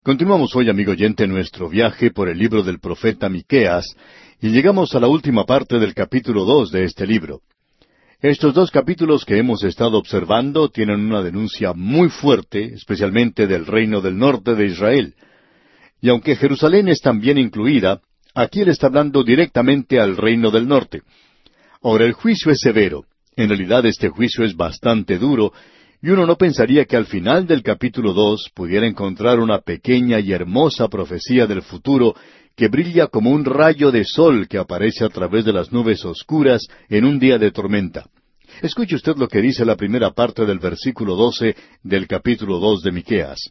Continuamos 0.02 0.56
hoy, 0.56 0.70
amigo 0.70 0.92
oyente, 0.92 1.26
nuestro 1.26 1.68
viaje 1.68 2.10
por 2.10 2.28
el 2.28 2.38
libro 2.38 2.62
del 2.62 2.80
profeta 2.80 3.28
Miqueas, 3.28 3.84
y 4.40 4.48
llegamos 4.48 4.94
a 4.94 5.00
la 5.00 5.08
última 5.08 5.44
parte 5.44 5.78
del 5.78 5.92
capítulo 5.94 6.44
dos 6.46 6.70
de 6.70 6.84
este 6.84 7.06
libro. 7.06 7.42
Estos 8.22 8.52
dos 8.52 8.70
capítulos 8.70 9.24
que 9.24 9.38
hemos 9.38 9.64
estado 9.64 9.96
observando 9.96 10.68
tienen 10.68 11.06
una 11.06 11.22
denuncia 11.22 11.72
muy 11.72 12.10
fuerte, 12.10 12.74
especialmente 12.74 13.46
del 13.46 13.64
reino 13.64 14.02
del 14.02 14.18
norte 14.18 14.54
de 14.54 14.66
Israel. 14.66 15.14
Y 16.02 16.10
aunque 16.10 16.36
Jerusalén 16.36 16.88
es 16.88 17.00
también 17.00 17.38
incluida, 17.38 18.02
aquí 18.34 18.60
él 18.60 18.68
está 18.68 18.88
hablando 18.88 19.24
directamente 19.24 19.98
al 19.98 20.18
reino 20.18 20.50
del 20.50 20.68
norte. 20.68 21.00
Ahora 21.82 22.04
el 22.04 22.12
juicio 22.12 22.52
es 22.52 22.60
severo. 22.60 23.06
En 23.36 23.48
realidad 23.48 23.86
este 23.86 24.10
juicio 24.10 24.44
es 24.44 24.54
bastante 24.54 25.16
duro, 25.16 25.54
y 26.02 26.10
uno 26.10 26.26
no 26.26 26.36
pensaría 26.36 26.84
que 26.84 26.98
al 26.98 27.06
final 27.06 27.46
del 27.46 27.62
capítulo 27.62 28.12
dos 28.12 28.50
pudiera 28.54 28.86
encontrar 28.86 29.40
una 29.40 29.60
pequeña 29.60 30.20
y 30.20 30.32
hermosa 30.32 30.88
profecía 30.88 31.46
del 31.46 31.62
futuro 31.62 32.14
que 32.60 32.68
brilla 32.68 33.06
como 33.06 33.30
un 33.30 33.46
rayo 33.46 33.90
de 33.90 34.04
sol 34.04 34.46
que 34.46 34.58
aparece 34.58 35.02
a 35.02 35.08
través 35.08 35.46
de 35.46 35.52
las 35.54 35.72
nubes 35.72 36.04
oscuras 36.04 36.68
en 36.90 37.06
un 37.06 37.18
día 37.18 37.38
de 37.38 37.52
tormenta. 37.52 38.10
Escuche 38.60 38.96
usted 38.96 39.16
lo 39.16 39.28
que 39.28 39.40
dice 39.40 39.64
la 39.64 39.76
primera 39.76 40.10
parte 40.10 40.44
del 40.44 40.58
versículo 40.58 41.16
doce 41.16 41.56
del 41.82 42.06
capítulo 42.06 42.58
dos 42.58 42.82
de 42.82 42.92
Miqueas. 42.92 43.50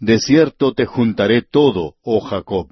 De 0.00 0.18
cierto 0.18 0.72
te 0.72 0.86
juntaré 0.86 1.42
todo, 1.42 1.96
oh 2.02 2.20
Jacob. 2.20 2.68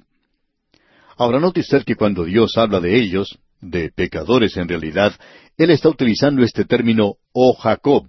Ahora 1.17 1.39
note 1.39 1.59
usted 1.59 1.83
que 1.83 1.95
cuando 1.95 2.23
Dios 2.23 2.57
habla 2.57 2.79
de 2.79 2.99
ellos, 2.99 3.37
de 3.61 3.91
pecadores 3.91 4.57
en 4.57 4.67
realidad, 4.67 5.13
Él 5.55 5.69
está 5.69 5.87
utilizando 5.87 6.41
este 6.41 6.65
término, 6.65 7.17
oh 7.31 7.53
Jacob. 7.53 8.07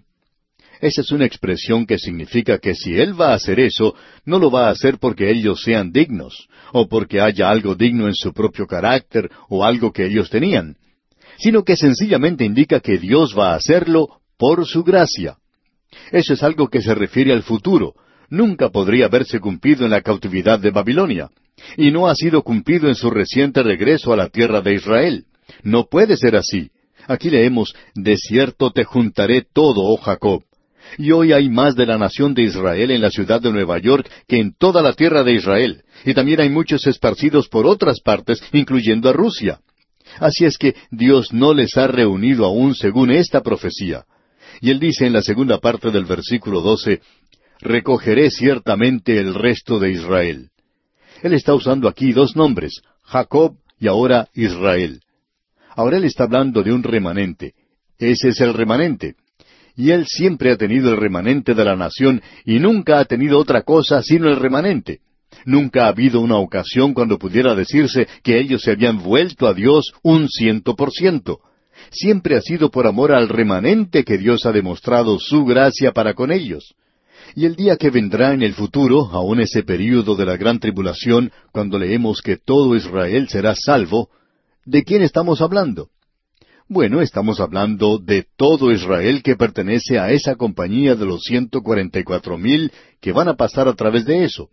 Esa 0.80 1.00
es 1.00 1.10
una 1.12 1.24
expresión 1.24 1.86
que 1.86 1.98
significa 1.98 2.58
que 2.58 2.74
si 2.74 2.94
Él 2.94 3.18
va 3.18 3.30
a 3.30 3.34
hacer 3.34 3.60
eso, 3.60 3.94
no 4.24 4.38
lo 4.38 4.50
va 4.50 4.68
a 4.68 4.70
hacer 4.70 4.98
porque 4.98 5.30
ellos 5.30 5.62
sean 5.62 5.92
dignos, 5.92 6.48
o 6.72 6.88
porque 6.88 7.20
haya 7.20 7.48
algo 7.48 7.74
digno 7.74 8.06
en 8.06 8.14
su 8.14 8.32
propio 8.32 8.66
carácter, 8.66 9.30
o 9.48 9.64
algo 9.64 9.92
que 9.92 10.06
ellos 10.06 10.30
tenían, 10.30 10.76
sino 11.38 11.64
que 11.64 11.76
sencillamente 11.76 12.44
indica 12.44 12.80
que 12.80 12.98
Dios 12.98 13.34
va 13.38 13.52
a 13.52 13.56
hacerlo 13.56 14.20
por 14.36 14.66
su 14.66 14.82
gracia. 14.82 15.36
Eso 16.10 16.34
es 16.34 16.42
algo 16.42 16.68
que 16.68 16.82
se 16.82 16.94
refiere 16.94 17.32
al 17.32 17.42
futuro. 17.42 17.94
Nunca 18.28 18.70
podría 18.70 19.06
haberse 19.06 19.38
cumplido 19.38 19.84
en 19.84 19.90
la 19.90 20.02
cautividad 20.02 20.58
de 20.58 20.70
Babilonia, 20.70 21.30
y 21.76 21.90
no 21.90 22.08
ha 22.08 22.14
sido 22.14 22.42
cumplido 22.42 22.88
en 22.88 22.94
su 22.94 23.10
reciente 23.10 23.62
regreso 23.62 24.12
a 24.12 24.16
la 24.16 24.28
tierra 24.28 24.60
de 24.60 24.74
Israel. 24.74 25.24
No 25.62 25.86
puede 25.86 26.16
ser 26.16 26.36
así. 26.36 26.70
Aquí 27.06 27.30
leemos, 27.30 27.74
De 27.94 28.16
cierto 28.16 28.70
te 28.70 28.84
juntaré 28.84 29.42
todo, 29.52 29.82
oh 29.82 29.96
Jacob. 29.98 30.42
Y 30.98 31.10
hoy 31.12 31.32
hay 31.32 31.48
más 31.48 31.74
de 31.74 31.86
la 31.86 31.98
nación 31.98 32.34
de 32.34 32.42
Israel 32.42 32.90
en 32.90 33.00
la 33.00 33.10
ciudad 33.10 33.40
de 33.40 33.52
Nueva 33.52 33.78
York 33.78 34.08
que 34.28 34.38
en 34.38 34.54
toda 34.56 34.82
la 34.82 34.92
tierra 34.92 35.24
de 35.24 35.34
Israel. 35.34 35.82
Y 36.04 36.14
también 36.14 36.40
hay 36.40 36.48
muchos 36.48 36.86
esparcidos 36.86 37.48
por 37.48 37.66
otras 37.66 38.00
partes, 38.00 38.42
incluyendo 38.52 39.08
a 39.08 39.12
Rusia. 39.12 39.60
Así 40.18 40.44
es 40.44 40.58
que 40.58 40.74
Dios 40.90 41.32
no 41.32 41.54
les 41.54 41.76
ha 41.76 41.86
reunido 41.86 42.44
aún 42.44 42.74
según 42.74 43.10
esta 43.10 43.42
profecía. 43.42 44.04
Y 44.60 44.70
él 44.70 44.78
dice 44.78 45.06
en 45.06 45.12
la 45.12 45.22
segunda 45.22 45.58
parte 45.58 45.90
del 45.90 46.04
versículo 46.04 46.60
doce, 46.60 47.00
Recogeré 47.60 48.30
ciertamente 48.30 49.18
el 49.18 49.34
resto 49.34 49.78
de 49.78 49.90
Israel. 49.90 50.50
Él 51.22 51.32
está 51.32 51.54
usando 51.54 51.88
aquí 51.88 52.12
dos 52.12 52.36
nombres, 52.36 52.82
Jacob 53.02 53.56
y 53.78 53.86
ahora 53.86 54.28
Israel. 54.34 55.00
Ahora 55.74 55.96
él 55.96 56.04
está 56.04 56.24
hablando 56.24 56.62
de 56.62 56.72
un 56.72 56.82
remanente. 56.82 57.54
Ese 57.98 58.28
es 58.28 58.40
el 58.40 58.54
remanente. 58.54 59.16
Y 59.76 59.90
Él 59.90 60.06
siempre 60.06 60.52
ha 60.52 60.56
tenido 60.56 60.90
el 60.90 60.96
remanente 60.96 61.54
de 61.54 61.64
la 61.64 61.76
nación 61.76 62.22
y 62.44 62.58
nunca 62.60 63.00
ha 63.00 63.04
tenido 63.04 63.38
otra 63.38 63.62
cosa 63.62 64.02
sino 64.02 64.28
el 64.28 64.36
remanente. 64.36 65.00
Nunca 65.44 65.86
ha 65.86 65.88
habido 65.88 66.20
una 66.20 66.36
ocasión 66.36 66.94
cuando 66.94 67.18
pudiera 67.18 67.54
decirse 67.54 68.06
que 68.22 68.38
ellos 68.38 68.62
se 68.62 68.70
habían 68.70 69.02
vuelto 69.02 69.46
a 69.46 69.54
Dios 69.54 69.92
un 70.02 70.28
ciento 70.28 70.76
por 70.76 70.92
ciento. 70.92 71.40
Siempre 71.90 72.36
ha 72.36 72.40
sido 72.40 72.70
por 72.70 72.86
amor 72.86 73.12
al 73.12 73.28
remanente 73.28 74.04
que 74.04 74.16
Dios 74.16 74.46
ha 74.46 74.52
demostrado 74.52 75.18
su 75.18 75.44
gracia 75.44 75.92
para 75.92 76.14
con 76.14 76.30
ellos. 76.30 76.74
Y 77.34 77.46
el 77.46 77.56
día 77.56 77.76
que 77.76 77.90
vendrá 77.90 78.32
en 78.32 78.42
el 78.42 78.54
futuro, 78.54 79.08
aun 79.12 79.40
ese 79.40 79.64
período 79.64 80.14
de 80.14 80.24
la 80.24 80.36
gran 80.36 80.60
tribulación, 80.60 81.32
cuando 81.52 81.78
leemos 81.78 82.20
que 82.22 82.36
todo 82.36 82.76
Israel 82.76 83.28
será 83.28 83.54
salvo, 83.56 84.08
¿de 84.64 84.84
quién 84.84 85.02
estamos 85.02 85.40
hablando? 85.40 85.88
Bueno, 86.68 87.02
estamos 87.02 87.40
hablando 87.40 87.98
de 87.98 88.24
todo 88.38 88.72
Israel 88.72 89.22
que 89.22 89.36
pertenece 89.36 89.98
a 89.98 90.10
esa 90.12 90.34
compañía 90.34 90.94
de 90.94 91.04
los 91.04 91.22
ciento 91.22 91.60
cuarenta 91.60 92.00
y 92.00 92.04
cuatro 92.04 92.38
mil 92.38 92.72
que 93.02 93.12
van 93.12 93.28
a 93.28 93.34
pasar 93.34 93.68
a 93.68 93.74
través 93.74 94.06
de 94.06 94.24
eso. 94.24 94.48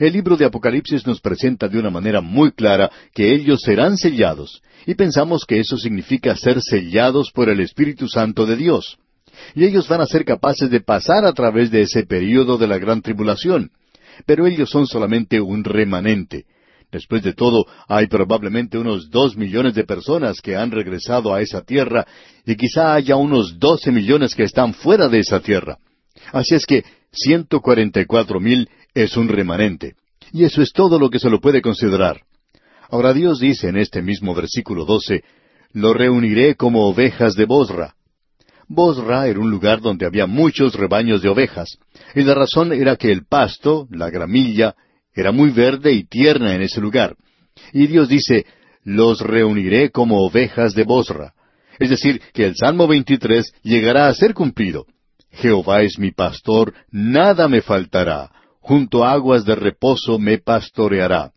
El 0.00 0.12
libro 0.12 0.36
de 0.36 0.44
Apocalipsis 0.44 1.06
nos 1.06 1.20
presenta 1.20 1.68
de 1.68 1.78
una 1.78 1.88
manera 1.88 2.20
muy 2.20 2.50
clara 2.50 2.90
que 3.14 3.32
ellos 3.32 3.62
serán 3.62 3.96
sellados, 3.96 4.60
y 4.86 4.94
pensamos 4.96 5.44
que 5.46 5.60
eso 5.60 5.76
significa 5.76 6.34
ser 6.34 6.60
sellados 6.60 7.30
por 7.30 7.48
el 7.48 7.60
Espíritu 7.60 8.08
Santo 8.08 8.44
de 8.44 8.56
Dios. 8.56 8.98
Y 9.54 9.64
ellos 9.64 9.86
van 9.86 10.00
a 10.00 10.06
ser 10.06 10.24
capaces 10.24 10.68
de 10.68 10.80
pasar 10.80 11.24
a 11.24 11.32
través 11.32 11.70
de 11.70 11.82
ese 11.82 12.04
período 12.04 12.58
de 12.58 12.66
la 12.66 12.78
gran 12.78 13.02
tribulación. 13.02 13.70
Pero 14.26 14.48
ellos 14.48 14.68
son 14.68 14.88
solamente 14.88 15.40
un 15.40 15.62
remanente. 15.62 16.44
Después 16.92 17.22
de 17.22 17.34
todo, 17.34 17.66
hay 17.88 18.06
probablemente 18.06 18.78
unos 18.78 19.10
dos 19.10 19.36
millones 19.36 19.74
de 19.74 19.84
personas 19.84 20.40
que 20.40 20.56
han 20.56 20.70
regresado 20.70 21.34
a 21.34 21.40
esa 21.40 21.62
tierra 21.62 22.06
y 22.44 22.56
quizá 22.56 22.94
haya 22.94 23.16
unos 23.16 23.58
doce 23.58 23.90
millones 23.90 24.34
que 24.34 24.44
están 24.44 24.72
fuera 24.72 25.08
de 25.08 25.18
esa 25.18 25.40
tierra. 25.40 25.78
Así 26.32 26.54
es 26.54 26.64
que 26.64 26.84
ciento 27.12 27.60
cuarenta 27.60 28.00
y 28.00 28.06
cuatro 28.06 28.40
mil 28.40 28.68
es 28.94 29.16
un 29.16 29.28
remanente. 29.28 29.94
Y 30.32 30.44
eso 30.44 30.62
es 30.62 30.72
todo 30.72 30.98
lo 30.98 31.10
que 31.10 31.18
se 31.18 31.30
lo 31.30 31.40
puede 31.40 31.60
considerar. 31.60 32.22
Ahora 32.88 33.12
Dios 33.12 33.40
dice 33.40 33.68
en 33.68 33.76
este 33.76 34.00
mismo 34.00 34.34
versículo 34.34 34.84
doce, 34.84 35.24
Lo 35.72 35.92
reuniré 35.92 36.54
como 36.54 36.86
ovejas 36.86 37.34
de 37.34 37.44
Bosra. 37.44 37.94
Bosra 38.68 39.28
era 39.28 39.38
un 39.38 39.50
lugar 39.50 39.80
donde 39.80 40.06
había 40.06 40.26
muchos 40.26 40.74
rebaños 40.74 41.22
de 41.22 41.28
ovejas, 41.28 41.78
y 42.14 42.22
la 42.22 42.34
razón 42.34 42.72
era 42.72 42.96
que 42.96 43.12
el 43.12 43.24
pasto, 43.24 43.86
la 43.90 44.10
gramilla, 44.10 44.74
era 45.16 45.32
muy 45.32 45.50
verde 45.50 45.92
y 45.92 46.04
tierna 46.04 46.54
en 46.54 46.62
ese 46.62 46.80
lugar. 46.80 47.16
Y 47.72 47.86
Dios 47.86 48.08
dice, 48.08 48.46
los 48.84 49.20
reuniré 49.20 49.90
como 49.90 50.24
ovejas 50.24 50.74
de 50.74 50.84
Bosra. 50.84 51.32
Es 51.78 51.90
decir, 51.90 52.20
que 52.32 52.44
el 52.44 52.54
Salmo 52.54 52.86
23 52.86 53.52
llegará 53.62 54.08
a 54.08 54.14
ser 54.14 54.34
cumplido. 54.34 54.86
Jehová 55.32 55.82
es 55.82 55.98
mi 55.98 56.12
pastor, 56.12 56.72
nada 56.90 57.48
me 57.48 57.62
faltará. 57.62 58.30
Junto 58.60 59.04
a 59.04 59.12
aguas 59.12 59.44
de 59.44 59.54
reposo 59.54 60.18
me 60.18 60.38
pastoreará. 60.38 61.32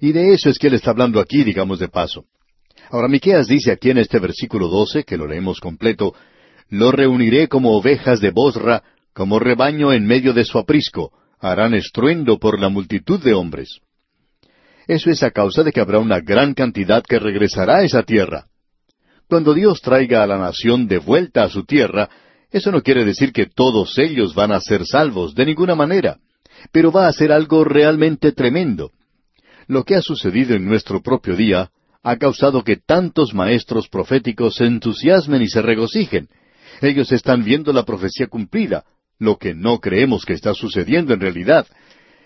Y 0.00 0.12
de 0.12 0.32
eso 0.32 0.48
es 0.48 0.58
que 0.58 0.68
él 0.68 0.74
está 0.74 0.90
hablando 0.90 1.20
aquí, 1.20 1.44
digamos 1.44 1.78
de 1.78 1.88
paso. 1.88 2.24
Ahora 2.90 3.08
Miqueas 3.08 3.46
dice 3.46 3.70
aquí 3.70 3.90
en 3.90 3.98
este 3.98 4.18
versículo 4.18 4.68
12, 4.68 5.04
que 5.04 5.16
lo 5.16 5.26
leemos 5.26 5.60
completo, 5.60 6.14
lo 6.68 6.90
reuniré 6.92 7.48
como 7.48 7.76
ovejas 7.76 8.20
de 8.20 8.30
Bosra, 8.30 8.82
como 9.12 9.38
rebaño 9.38 9.92
en 9.92 10.06
medio 10.06 10.32
de 10.32 10.44
su 10.44 10.58
aprisco, 10.58 11.12
harán 11.40 11.74
estruendo 11.74 12.38
por 12.38 12.60
la 12.60 12.68
multitud 12.68 13.22
de 13.22 13.34
hombres. 13.34 13.80
Eso 14.86 15.10
es 15.10 15.22
a 15.22 15.30
causa 15.30 15.62
de 15.62 15.72
que 15.72 15.80
habrá 15.80 15.98
una 15.98 16.20
gran 16.20 16.54
cantidad 16.54 17.02
que 17.02 17.18
regresará 17.18 17.78
a 17.78 17.84
esa 17.84 18.02
tierra. 18.02 18.46
Cuando 19.28 19.54
Dios 19.54 19.80
traiga 19.80 20.22
a 20.22 20.26
la 20.26 20.38
nación 20.38 20.88
de 20.88 20.98
vuelta 20.98 21.44
a 21.44 21.48
su 21.48 21.64
tierra, 21.64 22.10
eso 22.50 22.72
no 22.72 22.82
quiere 22.82 23.04
decir 23.04 23.32
que 23.32 23.46
todos 23.46 23.96
ellos 23.98 24.34
van 24.34 24.52
a 24.52 24.60
ser 24.60 24.84
salvos, 24.84 25.34
de 25.34 25.46
ninguna 25.46 25.76
manera, 25.76 26.18
pero 26.72 26.90
va 26.90 27.06
a 27.06 27.12
ser 27.12 27.30
algo 27.30 27.62
realmente 27.64 28.32
tremendo. 28.32 28.90
Lo 29.68 29.84
que 29.84 29.94
ha 29.94 30.02
sucedido 30.02 30.56
en 30.56 30.66
nuestro 30.66 31.00
propio 31.00 31.36
día 31.36 31.70
ha 32.02 32.16
causado 32.16 32.64
que 32.64 32.76
tantos 32.76 33.34
maestros 33.34 33.88
proféticos 33.88 34.56
se 34.56 34.64
entusiasmen 34.64 35.42
y 35.42 35.48
se 35.48 35.62
regocijen. 35.62 36.28
Ellos 36.80 37.12
están 37.12 37.44
viendo 37.44 37.72
la 37.72 37.84
profecía 37.84 38.26
cumplida, 38.26 38.84
lo 39.20 39.36
que 39.36 39.54
no 39.54 39.78
creemos 39.78 40.24
que 40.24 40.32
está 40.32 40.54
sucediendo 40.54 41.14
en 41.14 41.20
realidad. 41.20 41.66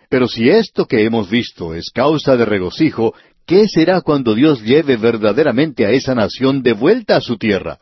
Pero 0.09 0.29
si 0.29 0.49
esto 0.49 0.87
que 0.87 1.05
hemos 1.05 1.29
visto 1.29 1.75
es 1.75 1.91
causa 1.93 2.37
de 2.37 2.47
regocijo, 2.47 3.15
¿qué 3.47 3.69
será 3.69 4.01
cuando 4.01 4.35
Dios 4.35 4.63
lleve 4.63 4.97
verdaderamente 4.97 5.85
a 5.85 5.91
esa 5.91 6.15
nación 6.15 6.63
de 6.63 6.73
vuelta 6.73 7.17
a 7.17 7.21
su 7.21 7.37
tierra? 7.37 7.79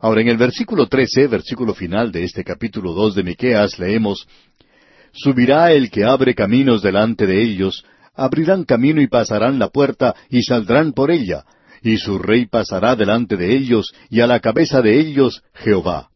Ahora 0.00 0.22
en 0.22 0.28
el 0.28 0.38
versículo 0.38 0.86
trece, 0.86 1.26
versículo 1.26 1.74
final 1.74 2.10
de 2.10 2.24
este 2.24 2.42
capítulo 2.42 2.94
dos 2.94 3.14
de 3.14 3.22
Miqueas, 3.22 3.78
leemos 3.78 4.26
Subirá 5.12 5.72
el 5.72 5.90
que 5.90 6.04
abre 6.04 6.34
caminos 6.34 6.82
delante 6.82 7.26
de 7.26 7.42
ellos, 7.42 7.84
abrirán 8.14 8.64
camino 8.64 9.02
y 9.02 9.08
pasarán 9.08 9.58
la 9.58 9.68
puerta 9.68 10.14
y 10.30 10.42
saldrán 10.42 10.92
por 10.92 11.10
ella, 11.10 11.44
y 11.82 11.98
su 11.98 12.18
rey 12.18 12.46
pasará 12.46 12.96
delante 12.96 13.36
de 13.36 13.54
ellos, 13.54 13.92
y 14.08 14.20
a 14.20 14.26
la 14.26 14.40
cabeza 14.40 14.80
de 14.82 14.98
ellos 14.98 15.42
Jehová. 15.52 16.10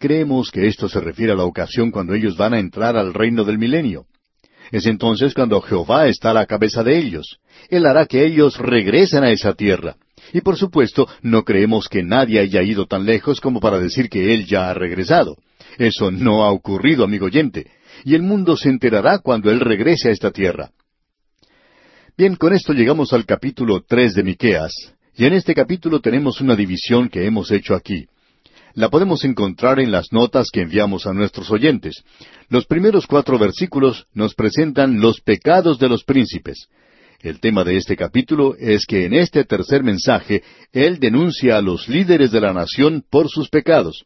Creemos 0.00 0.50
que 0.50 0.66
esto 0.66 0.88
se 0.88 0.98
refiere 0.98 1.32
a 1.32 1.36
la 1.36 1.44
ocasión 1.44 1.90
cuando 1.90 2.14
ellos 2.14 2.34
van 2.34 2.54
a 2.54 2.58
entrar 2.58 2.96
al 2.96 3.12
reino 3.12 3.44
del 3.44 3.58
milenio. 3.58 4.06
Es 4.72 4.86
entonces 4.86 5.34
cuando 5.34 5.60
Jehová 5.60 6.08
está 6.08 6.30
a 6.30 6.34
la 6.34 6.46
cabeza 6.46 6.82
de 6.82 6.96
ellos. 6.96 7.36
Él 7.68 7.84
hará 7.84 8.06
que 8.06 8.24
ellos 8.24 8.56
regresen 8.56 9.24
a 9.24 9.30
esa 9.30 9.52
tierra. 9.52 9.96
Y 10.32 10.40
por 10.40 10.56
supuesto, 10.56 11.06
no 11.20 11.44
creemos 11.44 11.86
que 11.86 12.02
nadie 12.02 12.40
haya 12.40 12.62
ido 12.62 12.86
tan 12.86 13.04
lejos 13.04 13.42
como 13.42 13.60
para 13.60 13.78
decir 13.78 14.08
que 14.08 14.32
Él 14.32 14.46
ya 14.46 14.70
ha 14.70 14.74
regresado. 14.74 15.36
Eso 15.76 16.10
no 16.10 16.44
ha 16.44 16.50
ocurrido, 16.50 17.04
amigo 17.04 17.26
oyente. 17.26 17.70
Y 18.02 18.14
el 18.14 18.22
mundo 18.22 18.56
se 18.56 18.70
enterará 18.70 19.18
cuando 19.18 19.50
Él 19.50 19.60
regrese 19.60 20.08
a 20.08 20.12
esta 20.12 20.30
tierra. 20.30 20.70
Bien, 22.16 22.36
con 22.36 22.54
esto 22.54 22.72
llegamos 22.72 23.12
al 23.12 23.26
capítulo 23.26 23.82
tres 23.86 24.14
de 24.14 24.22
Miqueas, 24.22 24.72
y 25.14 25.26
en 25.26 25.34
este 25.34 25.54
capítulo 25.54 26.00
tenemos 26.00 26.40
una 26.40 26.56
división 26.56 27.10
que 27.10 27.26
hemos 27.26 27.50
hecho 27.50 27.74
aquí 27.74 28.06
la 28.74 28.88
podemos 28.88 29.24
encontrar 29.24 29.80
en 29.80 29.90
las 29.90 30.12
notas 30.12 30.48
que 30.52 30.62
enviamos 30.62 31.06
a 31.06 31.12
nuestros 31.12 31.50
oyentes. 31.50 32.02
Los 32.48 32.66
primeros 32.66 33.06
cuatro 33.06 33.38
versículos 33.38 34.06
nos 34.14 34.34
presentan 34.34 35.00
los 35.00 35.20
pecados 35.20 35.78
de 35.78 35.88
los 35.88 36.04
príncipes. 36.04 36.68
El 37.20 37.40
tema 37.40 37.64
de 37.64 37.76
este 37.76 37.96
capítulo 37.96 38.54
es 38.58 38.86
que 38.86 39.04
en 39.04 39.14
este 39.14 39.44
tercer 39.44 39.82
mensaje 39.82 40.42
Él 40.72 40.98
denuncia 40.98 41.58
a 41.58 41.62
los 41.62 41.88
líderes 41.88 42.30
de 42.30 42.40
la 42.40 42.52
nación 42.52 43.04
por 43.10 43.28
sus 43.28 43.50
pecados. 43.50 44.04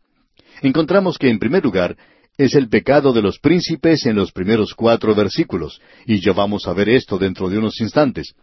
Encontramos 0.63 1.19
que 1.19 1.29
en 1.29 1.39
primer 1.39 1.63
lugar 1.63 1.97
es 2.37 2.55
el 2.55 2.69
pecado 2.69 3.13
de 3.13 3.23
los 3.23 3.39
príncipes 3.39 4.07
en 4.07 4.17
los 4.17 4.33
primeros 4.33 4.75
cuatro 4.75 5.15
versículos, 5.15 5.81
y 6.05 6.21
ya 6.21 6.33
vamos 6.33 6.67
a 6.67 6.73
ver 6.73 6.89
esto 6.89 7.17
dentro 7.17 7.49
de 7.49 7.59
unos 7.59 7.81
instantes 7.81 8.35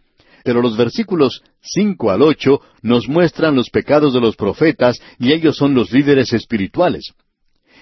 pero 0.44 0.62
los 0.62 0.76
versículos 0.76 1.42
cinco 1.60 2.10
al 2.10 2.22
ocho 2.22 2.60
nos 2.82 3.08
muestran 3.08 3.54
los 3.54 3.70
pecados 3.70 4.12
de 4.14 4.20
los 4.20 4.36
profetas 4.36 5.00
y 5.18 5.32
ellos 5.32 5.56
son 5.56 5.74
los 5.74 5.92
líderes 5.92 6.32
espirituales. 6.32 7.12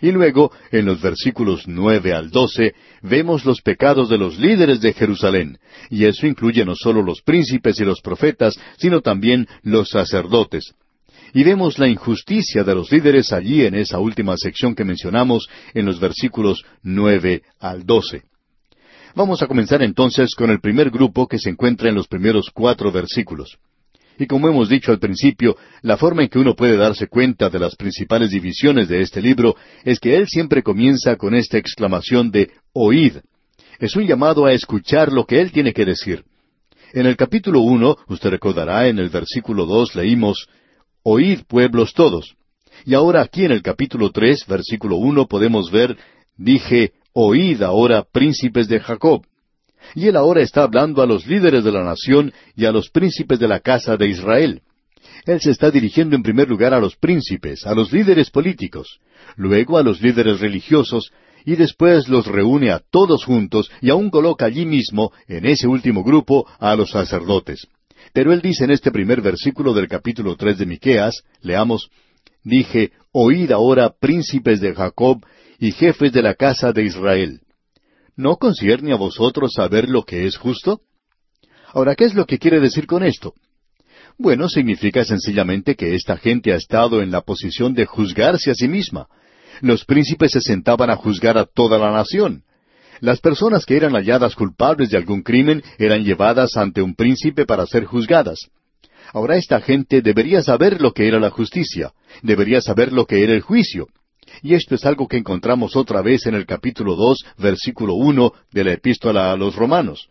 Y 0.03 0.13
luego, 0.13 0.51
en 0.73 0.87
los 0.87 1.01
versículos 1.01 1.65
nueve 1.67 2.15
al 2.15 2.31
doce, 2.31 2.75
vemos 3.03 3.45
los 3.45 3.61
pecados 3.61 4.09
de 4.09 4.17
los 4.17 4.39
líderes 4.39 4.81
de 4.81 4.95
Jerusalén, 4.95 5.59
y 5.91 6.07
eso 6.07 6.27
incluye 6.27 6.65
no 6.65 6.75
solo 6.75 7.03
los 7.03 7.21
príncipes 7.21 7.79
y 7.81 7.85
los 7.85 8.01
profetas, 8.01 8.59
sino 8.79 9.03
también 9.03 9.47
los 9.63 9.91
sacerdotes. 9.91 10.75
Y 11.35 11.45
vemos 11.45 11.79
la 11.79 11.89
injusticia 11.89 12.65
de 12.65 12.75
los 12.75 12.91
líderes 12.91 13.33
allí 13.33 13.65
en 13.65 13.75
esa 13.75 13.99
última 13.99 14.37
sección 14.37 14.75
que 14.75 14.85
mencionamos 14.85 15.49
en 15.75 15.87
los 15.87 16.01
versículos 16.01 16.65
nueve 16.83 17.43
al 17.61 17.85
doce. 17.85 18.30
Vamos 19.15 19.43
a 19.43 19.47
comenzar 19.47 19.83
entonces 19.83 20.35
con 20.35 20.51
el 20.51 20.61
primer 20.61 20.91
grupo 20.91 21.27
que 21.27 21.39
se 21.39 21.51
encuentra 21.51 21.89
en 21.89 21.97
los 21.97 22.07
primeros 22.07 22.51
cuatro 22.53 22.93
versículos. 22.93 23.59
Y 24.19 24.27
como 24.27 24.49
hemos 24.49 24.69
dicho 24.69 24.93
al 24.93 24.99
principio, 24.99 25.57
la 25.83 25.97
forma 25.97 26.23
en 26.23 26.29
que 26.29 26.39
uno 26.39 26.55
puede 26.55 26.77
darse 26.77 27.09
cuenta 27.09 27.49
de 27.49 27.59
las 27.59 27.75
principales 27.75 28.31
divisiones 28.31 28.89
de 28.89 29.01
este 29.01 29.23
libro 29.23 29.57
es 29.85 29.99
que 29.99 30.17
él 30.17 30.29
siempre 30.29 30.63
comienza 30.63 31.17
con 31.17 31.35
esta 31.35 31.59
exclamación 31.59 32.31
de 32.31 32.51
oíd. 32.73 33.17
Es 33.79 33.97
un 33.97 34.07
llamado 34.07 34.45
a 34.45 34.53
escuchar 34.53 35.11
lo 35.11 35.25
que 35.25 35.41
él 35.41 35.53
tiene 35.53 35.73
que 35.73 35.87
decir. 35.87 36.25
En 36.93 37.07
el 37.07 37.17
capítulo 37.17 37.61
uno, 37.61 37.97
usted 38.09 38.31
recordará, 38.31 38.89
en 38.89 38.99
el 38.99 39.09
versículo 39.09 39.65
dos 39.65 39.95
leímos 39.95 40.49
Oíd 41.03 41.41
pueblos 41.49 41.95
todos. 41.95 42.37
Y 42.85 42.93
ahora 42.93 43.23
aquí 43.23 43.45
en 43.45 43.53
el 43.53 43.63
capítulo 43.63 44.11
tres, 44.11 44.45
versículo 44.47 44.97
uno, 44.97 45.27
podemos 45.27 45.71
ver, 45.71 45.97
dije, 46.37 46.93
Oíd 47.13 47.63
ahora, 47.63 48.05
príncipes 48.11 48.69
de 48.69 48.81
Jacob. 48.81 49.25
Y 49.95 50.07
él 50.07 50.17
ahora 50.17 50.43
está 50.43 50.63
hablando 50.63 51.03
a 51.03 51.07
los 51.07 51.27
líderes 51.27 51.65
de 51.65 51.73
la 51.73 51.83
nación 51.83 52.33
y 52.55 52.67
a 52.67 52.73
los 52.73 52.91
príncipes 52.91 53.39
de 53.39 53.49
la 53.49 53.61
casa 53.61 53.97
de 53.97 54.09
Israel. 54.09 54.63
Él 55.27 55.41
se 55.41 55.51
está 55.51 55.71
dirigiendo 55.71 56.17
en 56.17 56.23
primer 56.23 56.49
lugar 56.49 56.73
a 56.75 56.81
los 56.81 56.97
príncipes, 56.97 57.67
a 57.67 57.75
los 57.75 57.93
líderes 57.93 58.31
políticos, 58.31 59.01
luego 59.37 59.79
a 59.79 59.83
los 59.83 60.01
líderes 60.01 60.41
religiosos, 60.41 61.11
y 61.45 61.57
después 61.57 62.09
los 62.09 62.27
reúne 62.27 62.71
a 62.71 62.81
todos 62.91 63.25
juntos 63.25 63.71
y 63.81 63.91
aún 63.91 64.11
coloca 64.11 64.45
allí 64.45 64.67
mismo, 64.67 65.13
en 65.27 65.47
ese 65.47 65.67
último 65.67 66.05
grupo, 66.05 66.47
a 66.59 66.77
los 66.77 66.91
sacerdotes. 66.91 67.67
Pero 68.13 68.33
él 68.33 68.41
dice 68.41 68.65
en 68.65 68.71
este 68.71 68.91
primer 68.91 69.21
versículo 69.21 69.73
del 69.75 69.89
capítulo 69.89 70.37
tres 70.37 70.59
de 70.59 70.67
Miqueas, 70.67 71.23
leamos, 71.41 71.91
Dije, 72.43 72.93
Oíd 73.13 73.51
ahora, 73.53 73.93
príncipes 73.99 74.61
de 74.61 74.75
Jacob 74.75 75.25
y 75.61 75.73
jefes 75.73 76.11
de 76.11 76.23
la 76.23 76.35
casa 76.35 76.73
de 76.73 76.85
Israel. 76.85 77.43
¿No 78.17 78.37
concierne 78.37 78.93
a 78.93 78.97
vosotros 78.97 79.53
saber 79.55 79.91
lo 79.91 80.05
que 80.05 80.27
es 80.27 80.39
justo? 80.39 80.81
Ahora, 81.73 81.95
¿qué 81.95 82.07
es 82.07 82.15
lo 82.15 82.25
que 82.25 82.39
quiere 82.39 82.61
decir 82.61 82.87
con 82.87 83.05
esto? 83.05 83.35
Bueno, 84.19 84.49
significa 84.49 85.05
sencillamente 85.05 85.77
que 85.77 85.95
esta 85.95 86.17
gente 86.17 86.53
ha 86.53 86.57
estado 86.57 87.03
en 87.03 87.11
la 87.11 87.21
posición 87.21 87.75
de 87.75 87.85
juzgarse 87.85 88.51
a 88.51 88.55
sí 88.55 88.69
misma. 88.69 89.07
Los 89.61 89.85
príncipes 89.85 90.33
se 90.33 90.41
sentaban 90.41 90.91
a 90.91 90.97
juzgar 90.97 91.37
a 91.37 91.45
toda 91.45 91.79
la 91.79 91.93
nación. 91.93 92.43
Las 93.01 93.21
personas 93.21 93.67
que 93.67 93.77
eran 93.77 93.93
halladas 93.93 94.35
culpables 94.35 94.91
de 94.91 94.97
algún 94.97 95.23
crimen 95.23 95.63
eran 95.79 96.05
llevadas 96.05 96.57
ante 96.57 96.81
un 96.81 96.95
príncipe 96.95 97.45
para 97.45 97.67
ser 97.67 97.85
juzgadas. 97.85 98.49
Ahora 99.13 99.37
esta 99.37 99.61
gente 99.61 100.01
debería 100.01 100.43
saber 100.43 100.81
lo 100.81 100.93
que 100.93 101.07
era 101.07 101.21
la 101.21 101.31
justicia, 101.31 101.93
debería 102.23 102.63
saber 102.63 102.93
lo 102.93 103.07
que 103.07 103.23
era 103.23 103.35
el 103.35 103.43
juicio. 103.43 103.89
Y 104.43 104.55
esto 104.55 104.75
es 104.75 104.85
algo 104.85 105.09
que 105.09 105.17
encontramos 105.17 105.77
otra 105.77 106.03
vez 106.03 106.27
en 106.27 106.35
el 106.35 106.47
capítulo 106.47 106.97
dos, 106.97 107.25
versículo 107.39 107.95
uno 107.95 108.33
de 108.53 108.65
la 108.65 108.73
epístola 108.73 109.33
a 109.33 109.37
los 109.37 109.57
romanos. 109.57 110.09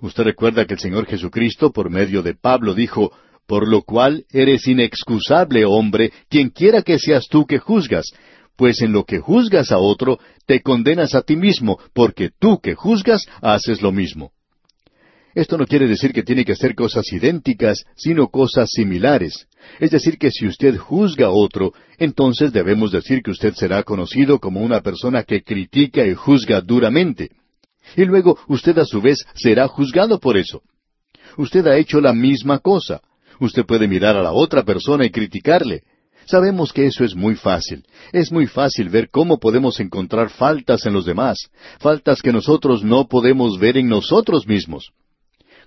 Usted 0.00 0.24
recuerda 0.24 0.66
que 0.66 0.74
el 0.74 0.80
Señor 0.80 1.06
Jesucristo, 1.06 1.72
por 1.72 1.90
medio 1.90 2.22
de 2.22 2.34
Pablo, 2.34 2.74
dijo, 2.74 3.12
Por 3.46 3.68
lo 3.68 3.82
cual 3.82 4.24
eres 4.30 4.66
inexcusable, 4.66 5.64
hombre, 5.64 6.12
quien 6.28 6.50
quiera 6.50 6.82
que 6.82 6.98
seas 6.98 7.26
tú 7.28 7.46
que 7.46 7.58
juzgas, 7.58 8.06
pues 8.56 8.82
en 8.82 8.92
lo 8.92 9.04
que 9.04 9.18
juzgas 9.18 9.72
a 9.72 9.78
otro, 9.78 10.18
te 10.46 10.60
condenas 10.60 11.14
a 11.14 11.22
ti 11.22 11.36
mismo, 11.36 11.78
porque 11.94 12.30
tú 12.38 12.60
que 12.60 12.74
juzgas 12.74 13.26
haces 13.40 13.82
lo 13.82 13.92
mismo. 13.92 14.32
Esto 15.34 15.56
no 15.56 15.66
quiere 15.66 15.88
decir 15.88 16.12
que 16.12 16.22
tiene 16.22 16.44
que 16.44 16.56
ser 16.56 16.74
cosas 16.74 17.10
idénticas, 17.12 17.84
sino 17.96 18.28
cosas 18.28 18.70
similares. 18.70 19.46
Es 19.80 19.90
decir, 19.90 20.18
que 20.18 20.30
si 20.30 20.46
usted 20.46 20.76
juzga 20.76 21.26
a 21.26 21.30
otro, 21.30 21.72
entonces 21.98 22.52
debemos 22.52 22.92
decir 22.92 23.22
que 23.22 23.30
usted 23.30 23.54
será 23.54 23.82
conocido 23.82 24.38
como 24.38 24.60
una 24.60 24.80
persona 24.80 25.22
que 25.22 25.42
critica 25.42 26.06
y 26.06 26.14
juzga 26.14 26.60
duramente. 26.60 27.30
Y 27.96 28.04
luego 28.04 28.38
usted 28.48 28.78
a 28.78 28.84
su 28.84 29.00
vez 29.00 29.24
será 29.34 29.68
juzgado 29.68 30.20
por 30.20 30.36
eso. 30.36 30.62
Usted 31.38 31.66
ha 31.66 31.78
hecho 31.78 32.00
la 32.00 32.12
misma 32.12 32.58
cosa. 32.58 33.00
Usted 33.40 33.64
puede 33.64 33.88
mirar 33.88 34.16
a 34.16 34.22
la 34.22 34.32
otra 34.32 34.62
persona 34.64 35.06
y 35.06 35.10
criticarle. 35.10 35.82
Sabemos 36.26 36.72
que 36.72 36.86
eso 36.86 37.04
es 37.04 37.16
muy 37.16 37.34
fácil. 37.34 37.84
Es 38.12 38.30
muy 38.30 38.46
fácil 38.46 38.90
ver 38.90 39.08
cómo 39.10 39.38
podemos 39.38 39.80
encontrar 39.80 40.30
faltas 40.30 40.86
en 40.86 40.92
los 40.92 41.04
demás, 41.04 41.50
faltas 41.80 42.22
que 42.22 42.32
nosotros 42.32 42.84
no 42.84 43.08
podemos 43.08 43.58
ver 43.58 43.76
en 43.76 43.88
nosotros 43.88 44.46
mismos. 44.46 44.92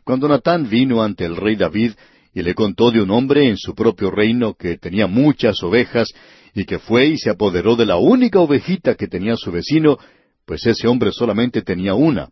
Cuando 0.06 0.28
Natán 0.28 0.70
vino 0.70 1.02
ante 1.02 1.26
el 1.26 1.36
rey 1.36 1.56
David 1.56 1.94
y 2.32 2.44
le 2.44 2.54
contó 2.54 2.92
de 2.92 3.02
un 3.02 3.10
hombre 3.10 3.50
en 3.50 3.58
su 3.58 3.74
propio 3.74 4.12
reino 4.12 4.54
que 4.54 4.78
tenía 4.78 5.08
muchas 5.08 5.64
ovejas 5.64 6.10
y 6.54 6.66
que 6.66 6.78
fue 6.78 7.08
y 7.08 7.18
se 7.18 7.32
apoderó 7.32 7.76
de 7.76 7.88
la 7.88 7.98
única 7.98 8.40
ovejita 8.40 8.94
que 8.94 9.08
tenía 9.08 9.36
su 9.36 9.52
vecino, 9.52 9.98
pues 10.46 10.64
ese 10.68 10.88
hombre 10.88 11.12
solamente 11.12 11.64
tenía 11.64 11.96
una. 11.96 12.30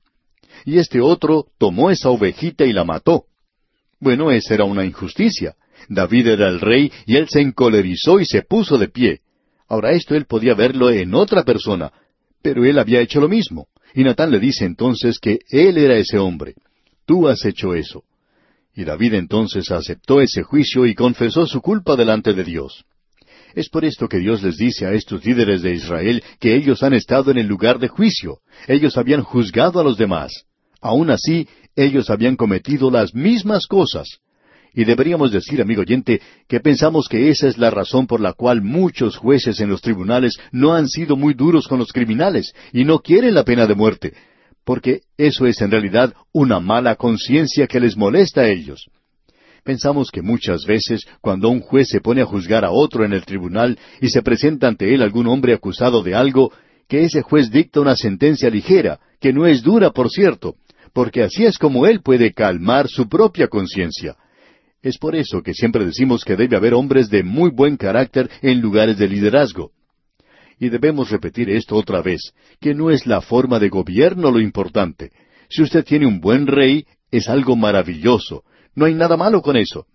Y 0.66 0.78
este 0.78 1.02
otro 1.02 1.48
tomó 1.58 1.90
esa 1.90 2.12
ovejita 2.12 2.64
y 2.64 2.74
la 2.74 2.84
mató. 2.84 3.24
Bueno, 4.00 4.30
esa 4.30 4.54
era 4.54 4.66
una 4.66 4.86
injusticia. 4.86 5.56
David 5.90 6.28
era 6.28 6.50
el 6.50 6.60
rey 6.60 6.92
y 7.08 7.16
él 7.16 7.28
se 7.28 7.42
encolerizó 7.42 8.20
y 8.20 8.26
se 8.26 8.44
puso 8.44 8.78
de 8.78 8.90
pie. 8.90 9.22
Ahora 9.68 9.94
esto 9.94 10.14
él 10.14 10.26
podía 10.26 10.54
verlo 10.54 10.92
en 10.92 11.16
otra 11.16 11.44
persona, 11.44 11.92
pero 12.44 12.66
él 12.66 12.78
había 12.78 13.02
hecho 13.02 13.20
lo 13.20 13.28
mismo. 13.28 13.66
Y 13.96 14.04
Natán 14.04 14.30
le 14.30 14.40
dice 14.40 14.64
entonces 14.64 15.18
que 15.18 15.40
él 15.50 15.80
era 15.80 15.98
ese 15.98 16.20
hombre 16.20 16.54
tú 17.06 17.28
has 17.28 17.46
hecho 17.46 17.74
eso. 17.74 18.04
Y 18.76 18.84
David 18.84 19.14
entonces 19.14 19.70
aceptó 19.72 20.22
ese 20.22 20.44
juicio 20.44 20.86
y 20.86 20.96
confesó 20.96 21.46
su 21.46 21.62
culpa 21.62 21.96
delante 21.96 22.34
de 22.34 22.44
Dios. 22.44 22.86
Es 23.54 23.70
por 23.70 23.86
esto 23.86 24.08
que 24.08 24.18
Dios 24.18 24.42
les 24.42 24.58
dice 24.58 24.88
a 24.88 24.94
estos 24.94 25.24
líderes 25.24 25.62
de 25.62 25.74
Israel 25.74 26.24
que 26.40 26.56
ellos 26.56 26.82
han 26.82 26.94
estado 26.94 27.30
en 27.30 27.38
el 27.38 27.46
lugar 27.46 27.78
de 27.78 27.88
juicio, 27.88 28.40
ellos 28.68 28.98
habían 28.98 29.22
juzgado 29.22 29.80
a 29.80 29.84
los 29.84 29.98
demás. 29.98 30.46
Aún 30.82 31.12
así, 31.12 31.48
ellos 31.76 32.10
habían 32.10 32.36
cometido 32.36 32.90
las 32.90 33.14
mismas 33.14 33.68
cosas. 33.68 34.20
Y 34.74 34.86
deberíamos 34.86 35.32
decir, 35.32 35.62
amigo 35.62 35.82
oyente, 35.82 36.20
que 36.48 36.60
pensamos 36.60 37.08
que 37.08 37.30
esa 37.30 37.48
es 37.48 37.60
la 37.60 37.70
razón 37.70 38.08
por 38.08 38.20
la 38.20 38.34
cual 38.34 38.64
muchos 38.64 39.18
jueces 39.18 39.60
en 39.60 39.70
los 39.70 39.82
tribunales 39.82 40.36
no 40.52 40.74
han 40.74 40.88
sido 40.88 41.16
muy 41.16 41.36
duros 41.36 41.68
con 41.68 41.78
los 41.78 41.94
criminales 41.94 42.54
y 42.72 42.84
no 42.84 43.00
quieren 43.00 43.36
la 43.36 43.44
pena 43.44 43.68
de 43.68 43.76
muerte, 43.76 44.14
porque 44.64 45.02
eso 45.18 45.46
es 45.46 45.62
en 45.62 45.72
realidad 45.72 46.14
una 46.32 46.60
mala 46.60 46.96
conciencia 46.96 47.68
que 47.68 47.80
les 47.80 47.98
molesta 47.98 48.42
a 48.42 48.50
ellos. 48.50 48.90
Pensamos 49.64 50.12
que 50.12 50.22
muchas 50.22 50.66
veces 50.66 51.06
cuando 51.22 51.50
un 51.50 51.62
juez 51.62 51.88
se 51.90 52.02
pone 52.02 52.22
a 52.22 52.26
juzgar 52.26 52.66
a 52.66 52.72
otro 52.72 53.06
en 53.06 53.14
el 53.14 53.24
tribunal 53.24 53.80
y 54.02 54.10
se 54.10 54.22
presenta 54.22 54.68
ante 54.68 54.94
él 54.94 55.02
algún 55.02 55.28
hombre 55.28 55.54
acusado 55.54 56.04
de 56.04 56.16
algo, 56.16 56.52
que 56.88 57.04
ese 57.04 57.22
juez 57.22 57.50
dicta 57.50 57.80
una 57.80 57.96
sentencia 57.96 58.50
ligera, 58.50 59.00
que 59.22 59.32
no 59.32 59.48
es 59.48 59.64
dura, 59.64 59.92
por 59.92 60.10
cierto, 60.10 60.56
porque 60.92 61.24
así 61.24 61.46
es 61.46 61.58
como 61.58 61.88
él 61.88 62.02
puede 62.02 62.34
calmar 62.34 62.90
su 62.90 63.08
propia 63.08 63.48
conciencia. 63.48 64.18
Es 64.82 64.98
por 64.98 65.16
eso 65.16 65.42
que 65.42 65.54
siempre 65.54 65.86
decimos 65.86 66.26
que 66.26 66.36
debe 66.36 66.58
haber 66.58 66.74
hombres 66.74 67.10
de 67.10 67.24
muy 67.24 67.50
buen 67.50 67.78
carácter 67.78 68.30
en 68.42 68.60
lugares 68.60 68.98
de 68.98 69.08
liderazgo. 69.08 69.72
Y 70.64 70.70
debemos 70.70 71.10
repetir 71.10 71.50
esto 71.50 71.76
otra 71.76 72.02
vez, 72.02 72.32
que 72.62 72.74
no 72.74 72.90
es 72.90 73.06
la 73.06 73.20
forma 73.20 73.60
de 73.60 73.68
gobierno 73.68 74.32
lo 74.32 74.40
importante. 74.40 75.12
Si 75.50 75.62
usted 75.62 75.84
tiene 75.84 76.08
un 76.08 76.22
buen 76.22 76.48
rey, 76.48 76.86
es 77.12 77.28
algo 77.28 77.58
maravilloso. 77.58 78.46
No 78.74 78.86
hay 78.86 78.94
nada 78.94 79.18
malo 79.18 79.42
con 79.42 79.58
eso. 79.58 79.88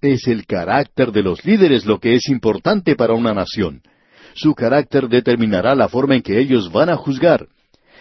Es 0.00 0.28
el 0.28 0.46
carácter 0.46 1.10
de 1.10 1.24
los 1.24 1.44
líderes 1.44 1.84
lo 1.84 1.98
que 1.98 2.14
es 2.14 2.28
importante 2.28 2.94
para 2.94 3.14
una 3.14 3.34
nación. 3.34 3.82
Su 4.34 4.54
carácter 4.54 5.08
determinará 5.08 5.74
la 5.74 5.88
forma 5.88 6.14
en 6.14 6.22
que 6.22 6.38
ellos 6.38 6.70
van 6.70 6.90
a 6.90 6.96
juzgar. 6.96 7.48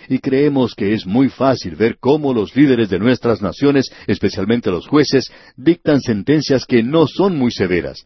Y 0.07 0.19
creemos 0.19 0.75
que 0.75 0.93
es 0.93 1.07
muy 1.07 1.29
fácil 1.29 1.75
ver 1.75 1.97
cómo 1.99 2.31
los 2.31 2.55
líderes 2.55 2.91
de 2.91 2.99
nuestras 2.99 3.41
naciones, 3.41 3.91
especialmente 4.05 4.69
los 4.69 4.87
jueces, 4.87 5.31
dictan 5.57 5.99
sentencias 5.99 6.67
que 6.67 6.83
no 6.83 7.07
son 7.07 7.35
muy 7.39 7.49
severas. 7.49 8.03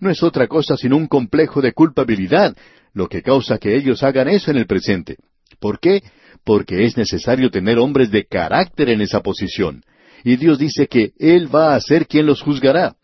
No 0.00 0.10
es 0.10 0.24
otra 0.24 0.48
cosa 0.48 0.76
sino 0.76 0.96
un 0.96 1.06
complejo 1.06 1.60
de 1.60 1.72
culpabilidad, 1.72 2.56
lo 2.94 3.08
que 3.08 3.22
causa 3.22 3.58
que 3.58 3.76
ellos 3.76 4.02
hagan 4.02 4.28
eso 4.28 4.50
en 4.50 4.56
el 4.56 4.66
presente. 4.66 5.16
¿Por 5.60 5.80
qué? 5.80 6.02
Porque 6.44 6.84
es 6.84 6.96
necesario 6.96 7.50
tener 7.50 7.78
hombres 7.78 8.10
de 8.10 8.24
carácter 8.24 8.88
en 8.88 9.00
esa 9.00 9.20
posición. 9.20 9.82
Y 10.22 10.36
Dios 10.36 10.58
dice 10.58 10.86
que 10.86 11.10
Él 11.18 11.54
va 11.54 11.74
a 11.74 11.80
ser 11.80 12.06
quien 12.06 12.26
los 12.26 12.40
juzgará. 12.40 12.94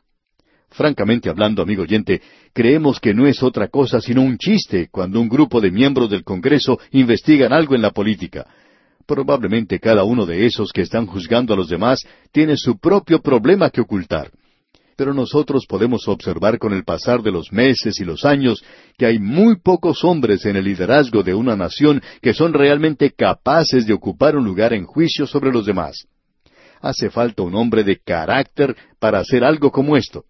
Francamente 0.71 1.29
hablando, 1.29 1.63
amigo 1.63 1.83
oyente, 1.83 2.23
creemos 2.53 3.01
que 3.01 3.13
no 3.13 3.27
es 3.27 3.43
otra 3.43 3.69
cosa 3.69 4.01
sino 4.01 4.23
un 4.23 4.39
chiste 4.39 4.89
cuando 4.91 5.21
un 5.21 5.29
grupo 5.29 5.61
de 5.61 5.73
miembros 5.73 6.09
del 6.09 6.23
Congreso 6.23 6.79
investigan 6.93 7.53
algo 7.53 7.75
en 7.75 7.83
la 7.83 7.91
política. 7.91 8.47
Probablemente 9.05 9.81
cada 9.81 10.05
uno 10.05 10.25
de 10.25 10.47
esos 10.47 10.73
que 10.73 10.83
están 10.83 11.07
juzgando 11.07 11.53
a 11.53 11.57
los 11.57 11.69
demás 11.69 12.07
tiene 12.31 12.57
su 12.57 12.79
propio 12.79 13.21
problema 13.21 13.71
que 13.71 13.81
ocultar 13.81 14.31
pero 15.01 15.15
nosotros 15.15 15.65
podemos 15.67 16.07
observar 16.09 16.59
con 16.59 16.75
el 16.75 16.85
pasar 16.85 17.23
de 17.23 17.33
los 17.33 17.51
meses 17.53 17.99
y 18.01 18.05
los 18.05 18.27
años 18.27 18.63
que 18.99 19.07
hay 19.07 19.19
muy 19.19 19.59
pocos 19.59 20.05
hombres 20.05 20.45
en 20.45 20.57
el 20.57 20.67
liderazgo 20.67 21.23
de 21.23 21.33
una 21.33 21.57
nación 21.57 22.03
que 22.21 22.35
son 22.35 22.53
realmente 22.53 23.11
capaces 23.11 23.87
de 23.87 23.95
ocupar 23.95 24.37
un 24.37 24.45
lugar 24.45 24.75
en 24.75 24.85
juicio 24.85 25.27
sobre 25.27 25.53
los 25.53 25.65
demás. 25.65 26.05
Hace 26.83 27.09
falta 27.09 27.43
un 27.43 27.55
hombre 27.55 27.83
de 27.83 27.99
carácter 27.99 28.77
para 28.99 29.21
hacer 29.21 29.43
algo 29.43 29.71
como 29.73 29.97
esto. 29.97 30.27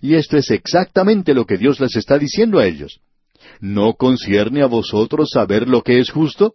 Y 0.00 0.14
esto 0.14 0.36
es 0.36 0.48
exactamente 0.52 1.34
lo 1.34 1.44
que 1.44 1.58
Dios 1.58 1.80
les 1.80 1.96
está 1.96 2.16
diciendo 2.16 2.60
a 2.60 2.66
ellos. 2.66 3.00
¿No 3.58 3.94
concierne 3.94 4.62
a 4.62 4.66
vosotros 4.66 5.30
saber 5.32 5.66
lo 5.66 5.82
que 5.82 5.98
es 5.98 6.12
justo? 6.12 6.54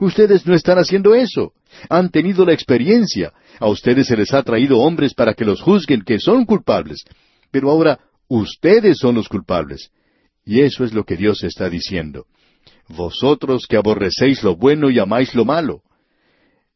Ustedes 0.00 0.46
no 0.46 0.54
están 0.54 0.78
haciendo 0.78 1.14
eso. 1.14 1.52
Han 1.88 2.10
tenido 2.10 2.44
la 2.44 2.52
experiencia. 2.52 3.32
A 3.58 3.68
ustedes 3.68 4.06
se 4.06 4.16
les 4.16 4.32
ha 4.32 4.42
traído 4.42 4.78
hombres 4.78 5.14
para 5.14 5.34
que 5.34 5.44
los 5.44 5.60
juzguen 5.60 6.02
que 6.02 6.18
son 6.18 6.44
culpables. 6.44 7.04
Pero 7.50 7.70
ahora 7.70 7.98
ustedes 8.28 8.98
son 8.98 9.14
los 9.14 9.28
culpables. 9.28 9.90
Y 10.44 10.60
eso 10.60 10.84
es 10.84 10.92
lo 10.92 11.04
que 11.04 11.16
Dios 11.16 11.42
está 11.42 11.68
diciendo. 11.68 12.26
Vosotros 12.88 13.66
que 13.68 13.76
aborrecéis 13.76 14.42
lo 14.42 14.56
bueno 14.56 14.90
y 14.90 14.98
amáis 14.98 15.34
lo 15.34 15.44
malo. 15.44 15.82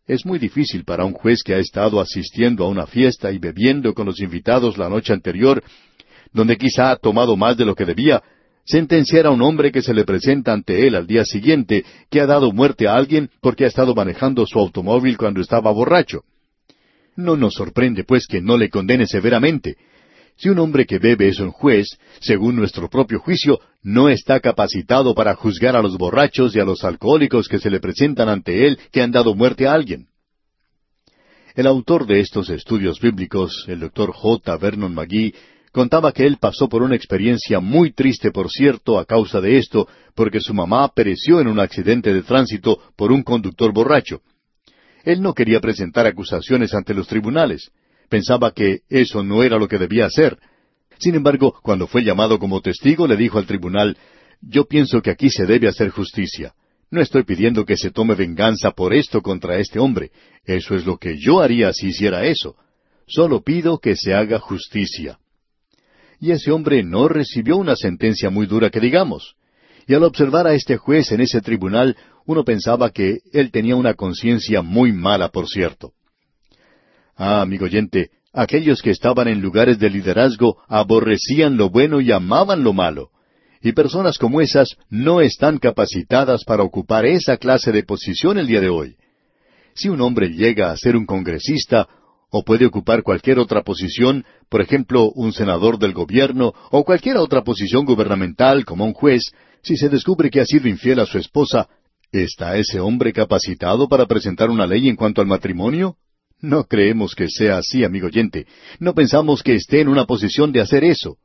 Es 0.07 0.27
muy 0.27 0.39
difícil 0.39 0.85
para 0.85 1.05
un 1.05 1.13
juez 1.13 1.43
que 1.43 1.55
ha 1.55 1.59
estado 1.59 2.01
asistiendo 2.01 2.65
a 2.65 2.69
una 2.69 2.87
fiesta 2.87 3.31
y 3.31 3.39
bebiendo 3.39 3.95
con 3.95 4.07
los 4.07 4.21
invitados 4.21 4.77
la 4.77 4.89
noche 4.89 5.13
anterior, 5.13 5.63
donde 6.33 6.57
quizá 6.57 6.91
ha 6.91 6.97
tomado 6.97 7.37
más 7.37 7.57
de 7.57 7.65
lo 7.65 7.75
que 7.75 7.85
debía, 7.85 8.23
sentenciar 8.65 9.27
a 9.27 9.31
un 9.31 9.43
hombre 9.43 9.73
que 9.73 9.83
se 9.83 9.95
le 9.95 10.05
presenta 10.05 10.53
ante 10.53 10.87
él 10.87 10.95
al 10.95 11.07
día 11.07 11.25
siguiente 11.25 11.85
que 12.11 12.21
ha 12.21 12.27
dado 12.27 12.53
muerte 12.53 12.89
a 12.89 12.95
alguien 12.95 13.31
porque 13.41 13.65
ha 13.65 13.69
estado 13.69 13.95
manejando 13.95 14.47
su 14.47 14.59
automóvil 14.59 15.17
cuando 15.17 15.41
estaba 15.41 15.71
borracho. 15.71 16.23
No 17.17 17.37
nos 17.37 17.55
sorprende, 17.55 18.05
pues, 18.05 18.27
que 18.27 18.41
no 18.41 18.57
le 18.57 18.71
condene 18.71 19.07
severamente. 19.07 19.77
Si 20.37 20.49
un 20.49 20.59
hombre 20.59 20.87
que 20.87 20.99
bebe 20.99 21.29
es 21.29 21.41
un 21.41 21.51
juez, 21.51 21.87
según 22.21 22.57
nuestro 22.57 22.89
propio 22.89 23.21
juicio, 23.21 23.61
no 23.83 24.09
está 24.09 24.41
capacitado 24.41 25.15
para 25.15 25.35
juzgar 25.35 25.77
a 25.77 25.83
los 25.83 25.99
borrachos 25.99 26.57
y 26.57 26.61
a 26.61 26.65
los 26.65 26.85
alcohólicos 26.85 27.49
que 27.49 27.59
se 27.59 27.71
le 27.71 27.81
presentan 27.81 28.29
ante 28.29 28.67
él 28.67 28.79
que 28.91 29.03
han 29.03 29.11
dado 29.11 29.35
muerte 29.35 29.67
a 29.67 29.75
alguien. 29.75 30.07
El 31.55 31.67
autor 31.67 32.07
de 32.07 32.21
estos 32.21 32.49
estudios 32.49 32.99
bíblicos, 32.99 33.67
el 33.69 33.81
doctor 33.81 34.13
J. 34.13 34.57
Vernon 34.57 34.95
McGee, 34.95 35.35
contaba 35.73 36.13
que 36.13 36.27
él 36.27 36.37
pasó 36.39 36.69
por 36.69 36.83
una 36.83 36.95
experiencia 36.95 37.59
muy 37.59 37.93
triste, 37.93 38.31
por 38.31 38.51
cierto, 38.51 38.99
a 38.99 39.07
causa 39.07 39.41
de 39.41 39.57
esto, 39.57 39.89
porque 40.15 40.41
su 40.41 40.53
mamá 40.55 40.89
pereció 40.95 41.41
en 41.41 41.49
un 41.49 41.59
accidente 41.59 42.13
de 42.13 42.23
tránsito 42.23 42.79
por 42.95 43.11
un 43.11 43.23
conductor 43.23 43.73
borracho. 43.73 44.21
Él 45.05 45.23
no 45.23 45.35
quería 45.35 45.61
presentar 45.61 46.07
acusaciones 46.07 46.75
ante 46.75 46.95
los 46.95 47.09
tribunales. 47.09 47.71
Pensaba 48.09 48.53
que 48.53 48.81
eso 48.89 49.25
no 49.25 49.43
era 49.43 49.59
lo 49.59 49.67
que 49.67 49.79
debía 49.79 50.07
hacer. 50.07 50.39
Sin 50.99 51.15
embargo, 51.15 51.55
cuando 51.63 51.87
fue 51.87 52.05
llamado 52.05 52.39
como 52.39 52.61
testigo, 52.61 53.07
le 53.07 53.17
dijo 53.17 53.39
al 53.39 53.47
tribunal, 53.47 53.97
Yo 54.41 54.67
pienso 54.67 55.01
que 55.01 55.11
aquí 55.11 55.31
se 55.31 55.47
debe 55.47 55.67
hacer 55.67 55.89
justicia. 55.89 56.55
No 56.91 57.01
estoy 57.01 57.25
pidiendo 57.25 57.65
que 57.65 57.79
se 57.79 57.91
tome 57.91 58.15
venganza 58.15 58.73
por 58.73 58.93
esto 58.93 59.23
contra 59.23 59.59
este 59.59 59.79
hombre. 59.79 60.11
Eso 60.45 60.75
es 60.75 60.85
lo 60.85 60.99
que 60.99 61.17
yo 61.19 61.41
haría 61.41 61.73
si 61.73 61.89
hiciera 61.89 62.27
eso. 62.27 62.55
Solo 63.07 63.41
pido 63.43 63.79
que 63.79 63.97
se 63.97 64.13
haga 64.15 64.39
justicia. 64.39 65.19
Y 66.23 66.31
ese 66.31 66.53
hombre 66.53 66.85
no 66.85 67.09
recibió 67.09 67.57
una 67.57 67.75
sentencia 67.75 68.31
muy 68.31 68.47
dura 68.47 68.71
que 68.71 68.79
digamos. 68.79 69.35
Y 69.89 69.95
al 69.95 70.05
observar 70.05 70.47
a 70.47 70.55
este 70.55 70.77
juez 70.77 71.11
en 71.11 71.21
ese 71.21 71.41
tribunal, 71.41 71.97
uno 72.27 72.45
pensaba 72.45 72.91
que 72.91 73.19
él 73.33 73.51
tenía 73.51 73.75
una 73.75 73.95
conciencia 73.95 74.63
muy 74.63 74.93
mala, 74.93 75.31
por 75.31 75.49
cierto. 75.49 75.95
Ah, 77.17 77.41
amigo 77.43 77.65
oyente, 77.65 78.11
aquellos 78.33 78.83
que 78.83 78.91
estaban 78.91 79.27
en 79.27 79.41
lugares 79.41 79.81
de 79.81 79.91
liderazgo 79.91 80.59
aborrecían 80.69 81.57
lo 81.57 81.71
bueno 81.71 82.01
y 82.01 82.13
amaban 82.13 82.63
lo 82.63 82.73
malo. 82.73 83.11
Y 83.61 83.73
personas 83.73 84.17
como 84.17 84.41
esas 84.41 84.77
no 84.89 85.21
están 85.21 85.59
capacitadas 85.59 86.45
para 86.45 86.63
ocupar 86.63 87.05
esa 87.05 87.37
clase 87.37 87.73
de 87.73 87.83
posición 87.83 88.39
el 88.39 88.47
día 88.47 88.61
de 88.61 88.69
hoy. 88.69 88.95
Si 89.75 89.89
un 89.89 90.01
hombre 90.01 90.29
llega 90.29 90.71
a 90.71 90.77
ser 90.77 90.95
un 90.95 91.05
congresista, 91.05 91.89
o 92.33 92.43
puede 92.43 92.67
ocupar 92.67 93.05
cualquier 93.05 93.39
otra 93.39 93.63
posición, 93.63 94.25
por 94.49 94.61
ejemplo, 94.61 95.13
un 95.15 95.33
senador 95.33 95.79
del 95.79 95.93
gobierno, 95.93 96.53
o 96.73 96.83
cualquier 96.83 97.19
otra 97.19 97.45
posición 97.45 97.85
gubernamental 97.85 98.65
como 98.65 98.85
un 98.85 98.93
juez, 98.93 99.31
si 99.63 99.77
se 99.77 99.89
descubre 99.89 100.31
que 100.31 100.41
ha 100.41 100.45
sido 100.45 100.67
infiel 100.67 100.99
a 100.99 101.07
su 101.07 101.19
esposa, 101.19 101.69
¿Está 102.13 102.59
ese 102.59 102.79
hombre 102.79 103.11
capacitado 103.15 103.89
para 103.89 104.05
presentar 104.05 104.51
una 104.51 104.67
ley 104.67 104.87
en 104.87 104.97
cuanto 104.97 105.23
al 105.23 105.27
matrimonio? 105.27 105.97
No 106.43 106.65
creemos 106.65 107.15
que 107.15 107.31
sea 107.31 107.57
así, 107.57 107.85
amigo 107.85 108.09
oyente. 108.09 108.47
No 108.79 108.93
pensamos 108.93 109.43
que 109.43 109.55
esté 109.55 109.81
en 109.81 109.89
una 109.89 110.05
posición 110.05 110.53
de 110.53 110.61
hacer 110.61 110.85
eso. 110.85 111.17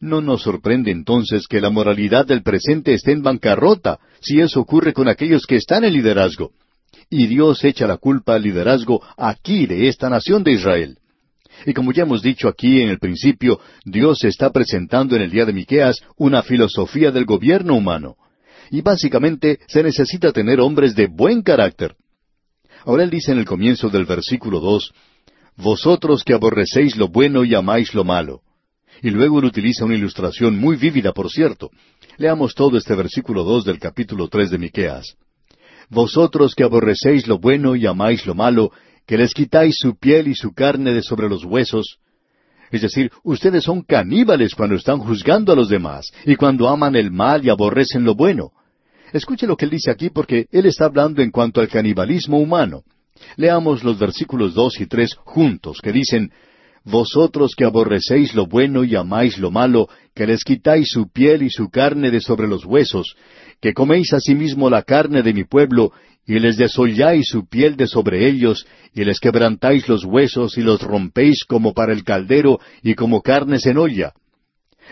No 0.00 0.22
nos 0.22 0.42
sorprende 0.42 0.90
entonces 0.90 1.46
que 1.46 1.60
la 1.60 1.68
moralidad 1.68 2.24
del 2.24 2.42
presente 2.42 2.94
esté 2.94 3.12
en 3.12 3.22
bancarrota, 3.22 3.98
si 4.20 4.40
eso 4.40 4.60
ocurre 4.60 4.94
con 4.94 5.06
aquellos 5.06 5.46
que 5.46 5.56
están 5.56 5.84
en 5.84 5.92
liderazgo. 5.92 6.52
Y 7.08 7.26
Dios 7.26 7.62
echa 7.64 7.86
la 7.86 7.96
culpa 7.96 8.34
al 8.34 8.42
liderazgo 8.42 9.02
aquí 9.16 9.66
de 9.66 9.88
esta 9.88 10.10
nación 10.10 10.42
de 10.42 10.52
Israel. 10.52 10.98
Y 11.64 11.72
como 11.72 11.92
ya 11.92 12.02
hemos 12.02 12.22
dicho 12.22 12.48
aquí 12.48 12.82
en 12.82 12.90
el 12.90 12.98
principio, 12.98 13.60
Dios 13.84 14.24
está 14.24 14.50
presentando 14.50 15.16
en 15.16 15.22
el 15.22 15.30
día 15.30 15.44
de 15.44 15.52
Miqueas 15.52 16.00
una 16.16 16.42
filosofía 16.42 17.10
del 17.10 17.24
gobierno 17.24 17.74
humano 17.74 18.16
y 18.70 18.80
básicamente 18.80 19.60
se 19.66 19.82
necesita 19.82 20.32
tener 20.32 20.60
hombres 20.60 20.94
de 20.94 21.06
buen 21.06 21.42
carácter. 21.42 21.94
Ahora 22.84 23.04
él 23.04 23.10
dice 23.10 23.32
en 23.32 23.38
el 23.38 23.44
comienzo 23.44 23.88
del 23.88 24.04
versículo 24.04 24.60
dos, 24.60 24.92
Vosotros 25.56 26.22
que 26.22 26.34
aborrecéis 26.34 26.96
lo 26.96 27.08
bueno 27.08 27.44
y 27.44 27.54
amáis 27.54 27.94
lo 27.94 28.04
malo. 28.04 28.42
Y 29.02 29.10
luego 29.10 29.38
él 29.38 29.46
utiliza 29.46 29.84
una 29.84 29.94
ilustración 29.94 30.58
muy 30.58 30.76
vívida, 30.76 31.12
por 31.12 31.30
cierto. 31.30 31.70
Leamos 32.18 32.54
todo 32.54 32.76
este 32.76 32.94
versículo 32.94 33.42
dos 33.42 33.64
del 33.64 33.78
capítulo 33.78 34.28
tres 34.28 34.50
de 34.50 34.58
Miqueas. 34.58 35.16
Vosotros 35.90 36.54
que 36.54 36.64
aborrecéis 36.64 37.26
lo 37.26 37.38
bueno 37.38 37.76
y 37.76 37.86
amáis 37.86 38.26
lo 38.26 38.34
malo, 38.34 38.72
que 39.06 39.16
les 39.16 39.32
quitáis 39.32 39.76
su 39.78 39.96
piel 39.96 40.28
y 40.28 40.34
su 40.34 40.52
carne 40.52 40.92
de 40.92 41.02
sobre 41.02 41.28
los 41.28 41.44
huesos, 41.44 41.98
es 42.70 42.82
decir, 42.82 43.10
ustedes 43.22 43.64
son 43.64 43.82
caníbales 43.82 44.54
cuando 44.54 44.74
están 44.74 44.98
juzgando 44.98 45.52
a 45.52 45.56
los 45.56 45.68
demás 45.68 46.12
y 46.24 46.36
cuando 46.36 46.68
aman 46.68 46.96
el 46.96 47.10
mal 47.10 47.44
y 47.44 47.50
aborrecen 47.50 48.04
lo 48.04 48.14
bueno. 48.14 48.50
Escuche 49.12 49.46
lo 49.46 49.56
que 49.56 49.66
él 49.66 49.70
dice 49.70 49.90
aquí 49.90 50.10
porque 50.10 50.46
él 50.50 50.66
está 50.66 50.86
hablando 50.86 51.22
en 51.22 51.30
cuanto 51.30 51.60
al 51.60 51.68
canibalismo 51.68 52.38
humano. 52.38 52.82
Leamos 53.36 53.84
los 53.84 53.98
versículos 53.98 54.54
dos 54.54 54.80
y 54.80 54.86
tres 54.86 55.14
juntos, 55.14 55.80
que 55.80 55.92
dicen, 55.92 56.32
Vosotros 56.84 57.54
que 57.56 57.64
aborrecéis 57.64 58.34
lo 58.34 58.46
bueno 58.46 58.84
y 58.84 58.94
amáis 58.94 59.38
lo 59.38 59.50
malo, 59.50 59.88
que 60.16 60.26
les 60.26 60.42
quitáis 60.44 60.88
su 60.88 61.12
piel 61.12 61.42
y 61.42 61.50
su 61.50 61.68
carne 61.68 62.10
de 62.10 62.22
sobre 62.22 62.48
los 62.48 62.64
huesos, 62.64 63.16
que 63.60 63.74
coméis 63.74 64.14
asimismo 64.14 64.70
la 64.70 64.82
carne 64.82 65.22
de 65.22 65.34
mi 65.34 65.44
pueblo, 65.44 65.92
y 66.26 66.38
les 66.38 66.56
desolláis 66.56 67.28
su 67.28 67.46
piel 67.46 67.76
de 67.76 67.86
sobre 67.86 68.26
ellos, 68.26 68.66
y 68.94 69.04
les 69.04 69.20
quebrantáis 69.20 69.86
los 69.88 70.04
huesos 70.06 70.56
y 70.56 70.62
los 70.62 70.80
rompéis 70.80 71.44
como 71.44 71.74
para 71.74 71.92
el 71.92 72.02
caldero 72.02 72.58
y 72.82 72.94
como 72.94 73.20
carnes 73.20 73.66
en 73.66 73.76
olla. 73.76 74.14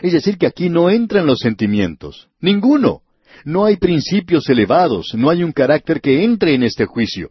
Es 0.03 0.13
decir, 0.13 0.37
que 0.37 0.47
aquí 0.47 0.69
no 0.69 0.91
entran 0.91 1.27
los 1.27 1.39
sentimientos, 1.39 2.29
ninguno. 2.41 3.01
No 3.47 3.65
hay 3.65 3.79
principios 3.79 4.49
elevados, 4.51 5.15
no 5.15 5.31
hay 5.31 5.43
un 5.43 5.53
carácter 5.53 6.03
que 6.03 6.23
entre 6.23 6.55
en 6.55 6.65
este 6.65 6.85
juicio. 6.85 7.31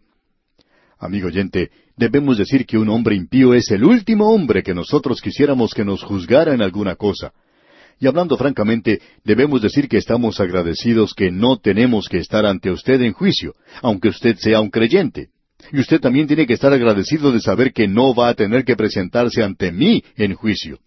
Amigo 0.97 1.27
oyente, 1.27 1.69
debemos 1.95 2.39
decir 2.39 2.65
que 2.65 2.79
un 2.79 2.89
hombre 2.89 3.15
impío 3.15 3.53
es 3.53 3.69
el 3.69 3.83
último 3.83 4.33
hombre 4.33 4.63
que 4.63 4.73
nosotros 4.73 5.21
quisiéramos 5.21 5.75
que 5.75 5.85
nos 5.85 6.01
juzgara 6.03 6.55
en 6.55 6.63
alguna 6.63 6.95
cosa. 6.95 7.33
Y 7.99 8.07
hablando 8.07 8.37
francamente, 8.37 9.01
debemos 9.23 9.61
decir 9.61 9.87
que 9.87 9.97
estamos 9.97 10.39
agradecidos 10.39 11.13
que 11.13 11.31
no 11.31 11.57
tenemos 11.57 12.07
que 12.09 12.17
estar 12.17 12.45
ante 12.45 12.71
usted 12.71 13.01
en 13.01 13.13
juicio, 13.13 13.55
aunque 13.81 14.09
usted 14.09 14.35
sea 14.37 14.61
un 14.61 14.69
creyente. 14.69 15.29
Y 15.71 15.79
usted 15.79 16.01
también 16.01 16.27
tiene 16.27 16.45
que 16.45 16.53
estar 16.53 16.73
agradecido 16.73 17.31
de 17.31 17.39
saber 17.39 17.71
que 17.71 17.87
no 17.87 18.13
va 18.13 18.29
a 18.29 18.33
tener 18.33 18.65
que 18.65 18.75
presentarse 18.75 19.43
ante 19.43 19.71
mí 19.71 20.03
en 20.17 20.33
juicio. 20.35 20.79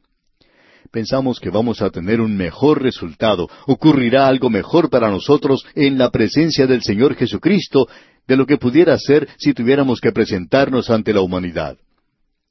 Pensamos 0.91 1.41
que 1.41 1.51
vamos 1.51 1.83
a 1.83 1.91
tener 1.91 2.21
un 2.21 2.37
mejor 2.37 2.83
resultado, 2.83 3.49
ocurrirá 3.67 4.29
algo 4.29 4.51
mejor 4.51 4.91
para 4.91 5.11
nosotros 5.11 5.65
en 5.75 5.99
la 5.99 6.11
presencia 6.11 6.67
del 6.67 6.83
Señor 6.83 7.17
Jesucristo 7.17 7.89
de 8.27 8.37
lo 8.37 8.47
que 8.47 8.59
pudiera 8.59 8.97
ser 8.99 9.29
si 9.39 9.53
tuviéramos 9.53 10.01
que 10.01 10.13
presentarnos 10.13 10.91
ante 10.91 11.13
la 11.13 11.21
humanidad. 11.21 11.77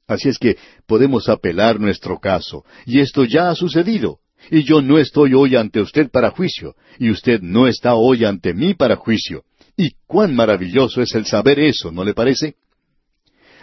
Así 0.06 0.28
es 0.28 0.38
que 0.38 0.56
podemos 0.86 1.28
apelar 1.28 1.80
nuestro 1.80 2.18
caso, 2.18 2.64
y 2.84 3.00
esto 3.00 3.24
ya 3.24 3.50
ha 3.50 3.54
sucedido. 3.54 4.18
Y 4.50 4.62
yo 4.62 4.80
no 4.80 4.98
estoy 4.98 5.34
hoy 5.34 5.56
ante 5.56 5.80
usted 5.80 6.10
para 6.10 6.30
juicio, 6.30 6.74
y 6.98 7.10
usted 7.10 7.40
no 7.40 7.66
está 7.66 7.94
hoy 7.94 8.24
ante 8.24 8.54
mí 8.54 8.74
para 8.74 8.96
juicio. 8.96 9.44
Y 9.76 9.90
cuán 10.06 10.34
maravilloso 10.34 11.02
es 11.02 11.14
el 11.14 11.26
saber 11.26 11.58
eso, 11.58 11.90
¿no 11.90 12.04
le 12.04 12.14
parece? 12.14 12.54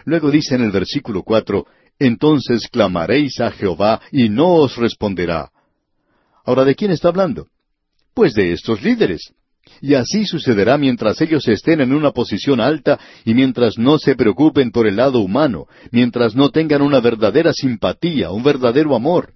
Luego 0.05 0.29
dice 0.29 0.55
en 0.55 0.63
el 0.63 0.71
versículo 0.71 1.23
cuatro, 1.23 1.65
Entonces 1.99 2.67
clamaréis 2.67 3.39
a 3.39 3.51
Jehová 3.51 4.01
y 4.11 4.27
no 4.27 4.55
os 4.55 4.75
responderá. 4.75 5.51
Ahora, 6.43 6.65
¿de 6.65 6.75
quién 6.75 6.91
está 6.91 7.07
hablando? 7.07 7.47
Pues 8.13 8.33
de 8.33 8.51
estos 8.51 8.81
líderes. 8.81 9.33
Y 9.79 9.93
así 9.93 10.25
sucederá 10.25 10.77
mientras 10.77 11.21
ellos 11.21 11.47
estén 11.47 11.79
en 11.79 11.93
una 11.93 12.11
posición 12.11 12.59
alta 12.59 12.99
y 13.23 13.33
mientras 13.33 13.77
no 13.77 13.97
se 13.97 14.15
preocupen 14.15 14.71
por 14.71 14.87
el 14.87 14.97
lado 14.97 15.19
humano, 15.19 15.67
mientras 15.91 16.35
no 16.35 16.49
tengan 16.49 16.81
una 16.81 16.99
verdadera 16.99 17.53
simpatía, 17.53 18.31
un 18.31 18.43
verdadero 18.43 18.93
amor 18.95 19.33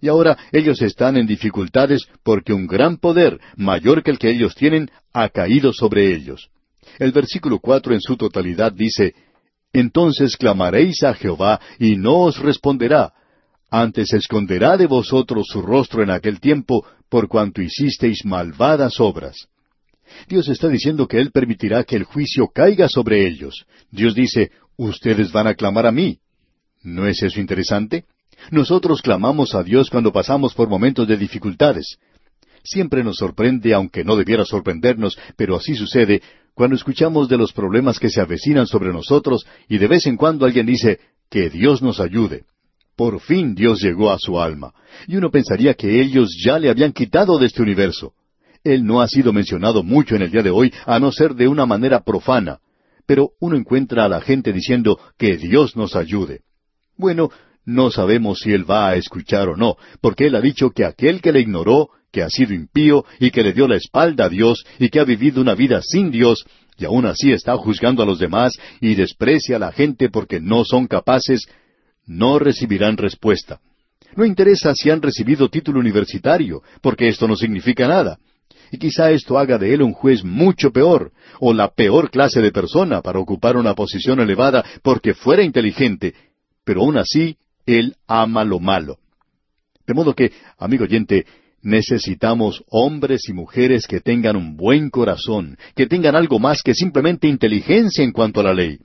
y 0.00 0.08
ahora 0.08 0.38
ellos 0.52 0.80
están 0.82 1.16
en 1.16 1.26
dificultades 1.26 2.06
porque 2.22 2.52
un 2.52 2.66
gran 2.66 2.96
poder, 2.96 3.40
mayor 3.56 4.02
que 4.02 4.10
el 4.10 4.18
que 4.18 4.30
ellos 4.30 4.54
tienen, 4.54 4.90
ha 5.12 5.28
caído 5.28 5.72
sobre 5.72 6.14
ellos. 6.14 6.50
El 6.98 7.12
versículo 7.12 7.58
cuatro 7.58 7.94
en 7.94 8.00
su 8.00 8.16
totalidad 8.16 8.72
dice, 8.72 9.14
Entonces 9.72 10.36
clamaréis 10.36 11.02
a 11.02 11.14
Jehová 11.14 11.60
y 11.78 11.96
no 11.96 12.20
os 12.20 12.38
responderá, 12.38 13.12
antes 13.70 14.12
esconderá 14.12 14.76
de 14.76 14.86
vosotros 14.86 15.46
su 15.48 15.62
rostro 15.62 16.02
en 16.02 16.10
aquel 16.10 16.40
tiempo, 16.40 16.84
por 17.08 17.28
cuanto 17.28 17.62
hicisteis 17.62 18.24
malvadas 18.24 18.98
obras. 18.98 19.48
Dios 20.28 20.48
está 20.48 20.68
diciendo 20.68 21.06
que 21.06 21.20
Él 21.20 21.30
permitirá 21.30 21.84
que 21.84 21.94
el 21.94 22.02
juicio 22.02 22.48
caiga 22.52 22.88
sobre 22.88 23.26
ellos. 23.26 23.64
Dios 23.92 24.14
dice, 24.14 24.50
ustedes 24.76 25.30
van 25.30 25.46
a 25.46 25.54
clamar 25.54 25.86
a 25.86 25.92
mí. 25.92 26.18
¿No 26.82 27.06
es 27.06 27.22
eso 27.22 27.40
interesante? 27.40 28.06
Nosotros 28.50 29.02
clamamos 29.02 29.54
a 29.54 29.62
Dios 29.62 29.90
cuando 29.90 30.12
pasamos 30.12 30.54
por 30.54 30.68
momentos 30.68 31.06
de 31.06 31.16
dificultades. 31.16 31.98
Siempre 32.62 33.02
nos 33.02 33.16
sorprende, 33.16 33.72
aunque 33.74 34.04
no 34.04 34.16
debiera 34.16 34.44
sorprendernos, 34.44 35.18
pero 35.36 35.56
así 35.56 35.74
sucede, 35.74 36.22
cuando 36.54 36.76
escuchamos 36.76 37.28
de 37.28 37.38
los 37.38 37.52
problemas 37.52 37.98
que 37.98 38.10
se 38.10 38.20
avecinan 38.20 38.66
sobre 38.66 38.92
nosotros 38.92 39.46
y 39.68 39.78
de 39.78 39.86
vez 39.86 40.06
en 40.06 40.16
cuando 40.16 40.44
alguien 40.44 40.66
dice, 40.66 41.00
que 41.30 41.48
Dios 41.48 41.80
nos 41.80 42.00
ayude. 42.00 42.44
Por 42.96 43.20
fin 43.20 43.54
Dios 43.54 43.80
llegó 43.80 44.10
a 44.10 44.18
su 44.18 44.38
alma, 44.38 44.74
y 45.06 45.16
uno 45.16 45.30
pensaría 45.30 45.74
que 45.74 46.02
ellos 46.02 46.36
ya 46.44 46.58
le 46.58 46.68
habían 46.68 46.92
quitado 46.92 47.38
de 47.38 47.46
este 47.46 47.62
universo. 47.62 48.12
Él 48.62 48.84
no 48.84 49.00
ha 49.00 49.08
sido 49.08 49.32
mencionado 49.32 49.82
mucho 49.82 50.16
en 50.16 50.22
el 50.22 50.30
día 50.30 50.42
de 50.42 50.50
hoy, 50.50 50.72
a 50.84 50.98
no 50.98 51.12
ser 51.12 51.34
de 51.34 51.48
una 51.48 51.64
manera 51.64 52.00
profana, 52.00 52.58
pero 53.06 53.30
uno 53.40 53.56
encuentra 53.56 54.04
a 54.04 54.08
la 54.08 54.20
gente 54.20 54.52
diciendo 54.52 54.98
que 55.16 55.36
Dios 55.38 55.76
nos 55.76 55.96
ayude. 55.96 56.42
Bueno, 56.96 57.30
no 57.70 57.90
sabemos 57.90 58.40
si 58.40 58.52
Él 58.52 58.68
va 58.68 58.88
a 58.88 58.96
escuchar 58.96 59.48
o 59.48 59.56
no, 59.56 59.76
porque 60.00 60.26
Él 60.26 60.34
ha 60.34 60.40
dicho 60.40 60.70
que 60.70 60.84
aquel 60.84 61.20
que 61.20 61.32
le 61.32 61.40
ignoró, 61.40 61.90
que 62.12 62.22
ha 62.22 62.28
sido 62.28 62.52
impío 62.52 63.04
y 63.18 63.30
que 63.30 63.42
le 63.42 63.52
dio 63.52 63.68
la 63.68 63.76
espalda 63.76 64.26
a 64.26 64.28
Dios 64.28 64.64
y 64.78 64.88
que 64.88 65.00
ha 65.00 65.04
vivido 65.04 65.40
una 65.40 65.54
vida 65.54 65.80
sin 65.82 66.10
Dios, 66.10 66.44
y 66.76 66.84
aún 66.84 67.06
así 67.06 67.32
está 67.32 67.56
juzgando 67.56 68.02
a 68.02 68.06
los 68.06 68.18
demás 68.18 68.54
y 68.80 68.94
desprecia 68.94 69.56
a 69.56 69.58
la 69.58 69.72
gente 69.72 70.08
porque 70.08 70.40
no 70.40 70.64
son 70.64 70.86
capaces, 70.86 71.46
no 72.06 72.38
recibirán 72.38 72.96
respuesta. 72.96 73.60
No 74.16 74.24
interesa 74.24 74.74
si 74.74 74.90
han 74.90 75.02
recibido 75.02 75.48
título 75.48 75.78
universitario, 75.78 76.62
porque 76.80 77.08
esto 77.08 77.28
no 77.28 77.36
significa 77.36 77.86
nada. 77.86 78.18
Y 78.72 78.78
quizá 78.78 79.10
esto 79.10 79.38
haga 79.38 79.58
de 79.58 79.74
él 79.74 79.82
un 79.82 79.92
juez 79.92 80.24
mucho 80.24 80.72
peor, 80.72 81.12
o 81.38 81.52
la 81.52 81.68
peor 81.68 82.10
clase 82.10 82.40
de 82.40 82.50
persona 82.50 83.02
para 83.02 83.18
ocupar 83.18 83.56
una 83.56 83.74
posición 83.74 84.20
elevada 84.20 84.64
porque 84.82 85.14
fuera 85.14 85.42
inteligente, 85.42 86.14
pero 86.64 86.80
aún 86.80 86.96
así 86.96 87.36
él 87.66 87.96
ama 88.06 88.44
lo 88.44 88.60
malo. 88.60 88.98
De 89.86 89.94
modo 89.94 90.14
que, 90.14 90.32
amigo 90.58 90.84
oyente, 90.84 91.26
necesitamos 91.62 92.64
hombres 92.68 93.28
y 93.28 93.32
mujeres 93.32 93.86
que 93.86 94.00
tengan 94.00 94.36
un 94.36 94.56
buen 94.56 94.90
corazón, 94.90 95.58
que 95.74 95.86
tengan 95.86 96.16
algo 96.16 96.38
más 96.38 96.62
que 96.62 96.74
simplemente 96.74 97.28
inteligencia 97.28 98.04
en 98.04 98.12
cuanto 98.12 98.40
a 98.40 98.44
la 98.44 98.54
ley. 98.54 98.78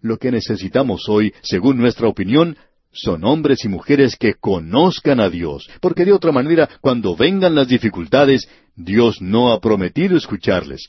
Lo 0.00 0.18
que 0.18 0.30
necesitamos 0.30 1.08
hoy, 1.08 1.32
según 1.42 1.78
nuestra 1.78 2.08
opinión, 2.08 2.56
son 2.92 3.24
hombres 3.24 3.64
y 3.64 3.68
mujeres 3.68 4.16
que 4.16 4.34
conozcan 4.34 5.20
a 5.20 5.28
Dios, 5.28 5.68
porque 5.80 6.04
de 6.04 6.12
otra 6.12 6.32
manera, 6.32 6.68
cuando 6.80 7.16
vengan 7.16 7.54
las 7.54 7.68
dificultades, 7.68 8.48
Dios 8.76 9.20
no 9.20 9.52
ha 9.52 9.60
prometido 9.60 10.16
escucharles. 10.16 10.88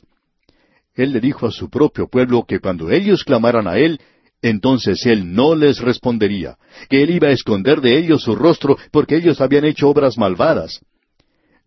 Él 0.94 1.12
le 1.12 1.20
dijo 1.20 1.46
a 1.46 1.50
su 1.50 1.70
propio 1.70 2.08
pueblo 2.08 2.44
que 2.44 2.58
cuando 2.58 2.90
ellos 2.90 3.24
clamaran 3.24 3.68
a 3.68 3.78
Él, 3.78 4.00
entonces 4.42 5.04
Él 5.06 5.32
no 5.32 5.54
les 5.54 5.80
respondería, 5.80 6.56
que 6.88 7.02
Él 7.02 7.10
iba 7.10 7.28
a 7.28 7.32
esconder 7.32 7.80
de 7.80 7.98
ellos 7.98 8.22
su 8.22 8.34
rostro 8.34 8.76
porque 8.90 9.16
ellos 9.16 9.40
habían 9.40 9.64
hecho 9.64 9.88
obras 9.88 10.16
malvadas. 10.16 10.80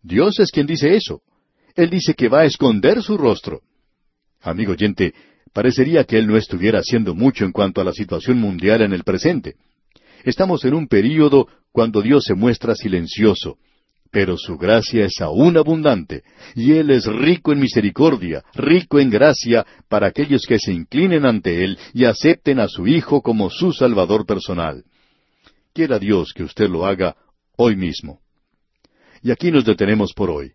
Dios 0.02 0.40
es 0.40 0.52
quien 0.52 0.66
dice 0.66 0.96
eso. 0.96 1.22
Él 1.76 1.90
dice 1.90 2.14
que 2.14 2.30
va 2.30 2.42
a 2.42 2.46
esconder 2.46 3.02
su 3.02 3.18
rostro. 3.18 3.62
Amigo 4.42 4.74
oyente, 4.74 5.14
parecería 5.54 6.04
que 6.04 6.18
Él 6.18 6.28
no 6.28 6.36
estuviera 6.36 6.80
haciendo 6.80 7.16
mucho 7.16 7.46
en 7.46 7.52
cuanto 7.52 7.80
a 7.80 7.84
la 7.84 7.94
situación 7.94 8.40
mundial 8.40 8.82
en 8.82 8.94
el 8.94 9.04
presente. 9.04 9.56
Estamos 10.24 10.66
en 10.66 10.74
un 10.74 10.88
período 10.88 11.48
cuando 11.72 12.02
Dios 12.02 12.26
se 12.26 12.34
muestra 12.34 12.76
silencioso, 12.76 13.58
pero 14.14 14.38
su 14.38 14.60
gracia 14.60 15.06
es 15.06 15.20
aún 15.22 15.58
abundante, 15.58 16.22
y 16.54 16.74
Él 16.74 16.92
es 16.92 17.08
rico 17.08 17.52
en 17.52 17.60
misericordia, 17.60 18.44
rico 18.54 19.00
en 19.00 19.10
gracia 19.10 19.66
para 19.90 20.06
aquellos 20.06 20.46
que 20.48 20.60
se 20.60 20.72
inclinen 20.72 21.26
ante 21.26 21.64
Él 21.64 21.80
y 21.96 22.06
acepten 22.06 22.60
a 22.60 22.68
su 22.68 22.86
Hijo 22.86 23.24
como 23.24 23.50
su 23.50 23.74
Salvador 23.74 24.28
personal. 24.28 24.84
Quiera 25.74 25.98
Dios 25.98 26.32
que 26.32 26.44
usted 26.44 26.70
lo 26.70 26.86
haga 26.86 27.16
hoy 27.58 27.76
mismo. 27.76 28.20
Y 29.24 29.32
aquí 29.32 29.52
nos 29.52 29.66
detenemos 29.66 30.14
por 30.14 30.30
hoy. 30.30 30.52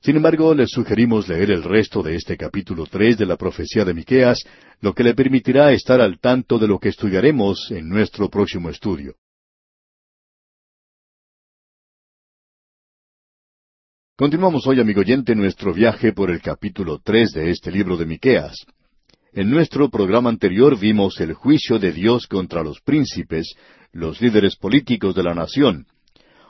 Sin 0.00 0.14
embargo, 0.14 0.54
les 0.54 0.70
sugerimos 0.70 1.28
leer 1.28 1.50
el 1.50 1.64
resto 1.64 2.04
de 2.04 2.14
este 2.14 2.36
capítulo 2.36 2.86
tres 2.86 3.18
de 3.18 3.26
la 3.26 3.36
profecía 3.36 3.84
de 3.84 3.94
Miqueas, 3.94 4.38
lo 4.80 4.94
que 4.94 5.02
le 5.02 5.14
permitirá 5.14 5.72
estar 5.72 6.00
al 6.00 6.20
tanto 6.20 6.56
de 6.56 6.68
lo 6.68 6.78
que 6.78 6.90
estudiaremos 6.90 7.68
en 7.72 7.88
nuestro 7.88 8.28
próximo 8.28 8.70
estudio. 8.70 9.16
Continuamos 14.22 14.68
hoy, 14.68 14.78
amigo 14.78 15.00
oyente, 15.00 15.34
nuestro 15.34 15.74
viaje 15.74 16.12
por 16.12 16.30
el 16.30 16.40
capítulo 16.40 17.00
tres 17.02 17.32
de 17.32 17.50
este 17.50 17.72
libro 17.72 17.96
de 17.96 18.06
Miqueas. 18.06 18.54
En 19.32 19.50
nuestro 19.50 19.90
programa 19.90 20.30
anterior 20.30 20.78
vimos 20.78 21.18
el 21.18 21.32
juicio 21.32 21.80
de 21.80 21.90
Dios 21.90 22.28
contra 22.28 22.62
los 22.62 22.80
príncipes, 22.82 23.56
los 23.90 24.20
líderes 24.20 24.54
políticos 24.54 25.16
de 25.16 25.24
la 25.24 25.34
nación, 25.34 25.88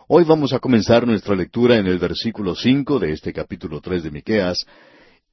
Hoy 0.06 0.24
vamos 0.24 0.52
a 0.52 0.58
comenzar 0.58 1.06
nuestra 1.06 1.34
lectura 1.34 1.78
en 1.78 1.86
el 1.86 1.98
versículo 1.98 2.54
cinco 2.54 2.98
de 2.98 3.12
este 3.12 3.32
capítulo 3.32 3.80
tres 3.80 4.02
de 4.02 4.10
Miqueas, 4.10 4.66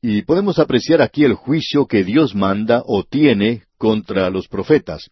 y 0.01 0.21
podemos 0.21 0.59
apreciar 0.59 1.01
aquí 1.01 1.25
el 1.25 1.33
juicio 1.33 1.87
que 1.87 2.05
Dios 2.05 2.35
manda 2.35 2.83
o 2.85 3.03
tiene 3.03 3.63
contra 3.77 4.29
los 4.29 4.47
profetas. 4.47 5.09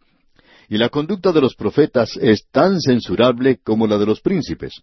Y 0.69 0.78
la 0.78 0.88
conducta 0.88 1.34
de 1.34 1.41
los 1.41 1.55
profetas 1.55 2.17
es 2.21 2.47
tan 2.51 2.80
censurable 2.80 3.59
como 3.61 3.86
la 3.86 3.97
de 3.97 4.05
los 4.05 4.21
príncipes. 4.21 4.82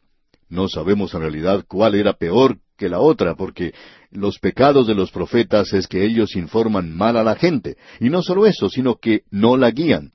No 0.49 0.68
sabemos 0.68 1.14
en 1.14 1.20
realidad 1.20 1.64
cuál 1.66 1.95
era 1.95 2.14
peor 2.14 2.59
que 2.76 2.88
la 2.88 3.01
otra, 3.01 3.34
porque 3.34 3.72
los 4.11 4.38
pecados 4.38 4.86
de 4.86 4.95
los 4.95 5.11
profetas 5.11 5.72
es 5.72 5.86
que 5.86 6.05
ellos 6.05 6.36
informan 6.36 6.95
mal 6.95 7.16
a 7.16 7.24
la 7.24 7.36
gente, 7.36 7.76
y 8.01 8.11
no 8.11 8.22
solo 8.22 8.47
eso, 8.47 8.68
sino 8.68 8.97
que 8.97 9.22
no 9.30 9.57
la 9.57 9.70
guían. 9.70 10.12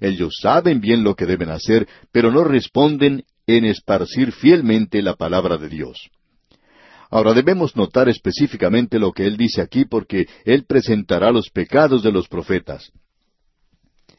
Ellos 0.00 0.38
saben 0.40 0.80
bien 0.80 1.04
lo 1.04 1.14
que 1.14 1.26
deben 1.26 1.50
hacer, 1.50 1.86
pero 2.12 2.30
no 2.30 2.44
responden 2.44 3.24
en 3.46 3.64
esparcir 3.64 4.32
fielmente 4.32 5.02
la 5.02 5.14
palabra 5.14 5.56
de 5.56 5.68
Dios. 5.68 6.10
Ahora 7.10 7.34
debemos 7.34 7.74
notar 7.74 8.08
específicamente 8.08 8.98
lo 8.98 9.12
que 9.12 9.26
él 9.26 9.36
dice 9.36 9.60
aquí 9.60 9.84
porque 9.84 10.28
él 10.44 10.64
presentará 10.64 11.32
los 11.32 11.50
pecados 11.50 12.02
de 12.04 12.12
los 12.12 12.28
profetas. 12.28 12.92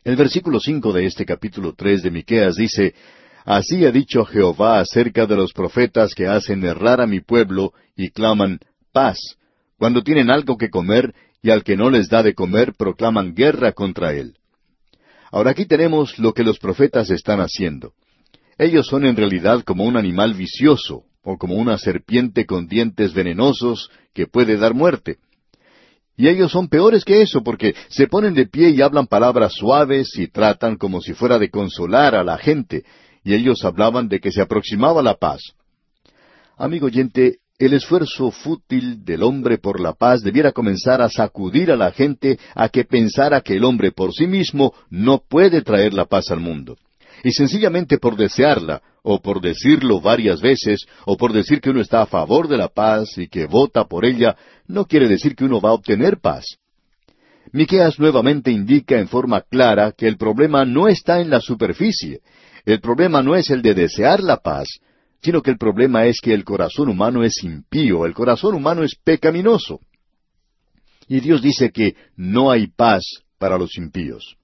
El 0.03 0.18
versículo 0.18 0.59
cinco 0.59 0.91
de 0.91 1.05
este 1.05 1.26
capítulo 1.26 1.74
tres 1.74 2.03
de 2.03 2.12
Miqueas 2.12 2.55
dice 2.55 2.93
Así 3.46 3.86
ha 3.86 3.92
dicho 3.92 4.26
Jehová 4.26 4.80
acerca 4.80 5.26
de 5.26 5.36
los 5.36 5.54
profetas 5.54 6.14
que 6.14 6.28
hacen 6.28 6.64
errar 6.64 7.02
a 7.02 7.08
mi 7.08 7.22
pueblo 7.22 7.74
y 7.96 8.10
claman 8.10 8.60
paz, 8.92 9.18
cuando 9.78 10.04
tienen 10.04 10.30
algo 10.30 10.58
que 10.58 10.70
comer 10.70 11.14
y 11.42 11.50
al 11.50 11.64
que 11.64 11.76
no 11.76 11.89
les 11.89 12.10
da 12.10 12.22
de 12.22 12.36
comer 12.36 12.74
proclaman 12.74 13.34
guerra 13.34 13.72
contra 13.72 14.14
él. 14.14 14.36
Ahora 15.32 15.52
aquí 15.52 15.66
tenemos 15.66 16.20
lo 16.20 16.34
que 16.34 16.44
los 16.44 16.60
profetas 16.60 17.10
están 17.10 17.39
haciendo. 17.39 17.94
Ellos 18.58 18.86
son 18.86 19.06
en 19.06 19.16
realidad 19.16 19.64
como 19.64 19.86
un 19.86 19.98
animal 19.98 20.34
vicioso, 20.34 21.06
o 21.24 21.38
como 21.38 21.56
una 21.56 21.78
serpiente 21.78 22.46
con 22.46 22.68
dientes 22.68 23.14
venenosos 23.14 23.89
que 24.14 24.28
puede 24.28 24.58
dar 24.58 24.74
muerte. 24.74 25.18
Y 26.18 26.28
ellos 26.28 26.52
son 26.52 26.68
peores 26.68 27.06
que 27.06 27.22
eso, 27.22 27.42
porque 27.44 27.74
se 27.89 28.08
ponen 28.08 28.34
de 28.34 28.46
pie 28.46 28.70
y 28.70 28.82
hablan 28.82 29.08
palabras 29.08 29.54
suaves 29.54 30.16
y 30.18 30.28
tratan 30.28 30.76
como 30.76 31.02
si 31.02 31.14
fuera 31.14 31.39
de 31.39 31.50
consolar 31.50 32.14
a 32.14 32.24
la 32.24 32.38
gente, 32.38 32.84
y 33.24 33.34
ellos 33.34 33.63
hablaban 33.63 34.07
de 34.07 34.19
que 34.19 34.32
se 34.32 34.41
aproximaba 34.41 35.01
la 35.01 35.15
paz. 35.15 35.41
Amigo 36.57 36.88
oyente, 36.88 37.38
el 37.59 37.74
esfuerzo 37.74 38.32
fútil 38.32 39.03
del 39.03 39.24
hombre 39.24 39.57
por 39.57 39.80
la 39.80 39.93
paz 39.93 40.22
debiera 40.22 40.51
comenzar 40.51 41.01
a 41.01 41.09
sacudir 41.09 41.72
a 41.72 41.76
la 41.76 41.91
gente 41.91 42.39
a 42.55 42.69
que 42.69 42.86
pensara 42.86 43.41
que 43.41 43.55
el 43.55 43.63
hombre 43.63 43.91
por 43.91 44.13
sí 44.13 44.28
mismo 44.28 44.74
no 44.89 45.19
puede 45.19 45.61
traer 45.61 45.93
la 45.93 46.05
paz 46.05 46.32
al 46.32 46.39
mundo 46.39 46.78
y 47.24 47.32
sencillamente 47.32 47.97
por 47.97 48.15
desearla, 48.15 48.82
o 49.03 49.22
por 49.22 49.41
decirlo 49.41 49.99
varias 49.99 50.41
veces, 50.41 50.86
o 51.05 51.17
por 51.17 51.34
decir 51.34 51.61
que 51.61 51.69
uno 51.69 51.82
está 51.82 52.01
a 52.01 52.05
favor 52.05 52.47
de 52.47 52.57
la 52.57 52.67
paz 52.67 53.17
y 53.17 53.28
que 53.28 53.45
vota 53.45 53.86
por 53.86 54.05
ella, 54.05 54.36
no 54.67 54.86
quiere 54.86 55.07
decir 55.07 55.36
que 55.36 55.45
uno 55.45 55.59
va 55.59 55.69
a 55.69 55.74
obtener 55.74 56.19
paz. 56.19 56.45
Miqueas 57.51 57.99
nuevamente 57.99 58.51
indica 58.51 58.99
en 58.99 59.07
forma 59.07 59.41
clara 59.41 59.91
que 59.91 60.07
el 60.07 60.17
problema 60.17 60.63
no 60.65 60.88
está 60.88 61.19
en 61.19 61.30
la 61.30 61.41
superficie. 61.41 62.22
El 62.66 62.80
problema 62.80 63.22
no 63.22 63.36
es 63.36 63.49
el 63.49 63.62
de 63.62 63.74
desear 63.74 64.22
la 64.22 64.38
paz, 64.38 64.68
sino 65.22 65.41
que 65.41 65.51
el 65.51 65.57
problema 65.57 66.05
es 66.05 66.20
que 66.22 66.34
el 66.34 66.43
corazón 66.43 66.89
humano 66.89 67.24
es 67.24 67.43
impío, 67.43 68.05
el 68.05 68.14
corazón 68.14 68.55
humano 68.55 68.84
es 68.84 68.95
pecaminoso. 68.95 69.80
Y 71.07 71.20
Dios 71.20 71.41
dice 71.41 71.72
que 71.72 71.95
no 72.16 72.51
hay 72.51 72.68
paz 72.68 73.03
para 73.38 73.57
los 73.57 73.78
impíos. 73.78 74.38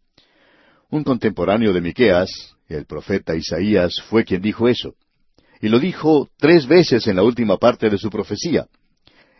Un 0.89 1.03
contemporáneo 1.03 1.74
de 1.74 1.82
Miqueas, 1.82 2.55
el 2.68 2.86
profeta 2.86 3.36
Isaías 3.36 4.01
fue 4.09 4.24
quien 4.24 4.41
dijo 4.41 4.68
eso. 4.68 4.95
Y 5.61 5.70
lo 5.70 5.80
dijo 5.80 6.30
tres 6.38 6.68
veces 6.68 7.07
en 7.07 7.15
la 7.15 7.24
última 7.24 7.57
parte 7.57 7.89
de 7.89 7.97
su 7.97 8.09
profecía. 8.09 8.68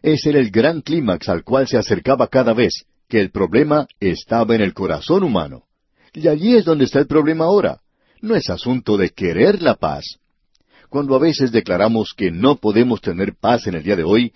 Ese 0.02 0.30
era 0.30 0.40
el 0.40 0.52
gran 0.52 0.82
clímax 0.82 1.30
al 1.30 1.44
cual 1.44 1.68
se 1.68 1.78
acercaba 1.78 2.28
cada 2.28 2.54
vez, 2.54 2.86
que 3.08 3.20
el 3.20 3.32
problema 3.32 3.88
estaba 4.00 4.56
en 4.56 4.62
el 4.62 4.74
corazón 4.74 5.24
humano. 5.24 5.64
Y 6.14 6.28
allí 6.28 6.56
es 6.56 6.66
donde 6.66 6.86
está 6.86 7.00
el 7.00 7.08
problema 7.08 7.46
ahora. 7.46 7.80
No 8.22 8.36
es 8.36 8.50
asunto 8.50 8.98
de 8.98 9.10
querer 9.10 9.62
la 9.62 9.76
paz. 9.76 10.20
Cuando 10.90 11.16
a 11.16 11.20
veces 11.20 11.52
declaramos 11.52 12.14
que 12.16 12.32
no 12.32 12.56
podemos 12.56 13.02
tener 13.02 13.36
paz 13.36 13.68
en 13.68 13.76
el 13.76 13.84
día 13.84 13.96
de 13.96 14.04
hoy, 14.04 14.34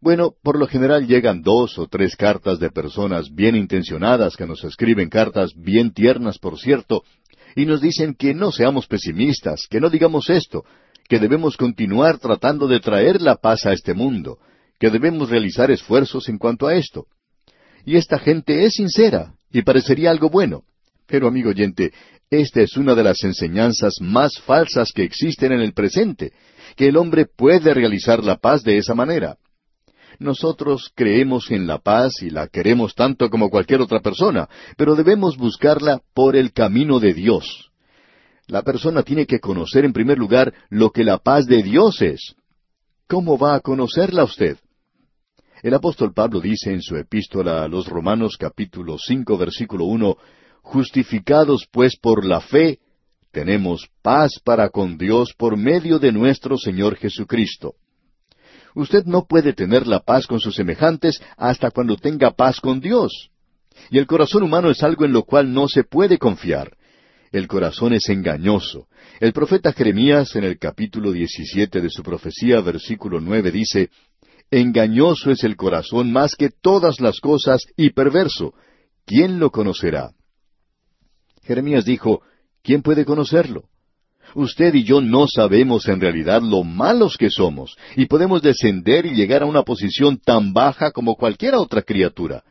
bueno, 0.00 0.34
por 0.42 0.58
lo 0.58 0.66
general 0.68 1.06
llegan 1.06 1.42
dos 1.42 1.78
o 1.78 1.88
tres 1.88 2.14
cartas 2.14 2.60
de 2.60 2.70
personas 2.70 3.34
bien 3.34 3.56
intencionadas 3.56 4.36
que 4.36 4.46
nos 4.46 4.62
escriben 4.62 5.08
cartas 5.08 5.52
bien 5.56 5.92
tiernas, 5.92 6.38
por 6.38 6.58
cierto, 6.58 7.02
y 7.56 7.66
nos 7.66 7.80
dicen 7.80 8.14
que 8.14 8.34
no 8.34 8.52
seamos 8.52 8.86
pesimistas, 8.86 9.66
que 9.68 9.80
no 9.80 9.90
digamos 9.90 10.30
esto, 10.30 10.64
que 11.08 11.18
debemos 11.18 11.56
continuar 11.56 12.18
tratando 12.18 12.68
de 12.68 12.78
traer 12.78 13.20
la 13.20 13.36
paz 13.36 13.66
a 13.66 13.72
este 13.72 13.94
mundo, 13.94 14.38
que 14.78 14.90
debemos 14.90 15.30
realizar 15.30 15.70
esfuerzos 15.70 16.28
en 16.28 16.38
cuanto 16.38 16.68
a 16.68 16.76
esto. 16.76 17.06
Y 17.84 17.96
esta 17.96 18.18
gente 18.18 18.64
es 18.66 18.74
sincera, 18.74 19.34
y 19.50 19.62
parecería 19.62 20.10
algo 20.10 20.28
bueno. 20.28 20.62
Pero, 21.06 21.26
amigo 21.26 21.50
oyente, 21.50 21.92
esta 22.30 22.60
es 22.60 22.76
una 22.76 22.94
de 22.94 23.04
las 23.04 23.24
enseñanzas 23.24 23.94
más 24.00 24.38
falsas 24.40 24.92
que 24.92 25.02
existen 25.02 25.52
en 25.52 25.60
el 25.60 25.72
presente, 25.72 26.32
que 26.76 26.88
el 26.88 26.96
hombre 26.96 27.26
puede 27.26 27.72
realizar 27.72 28.22
la 28.22 28.36
paz 28.36 28.62
de 28.62 28.76
esa 28.76 28.94
manera. 28.94 29.36
Nosotros 30.18 30.90
creemos 30.94 31.50
en 31.50 31.66
la 31.66 31.78
paz 31.78 32.22
y 32.22 32.30
la 32.30 32.48
queremos 32.48 32.94
tanto 32.94 33.30
como 33.30 33.50
cualquier 33.50 33.80
otra 33.80 34.00
persona, 34.00 34.48
pero 34.76 34.94
debemos 34.94 35.36
buscarla 35.36 36.02
por 36.12 36.36
el 36.36 36.52
camino 36.52 36.98
de 36.98 37.14
Dios. 37.14 37.70
La 38.46 38.62
persona 38.62 39.02
tiene 39.02 39.26
que 39.26 39.40
conocer 39.40 39.84
en 39.84 39.92
primer 39.92 40.18
lugar 40.18 40.52
lo 40.70 40.90
que 40.90 41.04
la 41.04 41.18
paz 41.18 41.46
de 41.46 41.62
Dios 41.62 42.02
es. 42.02 42.34
¿Cómo 43.06 43.38
va 43.38 43.54
a 43.54 43.60
conocerla 43.60 44.24
usted? 44.24 44.58
El 45.62 45.74
apóstol 45.74 46.12
Pablo 46.12 46.40
dice 46.40 46.72
en 46.72 46.82
su 46.82 46.96
epístola 46.96 47.62
a 47.62 47.68
los 47.68 47.88
Romanos 47.88 48.36
capítulo 48.38 48.96
cinco 48.98 49.36
versículo 49.36 49.84
uno 49.86 50.16
Justificados 50.68 51.66
pues 51.72 51.96
por 51.96 52.26
la 52.26 52.42
fe, 52.42 52.78
tenemos 53.32 53.88
paz 54.02 54.38
para 54.44 54.68
con 54.68 54.98
Dios 54.98 55.32
por 55.34 55.56
medio 55.56 55.98
de 55.98 56.12
nuestro 56.12 56.58
Señor 56.58 56.96
Jesucristo. 56.96 57.76
Usted 58.74 59.04
no 59.06 59.24
puede 59.26 59.54
tener 59.54 59.86
la 59.86 60.00
paz 60.00 60.26
con 60.26 60.40
sus 60.40 60.54
semejantes 60.54 61.22
hasta 61.38 61.70
cuando 61.70 61.96
tenga 61.96 62.32
paz 62.32 62.60
con 62.60 62.80
Dios. 62.80 63.30
Y 63.90 63.96
el 63.96 64.06
corazón 64.06 64.42
humano 64.42 64.68
es 64.68 64.82
algo 64.82 65.06
en 65.06 65.14
lo 65.14 65.22
cual 65.22 65.54
no 65.54 65.68
se 65.68 65.84
puede 65.84 66.18
confiar. 66.18 66.76
El 67.32 67.48
corazón 67.48 67.94
es 67.94 68.06
engañoso. 68.10 68.88
El 69.20 69.32
profeta 69.32 69.72
Jeremías 69.72 70.36
en 70.36 70.44
el 70.44 70.58
capítulo 70.58 71.12
17 71.12 71.80
de 71.80 71.88
su 71.88 72.02
profecía, 72.02 72.60
versículo 72.60 73.22
nueve, 73.22 73.50
dice, 73.50 73.88
Engañoso 74.50 75.30
es 75.30 75.44
el 75.44 75.56
corazón 75.56 76.12
más 76.12 76.34
que 76.36 76.50
todas 76.50 77.00
las 77.00 77.20
cosas 77.20 77.62
y 77.74 77.88
perverso. 77.88 78.52
¿Quién 79.06 79.38
lo 79.38 79.50
conocerá? 79.50 80.10
Jeremías 81.48 81.86
dijo, 81.86 82.20
¿quién 82.62 82.82
puede 82.82 83.06
conocerlo? 83.06 83.64
Usted 84.34 84.74
y 84.74 84.84
yo 84.84 85.00
no 85.00 85.26
sabemos 85.26 85.88
en 85.88 85.98
realidad 85.98 86.42
lo 86.42 86.62
malos 86.62 87.16
que 87.16 87.30
somos, 87.30 87.74
y 87.96 88.04
podemos 88.04 88.42
descender 88.42 89.06
y 89.06 89.14
llegar 89.14 89.42
a 89.42 89.46
una 89.46 89.62
posición 89.62 90.18
tan 90.18 90.52
baja 90.52 90.90
como 90.90 91.14
cualquier 91.14 91.54
otra 91.54 91.80
criatura. 91.80 92.44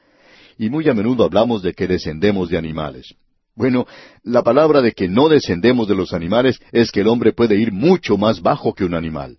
Y 0.58 0.72
muy 0.72 0.90
a 0.90 0.96
menudo 0.96 1.26
hablamos 1.26 1.62
de 1.62 1.74
que 1.74 1.86
descendemos 1.86 2.50
de 2.50 2.58
animales. 2.58 3.14
Bueno, 3.56 3.86
la 4.24 4.42
palabra 4.42 4.82
de 4.82 4.94
que 4.94 5.08
no 5.08 5.30
descendemos 5.30 5.88
de 5.88 5.94
los 5.94 6.12
animales 6.12 6.60
es 6.72 6.92
que 6.92 7.02
el 7.02 7.08
hombre 7.08 7.34
puede 7.34 7.56
ir 7.56 7.72
mucho 7.72 8.18
más 8.18 8.42
bajo 8.42 8.74
que 8.74 8.84
un 8.84 8.96
animal. 8.96 9.38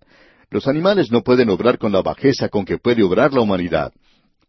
Los 0.51 0.69
animales 0.69 1.11
no 1.11 1.23
pueden 1.23 1.51
obrar 1.51 1.79
con 1.79 1.91
la 1.91 2.03
bajeza 2.03 2.49
con 2.49 2.65
que 2.65 2.79
puede 2.79 3.03
obrar 3.03 3.33
la 3.33 3.41
humanidad. 3.41 3.93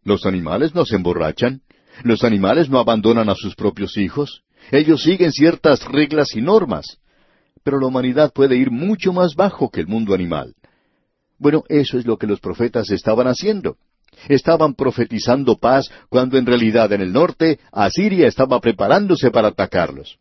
Los 0.03 0.28
animales 0.28 0.76
no 0.76 0.86
se 0.86 0.95
emborrachan. 0.95 1.62
Los 2.03 2.24
animales 2.24 2.70
no 2.70 2.78
abandonan 2.78 3.28
a 3.30 3.36
sus 3.36 3.55
propios 3.55 3.97
hijos. 3.97 4.43
Ellos 4.72 5.03
siguen 5.03 5.32
ciertas 5.32 5.84
reglas 5.86 6.36
y 6.36 6.41
normas 6.41 6.99
pero 7.63 7.80
la 7.80 7.88
humanidad 7.88 8.32
puede 8.34 8.55
ir 8.55 8.72
mucho 8.72 9.13
más 9.13 9.36
bajo 9.36 9.70
que 9.70 9.82
el 9.82 9.88
mundo 9.88 10.13
animal. 10.13 10.55
Bueno, 11.38 11.63
eso 11.70 11.97
es 11.97 12.05
lo 12.05 12.17
que 12.17 12.28
los 12.28 12.39
profetas 12.39 12.89
estaban 12.89 13.28
haciendo. 13.28 13.78
Estaban 14.28 14.74
profetizando 14.74 15.55
paz 15.55 15.89
cuando 16.09 16.38
en 16.38 16.45
realidad 16.45 16.91
en 16.91 17.01
el 17.01 17.13
norte 17.13 17.59
Asiria 17.72 18.28
estaba 18.28 18.59
preparándose 18.59 19.32
para 19.32 19.49
atacarlos. 19.49 20.17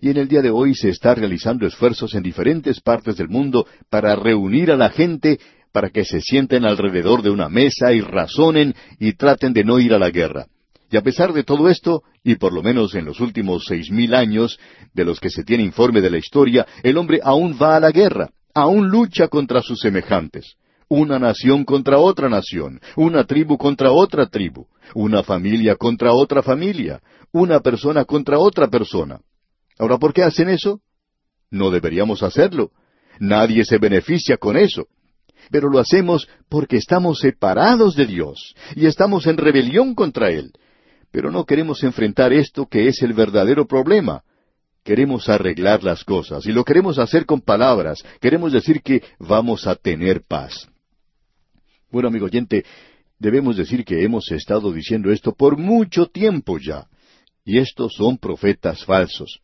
Y 0.00 0.10
en 0.10 0.18
el 0.18 0.28
día 0.28 0.42
de 0.42 0.50
hoy 0.50 0.74
se 0.74 0.90
está 0.90 1.14
realizando 1.14 1.66
esfuerzos 1.66 2.14
en 2.14 2.22
diferentes 2.22 2.80
partes 2.80 3.16
del 3.16 3.28
mundo 3.28 3.66
para 3.88 4.14
reunir 4.14 4.70
a 4.70 4.76
la 4.76 4.90
gente 4.90 5.40
para 5.72 5.90
que 5.90 6.04
se 6.04 6.20
sienten 6.20 6.64
alrededor 6.64 7.22
de 7.22 7.30
una 7.30 7.48
mesa 7.48 7.92
y 7.92 8.00
razonen 8.00 8.74
y 8.98 9.14
traten 9.14 9.52
de 9.52 9.64
no 9.64 9.80
ir 9.80 9.94
a 9.94 9.98
la 9.98 10.10
guerra. 10.10 10.46
Y 10.90 10.96
a 10.96 11.02
pesar 11.02 11.32
de 11.32 11.44
todo 11.44 11.68
esto, 11.68 12.02
y 12.24 12.34
por 12.34 12.52
lo 12.52 12.62
menos 12.62 12.94
en 12.96 13.04
los 13.04 13.20
últimos 13.20 13.64
seis 13.66 13.90
mil 13.90 14.12
años, 14.12 14.58
de 14.92 15.04
los 15.04 15.20
que 15.20 15.30
se 15.30 15.44
tiene 15.44 15.62
informe 15.62 16.00
de 16.00 16.10
la 16.10 16.18
historia, 16.18 16.66
el 16.82 16.98
hombre 16.98 17.20
aún 17.22 17.56
va 17.60 17.76
a 17.76 17.80
la 17.80 17.92
guerra, 17.92 18.30
aún 18.54 18.88
lucha 18.88 19.28
contra 19.28 19.62
sus 19.62 19.80
semejantes. 19.80 20.56
Una 20.88 21.20
nación 21.20 21.64
contra 21.64 21.98
otra 21.98 22.28
nación, 22.28 22.80
una 22.96 23.22
tribu 23.22 23.56
contra 23.56 23.92
otra 23.92 24.26
tribu, 24.26 24.66
una 24.92 25.22
familia 25.22 25.76
contra 25.76 26.12
otra 26.12 26.42
familia, 26.42 27.00
una 27.30 27.60
persona 27.60 28.04
contra 28.04 28.40
otra 28.40 28.66
persona. 28.66 29.20
Ahora, 29.78 29.98
¿por 29.98 30.12
qué 30.12 30.24
hacen 30.24 30.48
eso? 30.48 30.80
No 31.48 31.70
deberíamos 31.70 32.24
hacerlo. 32.24 32.72
Nadie 33.20 33.64
se 33.64 33.78
beneficia 33.78 34.36
con 34.36 34.56
eso 34.56 34.88
pero 35.50 35.68
lo 35.68 35.78
hacemos 35.78 36.28
porque 36.48 36.76
estamos 36.76 37.18
separados 37.20 37.94
de 37.96 38.06
Dios 38.06 38.54
y 38.76 38.86
estamos 38.86 39.26
en 39.26 39.36
rebelión 39.36 39.94
contra 39.94 40.30
Él, 40.30 40.52
pero 41.10 41.30
no 41.30 41.44
queremos 41.44 41.82
enfrentar 41.82 42.32
esto 42.32 42.66
que 42.66 42.88
es 42.88 43.02
el 43.02 43.12
verdadero 43.12 43.66
problema. 43.66 44.22
Queremos 44.84 45.28
arreglar 45.28 45.84
las 45.84 46.04
cosas 46.04 46.46
y 46.46 46.52
lo 46.52 46.64
queremos 46.64 46.98
hacer 46.98 47.26
con 47.26 47.40
palabras. 47.40 48.02
Queremos 48.20 48.52
decir 48.52 48.82
que 48.82 49.02
vamos 49.18 49.66
a 49.66 49.74
tener 49.74 50.22
paz. 50.26 50.68
Bueno, 51.90 52.08
amigo 52.08 52.26
oyente, 52.26 52.64
debemos 53.18 53.56
decir 53.56 53.84
que 53.84 54.02
hemos 54.04 54.30
estado 54.30 54.72
diciendo 54.72 55.10
esto 55.10 55.34
por 55.34 55.58
mucho 55.58 56.06
tiempo 56.06 56.58
ya. 56.58 56.86
Y 57.44 57.58
estos 57.58 57.94
son 57.94 58.16
profetas 58.16 58.84
falsos. 58.84 59.40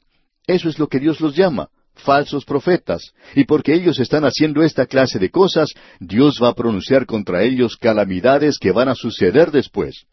Eso 0.46 0.68
es 0.68 0.78
lo 0.78 0.86
que 0.86 1.00
Dios 1.00 1.20
los 1.20 1.34
llama, 1.34 1.68
falsos 1.94 2.44
profetas. 2.44 3.12
Y 3.34 3.44
porque 3.44 3.74
ellos 3.74 3.98
están 3.98 4.24
haciendo 4.24 4.62
esta 4.62 4.86
clase 4.86 5.18
de 5.18 5.30
cosas, 5.30 5.70
Dios 5.98 6.40
va 6.42 6.50
a 6.50 6.54
pronunciar 6.54 7.04
contra 7.04 7.42
ellos 7.42 7.76
calamidades 7.76 8.58
que 8.58 8.70
van 8.70 8.88
a 8.88 8.94
suceder 8.94 9.50
después. 9.50 10.06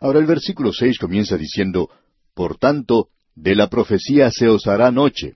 Ahora 0.00 0.18
el 0.18 0.26
versículo 0.26 0.72
seis 0.72 0.98
comienza 0.98 1.36
diciendo, 1.36 1.88
Por 2.34 2.58
tanto, 2.58 3.08
de 3.34 3.54
la 3.54 3.68
profecía 3.68 4.30
se 4.30 4.48
os 4.48 4.66
hará 4.66 4.90
noche. 4.90 5.34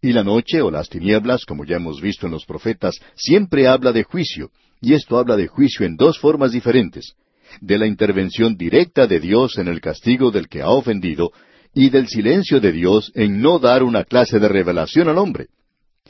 Y 0.00 0.12
la 0.12 0.22
noche 0.22 0.60
o 0.60 0.70
las 0.70 0.88
tinieblas, 0.88 1.44
como 1.44 1.64
ya 1.64 1.76
hemos 1.76 2.00
visto 2.00 2.26
en 2.26 2.32
los 2.32 2.44
profetas, 2.44 2.96
siempre 3.14 3.66
habla 3.66 3.92
de 3.92 4.04
juicio, 4.04 4.50
y 4.80 4.94
esto 4.94 5.18
habla 5.18 5.36
de 5.36 5.48
juicio 5.48 5.86
en 5.86 5.96
dos 5.96 6.18
formas 6.18 6.52
diferentes, 6.52 7.14
de 7.60 7.78
la 7.78 7.86
intervención 7.86 8.56
directa 8.56 9.06
de 9.06 9.20
Dios 9.20 9.56
en 9.58 9.68
el 9.68 9.80
castigo 9.80 10.30
del 10.30 10.48
que 10.48 10.60
ha 10.60 10.70
ofendido, 10.70 11.32
y 11.72 11.90
del 11.90 12.08
silencio 12.08 12.60
de 12.60 12.72
Dios 12.72 13.10
en 13.14 13.40
no 13.40 13.58
dar 13.58 13.82
una 13.82 14.04
clase 14.04 14.38
de 14.38 14.48
revelación 14.48 15.08
al 15.08 15.18
hombre. 15.18 15.48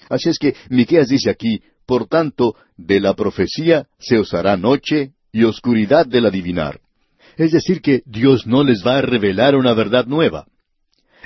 Así 0.09 0.29
es 0.29 0.39
que 0.39 0.55
Miqueas 0.69 1.09
dice 1.09 1.31
aquí, 1.31 1.63
por 1.87 2.07
tanto, 2.07 2.55
de 2.77 3.01
la 3.01 3.15
profecía 3.15 3.87
se 3.99 4.19
os 4.19 4.35
hará 4.35 4.57
noche 4.57 5.13
y 5.33 5.45
oscuridad 5.45 6.07
del 6.07 6.27
adivinar. 6.27 6.81
Es 7.37 7.53
decir, 7.53 7.81
que 7.81 8.03
Dios 8.07 8.47
no 8.47 8.65
les 8.65 8.85
va 8.87 8.99
a 8.99 9.03
revelar 9.03 9.57
una 9.57 9.75
verdad 9.75 10.07
nueva. 10.07 10.47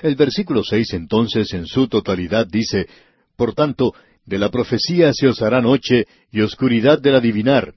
El 0.03 0.15
versículo 0.15 0.63
seis 0.63 0.93
entonces 0.93 1.53
en 1.53 1.67
su 1.67 1.89
totalidad 1.89 2.47
dice, 2.47 2.87
Por 3.37 3.55
tanto, 3.55 3.95
de 4.25 4.39
la 4.39 4.51
profecía 4.51 5.13
se 5.13 5.27
os 5.27 5.43
hará 5.43 5.61
noche 5.61 6.07
y 6.31 6.41
oscuridad 6.41 7.01
del 7.01 7.17
adivinar, 7.17 7.75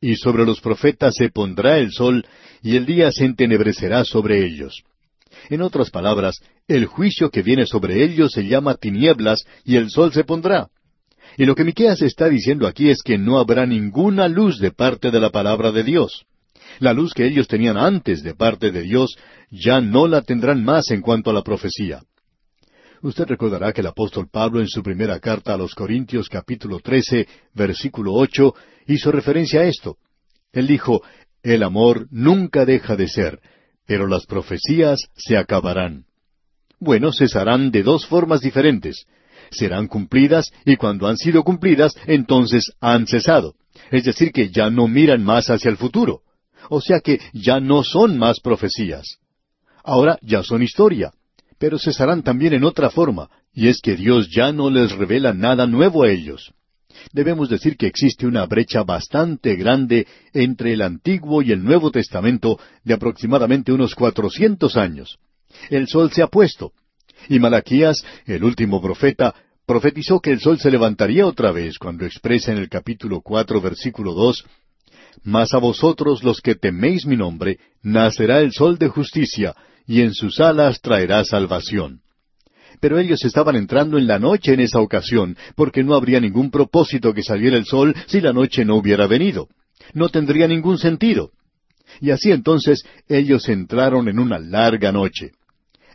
y 0.00 0.16
sobre 0.16 0.44
los 0.44 0.60
profetas 0.60 1.14
se 1.16 1.30
pondrá 1.30 1.78
el 1.78 1.92
sol, 1.92 2.26
y 2.62 2.76
el 2.76 2.86
día 2.86 3.12
se 3.12 3.24
entenebrecerá 3.24 4.04
sobre 4.04 4.44
ellos. 4.44 4.82
En 5.48 5.62
otras 5.62 5.90
palabras, 5.90 6.40
el 6.68 6.86
juicio 6.86 7.30
que 7.30 7.42
viene 7.42 7.66
sobre 7.66 8.04
ellos 8.04 8.32
se 8.32 8.46
llama 8.46 8.74
tinieblas, 8.74 9.44
y 9.64 9.76
el 9.76 9.90
sol 9.90 10.12
se 10.12 10.24
pondrá. 10.24 10.68
Y 11.36 11.46
lo 11.46 11.54
que 11.54 11.64
Miqueas 11.64 12.02
está 12.02 12.28
diciendo 12.28 12.66
aquí 12.66 12.90
es 12.90 13.02
que 13.02 13.16
no 13.16 13.38
habrá 13.38 13.64
ninguna 13.64 14.28
luz 14.28 14.58
de 14.58 14.70
parte 14.70 15.10
de 15.10 15.20
la 15.20 15.30
palabra 15.30 15.72
de 15.72 15.84
Dios. 15.84 16.24
La 16.78 16.92
luz 16.92 17.14
que 17.14 17.26
ellos 17.26 17.48
tenían 17.48 17.76
antes 17.76 18.22
de 18.22 18.34
parte 18.34 18.70
de 18.70 18.82
Dios 18.82 19.16
ya 19.50 19.80
no 19.80 20.06
la 20.08 20.22
tendrán 20.22 20.64
más 20.64 20.90
en 20.90 21.00
cuanto 21.00 21.30
a 21.30 21.32
la 21.32 21.42
profecía. 21.42 22.02
Usted 23.02 23.24
recordará 23.26 23.72
que 23.72 23.80
el 23.80 23.88
apóstol 23.88 24.28
Pablo 24.30 24.60
en 24.60 24.68
su 24.68 24.82
primera 24.82 25.18
carta 25.18 25.54
a 25.54 25.56
los 25.56 25.74
Corintios 25.74 26.28
capítulo 26.28 26.78
13, 26.78 27.26
versículo 27.52 28.14
ocho, 28.14 28.54
hizo 28.86 29.10
referencia 29.10 29.60
a 29.60 29.64
esto. 29.64 29.96
Él 30.52 30.68
dijo, 30.68 31.02
El 31.42 31.64
amor 31.64 32.06
nunca 32.12 32.64
deja 32.64 32.94
de 32.94 33.08
ser, 33.08 33.40
pero 33.86 34.06
las 34.06 34.24
profecías 34.26 35.00
se 35.16 35.36
acabarán. 35.36 36.04
Bueno, 36.78 37.12
cesarán 37.12 37.72
de 37.72 37.82
dos 37.82 38.06
formas 38.06 38.40
diferentes. 38.40 39.06
Serán 39.50 39.88
cumplidas 39.88 40.52
y 40.64 40.76
cuando 40.76 41.08
han 41.08 41.16
sido 41.16 41.42
cumplidas, 41.42 41.94
entonces 42.06 42.72
han 42.80 43.06
cesado. 43.06 43.54
Es 43.90 44.04
decir, 44.04 44.32
que 44.32 44.50
ya 44.50 44.70
no 44.70 44.86
miran 44.86 45.24
más 45.24 45.50
hacia 45.50 45.70
el 45.70 45.76
futuro. 45.76 46.22
O 46.68 46.80
sea 46.80 47.00
que 47.00 47.20
ya 47.32 47.60
no 47.60 47.82
son 47.82 48.18
más 48.18 48.40
profecías. 48.40 49.18
Ahora 49.84 50.18
ya 50.22 50.42
son 50.42 50.62
historia, 50.62 51.12
pero 51.58 51.78
cesarán 51.78 52.22
también 52.22 52.54
en 52.54 52.64
otra 52.64 52.90
forma, 52.90 53.30
y 53.52 53.68
es 53.68 53.80
que 53.80 53.96
Dios 53.96 54.28
ya 54.30 54.52
no 54.52 54.70
les 54.70 54.92
revela 54.92 55.32
nada 55.32 55.66
nuevo 55.66 56.04
a 56.04 56.10
ellos. 56.10 56.52
Debemos 57.12 57.48
decir 57.48 57.76
que 57.76 57.86
existe 57.86 58.26
una 58.26 58.46
brecha 58.46 58.82
bastante 58.84 59.56
grande 59.56 60.06
entre 60.32 60.72
el 60.72 60.82
Antiguo 60.82 61.42
y 61.42 61.52
el 61.52 61.64
Nuevo 61.64 61.90
Testamento 61.90 62.58
de 62.84 62.94
aproximadamente 62.94 63.72
unos 63.72 63.94
cuatrocientos 63.94 64.76
años. 64.76 65.18
El 65.70 65.88
sol 65.88 66.10
se 66.12 66.22
ha 66.22 66.28
puesto. 66.28 66.72
Y 67.28 67.38
Malaquías, 67.38 68.04
el 68.26 68.44
último 68.44 68.80
profeta, 68.80 69.34
profetizó 69.66 70.20
que 70.20 70.32
el 70.32 70.40
sol 70.40 70.58
se 70.58 70.70
levantaría 70.70 71.26
otra 71.26 71.52
vez 71.52 71.78
cuando 71.78 72.04
expresa 72.04 72.52
en 72.52 72.58
el 72.58 72.68
capítulo 72.68 73.20
cuatro 73.20 73.60
versículo 73.60 74.12
dos 74.12 74.44
mas 75.22 75.54
a 75.54 75.58
vosotros 75.58 76.22
los 76.22 76.40
que 76.40 76.54
teméis 76.54 77.06
mi 77.06 77.16
nombre, 77.16 77.58
nacerá 77.82 78.40
el 78.40 78.52
sol 78.52 78.78
de 78.78 78.88
justicia, 78.88 79.54
y 79.86 80.00
en 80.00 80.14
sus 80.14 80.40
alas 80.40 80.80
traerá 80.80 81.24
salvación. 81.24 82.00
Pero 82.80 82.98
ellos 82.98 83.24
estaban 83.24 83.56
entrando 83.56 83.98
en 83.98 84.06
la 84.06 84.18
noche 84.18 84.54
en 84.54 84.60
esa 84.60 84.80
ocasión, 84.80 85.36
porque 85.54 85.84
no 85.84 85.94
habría 85.94 86.20
ningún 86.20 86.50
propósito 86.50 87.12
que 87.14 87.22
saliera 87.22 87.56
el 87.56 87.64
sol 87.64 87.94
si 88.06 88.20
la 88.20 88.32
noche 88.32 88.64
no 88.64 88.76
hubiera 88.76 89.06
venido. 89.06 89.48
No 89.94 90.08
tendría 90.08 90.48
ningún 90.48 90.78
sentido. 90.78 91.30
Y 92.00 92.10
así 92.10 92.32
entonces 92.32 92.84
ellos 93.08 93.48
entraron 93.48 94.08
en 94.08 94.18
una 94.18 94.38
larga 94.38 94.92
noche. 94.92 95.32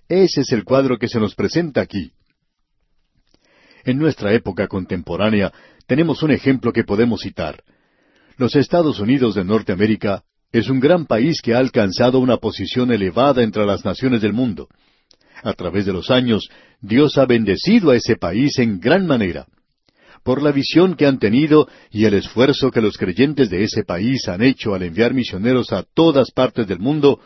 Ese 0.07 0.41
es 0.41 0.51
el 0.51 0.63
cuadro 0.63 0.97
que 0.97 1.09
se 1.09 1.19
nos 1.19 1.35
presenta 1.35 1.81
aquí. 1.81 2.11
En 3.83 3.97
nuestra 3.97 4.33
época 4.33 4.67
contemporánea 4.67 5.51
tenemos 5.87 6.21
un 6.23 6.31
ejemplo 6.31 6.71
que 6.71 6.83
podemos 6.83 7.21
citar. 7.21 7.63
Los 8.37 8.55
Estados 8.55 8.99
Unidos 8.99 9.33
de 9.33 9.43
Norteamérica 9.43 10.23
es 10.51 10.69
un 10.69 10.79
gran 10.79 11.07
país 11.07 11.41
que 11.41 11.55
ha 11.55 11.57
alcanzado 11.57 12.19
una 12.19 12.37
posición 12.37 12.91
elevada 12.91 13.41
entre 13.41 13.65
las 13.65 13.83
naciones 13.83 14.21
del 14.21 14.33
mundo. 14.33 14.67
A 15.43 15.53
través 15.53 15.87
de 15.87 15.93
los 15.93 16.11
años, 16.11 16.47
Dios 16.79 17.17
ha 17.17 17.25
bendecido 17.25 17.89
a 17.89 17.95
ese 17.95 18.15
país 18.15 18.59
en 18.59 18.79
gran 18.79 19.07
manera. 19.07 19.47
Por 20.23 20.43
la 20.43 20.51
visión 20.51 20.95
que 20.95 21.07
han 21.07 21.17
tenido 21.17 21.67
y 21.89 22.05
el 22.05 22.13
esfuerzo 22.13 22.69
que 22.69 22.81
los 22.81 22.97
creyentes 22.97 23.49
de 23.49 23.63
ese 23.63 23.83
país 23.83 24.27
han 24.27 24.43
hecho 24.43 24.75
al 24.75 24.83
enviar 24.83 25.15
misioneros 25.15 25.73
a 25.73 25.83
todas 25.95 26.29
partes 26.29 26.67
del 26.67 26.79
mundo, 26.79 27.19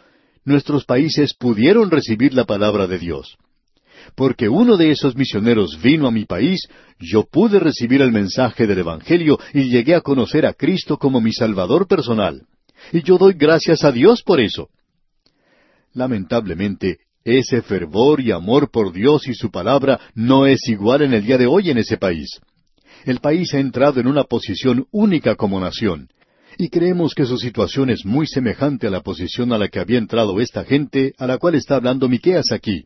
nuestros 0.46 0.86
países 0.86 1.34
pudieron 1.34 1.92
recibir 1.92 2.34
la 2.34 2.46
palabra 2.46 2.88
de 2.88 3.00
Dios. 3.00 3.38
Porque 4.16 4.50
uno 4.50 4.78
de 4.78 4.92
esos 4.92 5.16
misioneros 5.16 5.82
vino 5.82 6.08
a 6.08 6.12
mi 6.12 6.26
país, 6.26 6.68
yo 7.00 7.24
pude 7.24 7.60
recibir 7.60 8.02
el 8.02 8.12
mensaje 8.12 8.68
del 8.68 8.80
Evangelio 8.80 9.40
y 9.54 9.70
llegué 9.70 9.96
a 9.96 10.02
conocer 10.02 10.46
a 10.46 10.54
Cristo 10.54 10.98
como 10.98 11.22
mi 11.22 11.34
Salvador 11.34 11.88
personal. 11.88 12.44
Y 12.92 13.04
yo 13.04 13.18
doy 13.18 13.34
gracias 13.34 13.84
a 13.84 13.92
Dios 13.92 14.24
por 14.24 14.40
eso. 14.40 14.70
Lamentablemente, 15.94 16.98
ese 17.24 17.62
fervor 17.62 18.22
y 18.22 18.32
amor 18.32 18.72
por 18.72 18.92
Dios 18.92 19.28
y 19.28 19.34
su 19.34 19.52
palabra 19.52 20.00
no 20.16 20.46
es 20.46 20.68
igual 20.68 21.04
en 21.04 21.14
el 21.14 21.26
día 21.26 21.38
de 21.38 21.46
hoy 21.46 21.70
en 21.70 21.78
ese 21.78 21.98
país. 21.98 22.40
El 23.06 23.20
país 23.20 23.54
ha 23.54 23.60
entrado 23.60 24.00
en 24.00 24.08
una 24.08 24.24
posición 24.24 24.88
única 24.92 25.36
como 25.36 25.60
nación, 25.60 26.10
y 26.58 26.70
creemos 26.70 27.14
que 27.14 27.26
su 27.26 27.38
situación 27.38 27.90
es 27.90 28.06
muy 28.06 28.28
semejante 28.28 28.88
a 28.88 28.90
la 28.90 29.02
posición 29.02 29.54
a 29.54 29.58
la 29.58 29.68
que 29.68 29.80
había 29.80 29.98
entrado 29.98 30.40
esta 30.40 30.64
gente 30.64 31.14
a 31.18 31.28
la 31.28 31.38
cual 31.38 31.56
está 31.56 31.76
hablando 31.76 32.10
Miqueas 32.10 32.52
aquí. 32.52 32.86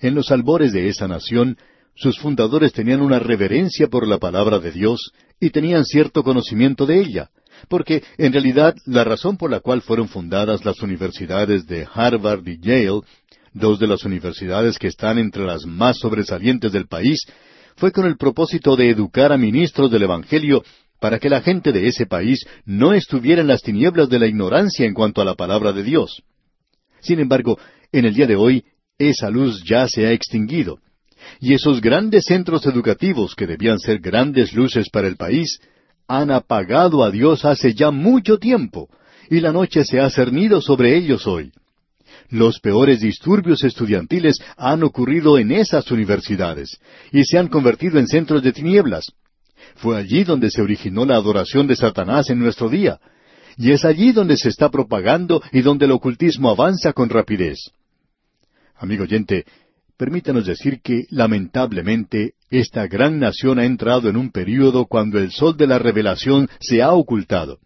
En 0.00 0.14
los 0.14 0.30
albores 0.30 0.72
de 0.72 0.88
esa 0.88 1.08
nación, 1.08 1.56
sus 1.94 2.18
fundadores 2.18 2.72
tenían 2.72 3.00
una 3.00 3.18
reverencia 3.18 3.88
por 3.88 4.06
la 4.06 4.18
palabra 4.18 4.58
de 4.58 4.70
Dios 4.70 5.12
y 5.40 5.50
tenían 5.50 5.84
cierto 5.84 6.22
conocimiento 6.22 6.84
de 6.86 7.00
ella, 7.00 7.30
porque 7.68 8.02
en 8.18 8.32
realidad 8.32 8.74
la 8.84 9.04
razón 9.04 9.36
por 9.36 9.50
la 9.50 9.60
cual 9.60 9.80
fueron 9.80 10.08
fundadas 10.08 10.64
las 10.64 10.80
universidades 10.82 11.66
de 11.66 11.86
Harvard 11.92 12.46
y 12.46 12.58
Yale, 12.60 13.00
dos 13.54 13.78
de 13.78 13.86
las 13.86 14.04
universidades 14.04 14.78
que 14.78 14.88
están 14.88 15.18
entre 15.18 15.44
las 15.44 15.64
más 15.64 15.98
sobresalientes 15.98 16.72
del 16.72 16.86
país, 16.86 17.20
fue 17.76 17.92
con 17.92 18.04
el 18.04 18.16
propósito 18.16 18.76
de 18.76 18.90
educar 18.90 19.32
a 19.32 19.38
ministros 19.38 19.90
del 19.90 20.02
Evangelio 20.02 20.62
para 21.00 21.18
que 21.18 21.30
la 21.30 21.40
gente 21.42 21.72
de 21.72 21.88
ese 21.88 22.06
país 22.06 22.46
no 22.64 22.92
estuviera 22.92 23.40
en 23.40 23.48
las 23.48 23.62
tinieblas 23.62 24.08
de 24.08 24.18
la 24.18 24.26
ignorancia 24.26 24.86
en 24.86 24.94
cuanto 24.94 25.20
a 25.20 25.24
la 25.24 25.34
palabra 25.34 25.72
de 25.72 25.82
Dios. 25.82 26.22
Sin 27.00 27.20
embargo, 27.20 27.58
en 27.92 28.04
el 28.06 28.14
día 28.14 28.26
de 28.26 28.36
hoy, 28.36 28.64
esa 28.98 29.28
luz 29.30 29.62
ya 29.64 29.86
se 29.88 30.06
ha 30.06 30.12
extinguido. 30.12 30.78
Y 31.40 31.54
esos 31.54 31.80
grandes 31.80 32.24
centros 32.24 32.66
educativos 32.66 33.34
que 33.34 33.46
debían 33.46 33.78
ser 33.78 33.98
grandes 33.98 34.54
luces 34.54 34.88
para 34.90 35.08
el 35.08 35.16
país, 35.16 35.60
han 36.08 36.30
apagado 36.30 37.02
a 37.02 37.10
Dios 37.10 37.44
hace 37.44 37.74
ya 37.74 37.90
mucho 37.90 38.38
tiempo, 38.38 38.88
y 39.28 39.40
la 39.40 39.52
noche 39.52 39.84
se 39.84 40.00
ha 40.00 40.08
cernido 40.08 40.60
sobre 40.60 40.96
ellos 40.96 41.26
hoy. 41.26 41.52
Los 42.30 42.60
peores 42.60 43.00
disturbios 43.00 43.64
estudiantiles 43.64 44.38
han 44.56 44.82
ocurrido 44.82 45.36
en 45.38 45.52
esas 45.52 45.90
universidades, 45.90 46.78
y 47.12 47.24
se 47.24 47.38
han 47.38 47.48
convertido 47.48 47.98
en 47.98 48.06
centros 48.06 48.42
de 48.42 48.52
tinieblas. 48.52 49.12
Fue 49.76 49.96
allí 49.96 50.24
donde 50.24 50.50
se 50.50 50.62
originó 50.62 51.04
la 51.04 51.16
adoración 51.16 51.66
de 51.66 51.76
Satanás 51.76 52.30
en 52.30 52.38
nuestro 52.38 52.68
día, 52.68 52.98
y 53.58 53.72
es 53.72 53.84
allí 53.84 54.12
donde 54.12 54.36
se 54.36 54.48
está 54.48 54.70
propagando 54.70 55.42
y 55.50 55.60
donde 55.60 55.86
el 55.86 55.92
ocultismo 55.92 56.50
avanza 56.50 56.92
con 56.92 57.08
rapidez. 57.08 57.58
Amigo 58.78 59.04
oyente, 59.04 59.44
permítanos 59.96 60.46
decir 60.46 60.80
que, 60.82 61.06
lamentablemente, 61.10 62.34
esta 62.50 62.86
gran 62.86 63.18
nación 63.18 63.58
ha 63.58 63.64
entrado 63.64 64.08
en 64.08 64.16
un 64.16 64.30
período 64.30 64.86
cuando 64.86 65.18
el 65.18 65.32
sol 65.32 65.56
de 65.56 65.66
la 65.66 65.78
revelación 65.78 66.48
se 66.60 66.82
ha 66.82 66.92
ocultado. 66.92 67.58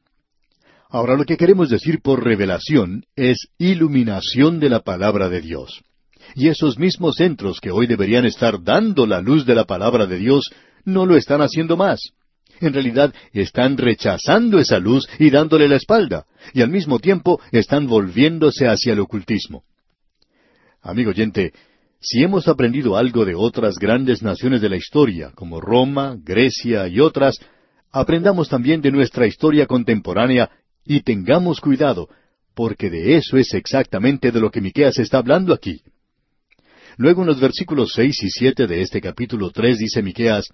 Ahora 0.88 1.16
lo 1.16 1.24
que 1.24 1.36
queremos 1.36 1.68
decir 1.70 2.00
por 2.00 2.24
revelación 2.24 3.04
es 3.16 3.48
iluminación 3.58 4.58
de 4.61 4.68
la 4.68 4.80
palabra 4.80 5.28
de 5.28 5.40
Dios. 5.40 5.82
Y 6.34 6.48
esos 6.48 6.78
mismos 6.78 7.16
centros 7.16 7.61
que 7.61 7.70
hoy 7.70 7.86
deberían 7.86 8.24
estar 8.24 8.62
dando 8.62 9.06
la 9.06 9.20
luz 9.20 9.46
de 9.46 9.54
la 9.54 9.64
palabra 9.64 10.06
de 10.06 10.18
Dios 10.18 10.50
no 10.84 11.06
lo 11.06 11.16
están 11.16 11.42
haciendo 11.42 11.76
más. 11.76 12.00
En 12.61 12.72
realidad 12.72 13.14
están 13.32 13.78
rechazando 13.78 14.58
esa 14.58 14.78
luz 14.78 15.08
y 15.18 15.30
dándole 15.30 15.68
la 15.68 15.76
espalda, 15.76 16.26
y 16.52 16.61
al 16.62 16.70
mismo 16.70 16.98
tiempo 16.98 17.40
están 17.52 17.86
volviéndose 17.86 18.66
hacia 18.66 18.92
el 18.92 19.00
ocultismo. 19.00 19.64
Amigo 20.83 21.11
oyente, 21.11 21.53
si 22.01 22.22
hemos 22.22 22.49
aprendido 22.49 22.97
algo 22.97 23.26
de 23.26 23.35
otras 23.35 23.76
grandes 23.78 24.22
naciones 24.22 24.62
de 24.62 24.70
la 24.70 24.76
historia, 24.76 25.31
como 25.35 25.61
Roma, 25.61 26.16
Grecia 26.24 26.89
y 26.89 27.01
otras, 27.01 27.39
aprendamos 27.93 28.49
también 28.49 28.81
de 28.81 28.91
nuestra 28.91 29.26
historia 29.26 29.66
contemporánea 29.66 30.51
y 30.87 31.03
tengamos 31.03 31.61
cuidado, 31.61 32.09
porque 32.55 32.89
de 32.89 33.16
eso 33.16 33.37
es 33.37 33.53
exactamente 33.53 34.33
de 34.33 34.41
lo 34.41 34.51
que 34.51 34.62
Miqueas 34.62 34.99
está 34.99 35.18
hablando 35.18 35.53
aquí. 35.53 35.83
Luego 36.97 37.22
en 37.22 37.28
los 37.28 37.41
versículos 37.41 37.93
seis 37.95 38.22
y 38.22 38.31
siete 38.31 38.66
de 38.66 38.81
este 38.81 39.03
capítulo 39.03 39.51
tres 39.51 39.78
dice 39.78 40.03
Miqueas, 40.03 40.47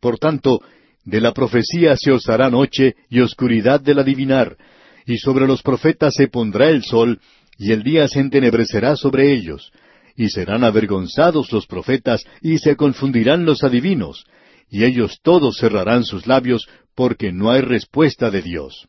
Por 0.00 0.18
tanto, 0.18 0.60
de 1.04 1.20
la 1.20 1.32
profecía 1.32 1.96
se 1.98 2.12
os 2.12 2.26
hará 2.30 2.48
noche 2.48 2.96
y 3.10 3.20
oscuridad 3.20 3.80
del 3.82 3.98
adivinar, 3.98 4.56
y 5.04 5.18
sobre 5.18 5.46
los 5.46 5.62
profetas 5.62 6.14
se 6.14 6.28
pondrá 6.28 6.70
el 6.70 6.82
sol, 6.82 7.20
y 7.58 7.72
el 7.72 7.82
día 7.82 8.08
se 8.08 8.20
entenebrecerá 8.20 8.96
sobre 8.96 9.32
ellos, 9.32 9.72
y 10.16 10.28
serán 10.30 10.64
avergonzados 10.64 11.52
los 11.52 11.66
profetas, 11.66 12.24
y 12.40 12.58
se 12.58 12.76
confundirán 12.76 13.44
los 13.44 13.64
adivinos, 13.64 14.24
y 14.70 14.84
ellos 14.84 15.20
todos 15.22 15.58
cerrarán 15.58 16.04
sus 16.04 16.26
labios, 16.26 16.66
porque 16.94 17.32
no 17.32 17.50
hay 17.50 17.60
respuesta 17.60 18.30
de 18.30 18.42
Dios. 18.42 18.88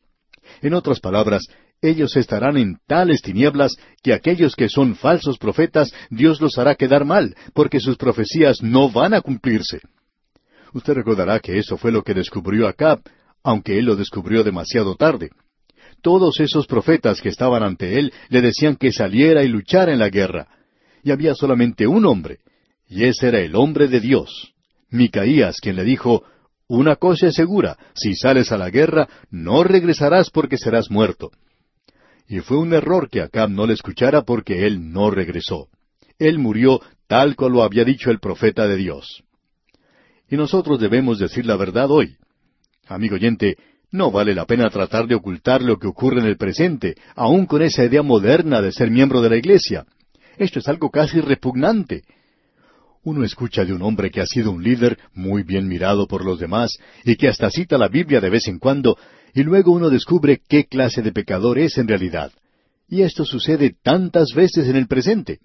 En 0.61 0.73
otras 0.73 0.99
palabras, 0.99 1.47
ellos 1.81 2.15
estarán 2.15 2.57
en 2.57 2.79
tales 2.87 3.21
tinieblas 3.21 3.77
que 4.01 4.13
aquellos 4.13 4.55
que 4.55 4.69
son 4.69 4.95
falsos 4.95 5.37
profetas, 5.37 5.93
Dios 6.09 6.41
los 6.41 6.57
hará 6.57 6.75
quedar 6.75 7.05
mal, 7.05 7.35
porque 7.53 7.79
sus 7.79 7.97
profecías 7.97 8.63
no 8.63 8.89
van 8.89 9.13
a 9.13 9.21
cumplirse. 9.21 9.81
Usted 10.73 10.93
recordará 10.93 11.39
que 11.39 11.57
eso 11.57 11.77
fue 11.77 11.91
lo 11.91 12.03
que 12.03 12.13
descubrió 12.13 12.67
Acab, 12.67 13.01
aunque 13.43 13.77
él 13.77 13.85
lo 13.85 13.95
descubrió 13.95 14.43
demasiado 14.43 14.95
tarde. 14.95 15.29
Todos 16.07 16.39
esos 16.39 16.67
profetas 16.67 17.19
que 17.19 17.27
estaban 17.27 17.63
ante 17.63 17.99
él 17.99 18.13
le 18.29 18.41
decían 18.41 18.77
que 18.77 18.93
saliera 18.93 19.43
y 19.43 19.49
luchara 19.49 19.91
en 19.91 19.99
la 19.99 20.07
guerra, 20.07 20.47
y 21.03 21.11
había 21.11 21.35
solamente 21.35 21.85
un 21.85 22.05
hombre, 22.05 22.39
y 22.87 23.03
ese 23.03 23.27
era 23.27 23.41
el 23.41 23.53
hombre 23.57 23.89
de 23.89 23.99
Dios, 23.99 24.53
Micaías, 24.89 25.57
quien 25.59 25.75
le 25.75 25.83
dijo, 25.83 26.23
Una 26.69 26.95
cosa 26.95 27.27
es 27.27 27.35
segura, 27.35 27.77
si 27.93 28.15
sales 28.15 28.53
a 28.53 28.57
la 28.57 28.69
guerra, 28.69 29.09
no 29.31 29.65
regresarás 29.65 30.29
porque 30.29 30.57
serás 30.57 30.89
muerto. 30.89 31.31
Y 32.25 32.39
fue 32.39 32.55
un 32.55 32.73
error 32.73 33.09
que 33.09 33.19
Acab 33.19 33.49
no 33.49 33.67
le 33.67 33.73
escuchara 33.73 34.21
porque 34.21 34.65
él 34.65 34.93
no 34.93 35.11
regresó. 35.11 35.67
Él 36.19 36.39
murió 36.39 36.79
tal 37.07 37.35
como 37.35 37.49
lo 37.49 37.63
había 37.63 37.83
dicho 37.83 38.11
el 38.11 38.21
profeta 38.21 38.65
de 38.65 38.77
Dios. 38.77 39.25
Y 40.29 40.37
nosotros 40.37 40.79
debemos 40.79 41.19
decir 41.19 41.45
la 41.45 41.57
verdad 41.57 41.91
hoy. 41.91 42.15
Amigo 42.87 43.15
oyente, 43.15 43.57
no 43.97 44.11
vale 44.11 44.33
la 44.33 44.45
pena 44.45 44.69
tratar 44.69 45.07
de 45.07 45.15
ocultar 45.15 45.61
lo 45.61 45.77
que 45.77 45.87
ocurre 45.87 46.21
en 46.21 46.27
el 46.27 46.37
presente, 46.37 46.95
aun 47.15 47.45
con 47.45 47.61
esa 47.61 47.83
idea 47.83 48.03
moderna 48.03 48.61
de 48.61 48.71
ser 48.71 48.91
miembro 48.91 49.21
de 49.21 49.29
la 49.29 49.37
Iglesia. 49.37 49.85
Esto 50.37 50.59
es 50.59 50.67
algo 50.67 50.89
casi 50.91 51.19
repugnante. 51.19 52.03
Uno 53.03 53.23
escucha 53.23 53.65
de 53.65 53.73
un 53.73 53.81
hombre 53.81 54.11
que 54.11 54.21
ha 54.21 54.25
sido 54.25 54.51
un 54.51 54.63
líder 54.63 54.97
muy 55.13 55.43
bien 55.43 55.67
mirado 55.67 56.07
por 56.07 56.23
los 56.23 56.39
demás 56.39 56.77
y 57.03 57.15
que 57.15 57.27
hasta 57.27 57.49
cita 57.49 57.77
la 57.77 57.87
Biblia 57.87 58.21
de 58.21 58.29
vez 58.29 58.47
en 58.47 58.59
cuando, 58.59 58.97
y 59.33 59.43
luego 59.43 59.71
uno 59.71 59.89
descubre 59.89 60.41
qué 60.47 60.65
clase 60.65 61.01
de 61.01 61.11
pecador 61.11 61.57
es 61.57 61.77
en 61.77 61.87
realidad. 61.87 62.31
Y 62.87 63.01
esto 63.01 63.25
sucede 63.25 63.75
tantas 63.83 64.33
veces 64.35 64.67
en 64.67 64.75
el 64.75 64.87
presente. 64.87 65.39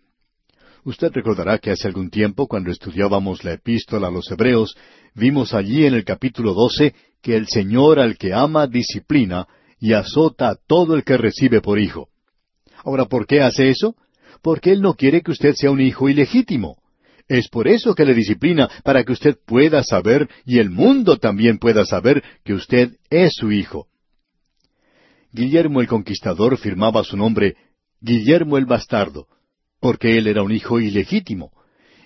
Usted 0.85 1.13
recordará 1.13 1.59
que 1.59 1.71
hace 1.71 1.87
algún 1.87 2.11
tiempo, 2.11 2.49
cuando 2.49 2.71
estudiábamos 2.71 3.45
la 3.45 3.53
epístola 3.53 4.09
a 4.09 4.11
los 4.11 4.31
Hebreos, 4.31 4.77
vimos 5.15 5.55
allí 5.55 5.87
en 5.87 5.95
el 5.95 6.05
capítulo 6.05 6.55
doce 6.55 6.95
que 7.23 7.37
el 7.37 7.47
Señor 7.47 7.99
al 7.99 8.19
que 8.19 8.35
ama 8.35 8.67
disciplina 8.67 9.47
y 9.79 9.95
azota 9.95 10.51
a 10.51 10.57
todo 10.57 10.95
el 10.95 11.05
que 11.05 11.17
recibe 11.17 11.61
por 11.61 11.79
hijo. 11.79 12.09
Ahora, 12.85 13.07
¿por 13.07 13.27
qué 13.27 13.41
hace 13.41 13.71
eso? 13.71 13.97
porque 14.43 14.73
Él 14.73 14.83
no 14.83 14.95
quiere 14.95 15.23
que 15.23 15.31
usted 15.31 15.55
sea 15.55 15.71
un 15.71 15.81
hijo 15.81 16.09
ilegítimo. 16.09 16.77
Es 17.29 17.49
por 17.49 17.69
eso 17.69 17.95
que 17.95 18.05
le 18.05 18.15
disciplina, 18.15 18.69
para 18.83 19.05
que 19.05 19.13
usted 19.13 19.39
pueda 19.47 19.83
saber 19.85 20.29
y 20.45 20.59
el 20.59 20.69
mundo 20.69 21.17
también 21.17 21.59
pueda 21.59 21.87
saber 21.87 22.23
que 22.45 22.53
usted 22.53 22.97
es 23.09 23.33
su 23.35 23.53
hijo. 23.53 23.87
Guillermo 25.31 25.81
el 25.81 25.87
Conquistador 25.87 26.59
firmaba 26.59 27.05
su 27.05 27.17
nombre 27.17 27.57
Guillermo 28.01 28.59
el 28.59 28.67
Bastardo, 28.67 29.29
porque 29.81 30.19
él 30.19 30.27
era 30.27 30.43
un 30.43 30.53
hijo 30.53 30.81
ilegítimo. 30.81 31.53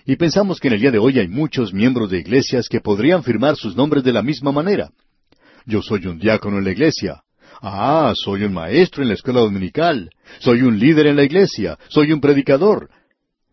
Y 0.04 0.16
pensamos 0.16 0.60
que 0.60 0.68
en 0.68 0.74
el 0.74 0.80
día 0.80 0.90
de 0.92 0.98
hoy 0.98 1.18
hay 1.18 1.26
muchos 1.26 1.72
miembros 1.72 2.10
de 2.10 2.18
iglesias 2.18 2.68
que 2.68 2.80
podrían 2.80 3.24
firmar 3.24 3.56
sus 3.56 3.74
nombres 3.74 4.04
de 4.04 4.12
la 4.12 4.22
misma 4.22 4.52
manera. 4.52 4.90
Yo 5.66 5.82
soy 5.82 6.06
un 6.06 6.18
diácono 6.18 6.58
en 6.58 6.64
la 6.64 6.70
iglesia. 6.70 7.22
Ah, 7.60 8.12
soy 8.14 8.44
un 8.44 8.52
maestro 8.52 9.02
en 9.02 9.08
la 9.08 9.14
escuela 9.14 9.40
dominical, 9.40 10.10
soy 10.38 10.62
un 10.62 10.78
líder 10.78 11.08
en 11.08 11.16
la 11.16 11.24
iglesia, 11.24 11.78
soy 11.88 12.12
un 12.12 12.20
predicador. 12.20 12.88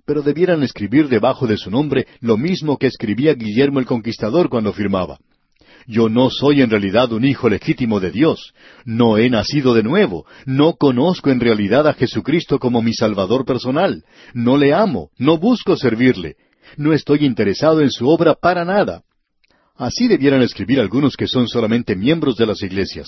Pero 0.05 0.21
debieran 0.21 0.61
escribir 0.61 1.07
debajo 1.07 1.47
de 1.47 1.57
su 1.57 1.71
nombre 1.71 2.05
lo 2.19 2.37
mismo 2.37 2.77
que 2.77 2.87
escribía 2.87 3.33
Guillermo 3.33 3.79
el 3.79 3.85
Conquistador 3.85 4.49
cuando 4.49 4.73
firmaba. 4.73 5.17
Yo 5.87 6.07
no 6.07 6.29
soy 6.29 6.61
en 6.61 6.69
realidad 6.69 7.11
un 7.11 7.25
hijo 7.25 7.49
legítimo 7.49 7.99
de 7.99 8.11
Dios. 8.11 8.53
No 8.85 9.17
he 9.17 9.29
nacido 9.29 9.73
de 9.73 9.83
nuevo. 9.83 10.25
No 10.45 10.73
conozco 10.73 11.29
en 11.29 11.39
realidad 11.39 11.87
a 11.87 11.93
Jesucristo 11.93 12.59
como 12.59 12.81
mi 12.81 12.93
Salvador 12.93 13.43
personal. 13.43 14.03
No 14.33 14.55
le 14.57 14.73
amo. 14.73 15.09
No 15.17 15.37
busco 15.37 15.75
servirle. 15.75 16.35
No 16.77 16.93
estoy 16.93 17.25
interesado 17.25 17.81
en 17.81 17.91
su 17.91 18.07
obra 18.07 18.33
para 18.33 18.63
nada. 18.63 19.03
Así 19.75 20.07
debieran 20.07 20.41
escribir 20.41 20.79
algunos 20.79 21.15
que 21.15 21.27
son 21.27 21.47
solamente 21.47 21.95
miembros 21.95 22.35
de 22.35 22.45
las 22.45 22.61
iglesias. 22.61 23.07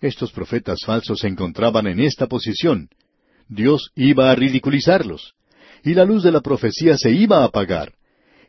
Estos 0.00 0.30
profetas 0.32 0.80
falsos 0.84 1.20
se 1.20 1.28
encontraban 1.28 1.86
en 1.86 2.00
esta 2.00 2.26
posición. 2.26 2.88
Dios 3.48 3.90
iba 3.96 4.30
a 4.30 4.34
ridiculizarlos. 4.34 5.34
Y 5.82 5.94
la 5.94 6.04
luz 6.04 6.22
de 6.22 6.32
la 6.32 6.40
profecía 6.40 6.96
se 6.98 7.10
iba 7.10 7.38
a 7.38 7.44
apagar. 7.44 7.92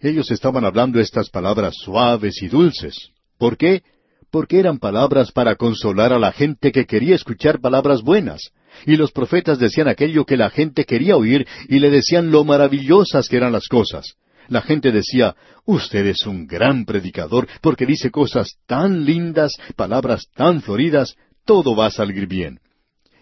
Ellos 0.01 0.31
estaban 0.31 0.65
hablando 0.65 0.99
estas 0.99 1.29
palabras 1.29 1.75
suaves 1.75 2.41
y 2.41 2.47
dulces. 2.47 3.09
¿Por 3.37 3.57
qué? 3.57 3.83
Porque 4.31 4.59
eran 4.59 4.77
palabras 4.77 5.31
para 5.31 5.55
consolar 5.55 6.13
a 6.13 6.19
la 6.19 6.31
gente 6.31 6.71
que 6.71 6.85
quería 6.85 7.15
escuchar 7.15 7.59
palabras 7.59 8.01
buenas. 8.01 8.51
Y 8.85 8.95
los 8.95 9.11
profetas 9.11 9.59
decían 9.59 9.87
aquello 9.87 10.25
que 10.25 10.37
la 10.37 10.49
gente 10.49 10.85
quería 10.85 11.17
oír 11.17 11.47
y 11.67 11.79
le 11.79 11.89
decían 11.89 12.31
lo 12.31 12.43
maravillosas 12.43 13.27
que 13.27 13.37
eran 13.37 13.51
las 13.51 13.67
cosas. 13.67 14.15
La 14.49 14.61
gente 14.61 14.91
decía, 14.91 15.35
usted 15.65 16.07
es 16.07 16.25
un 16.25 16.47
gran 16.47 16.83
predicador 16.85 17.47
porque 17.61 17.85
dice 17.85 18.09
cosas 18.09 18.57
tan 18.65 19.05
lindas, 19.05 19.53
palabras 19.75 20.27
tan 20.35 20.61
floridas, 20.61 21.15
todo 21.45 21.75
va 21.75 21.85
a 21.85 21.91
salir 21.91 22.27
bien. 22.27 22.59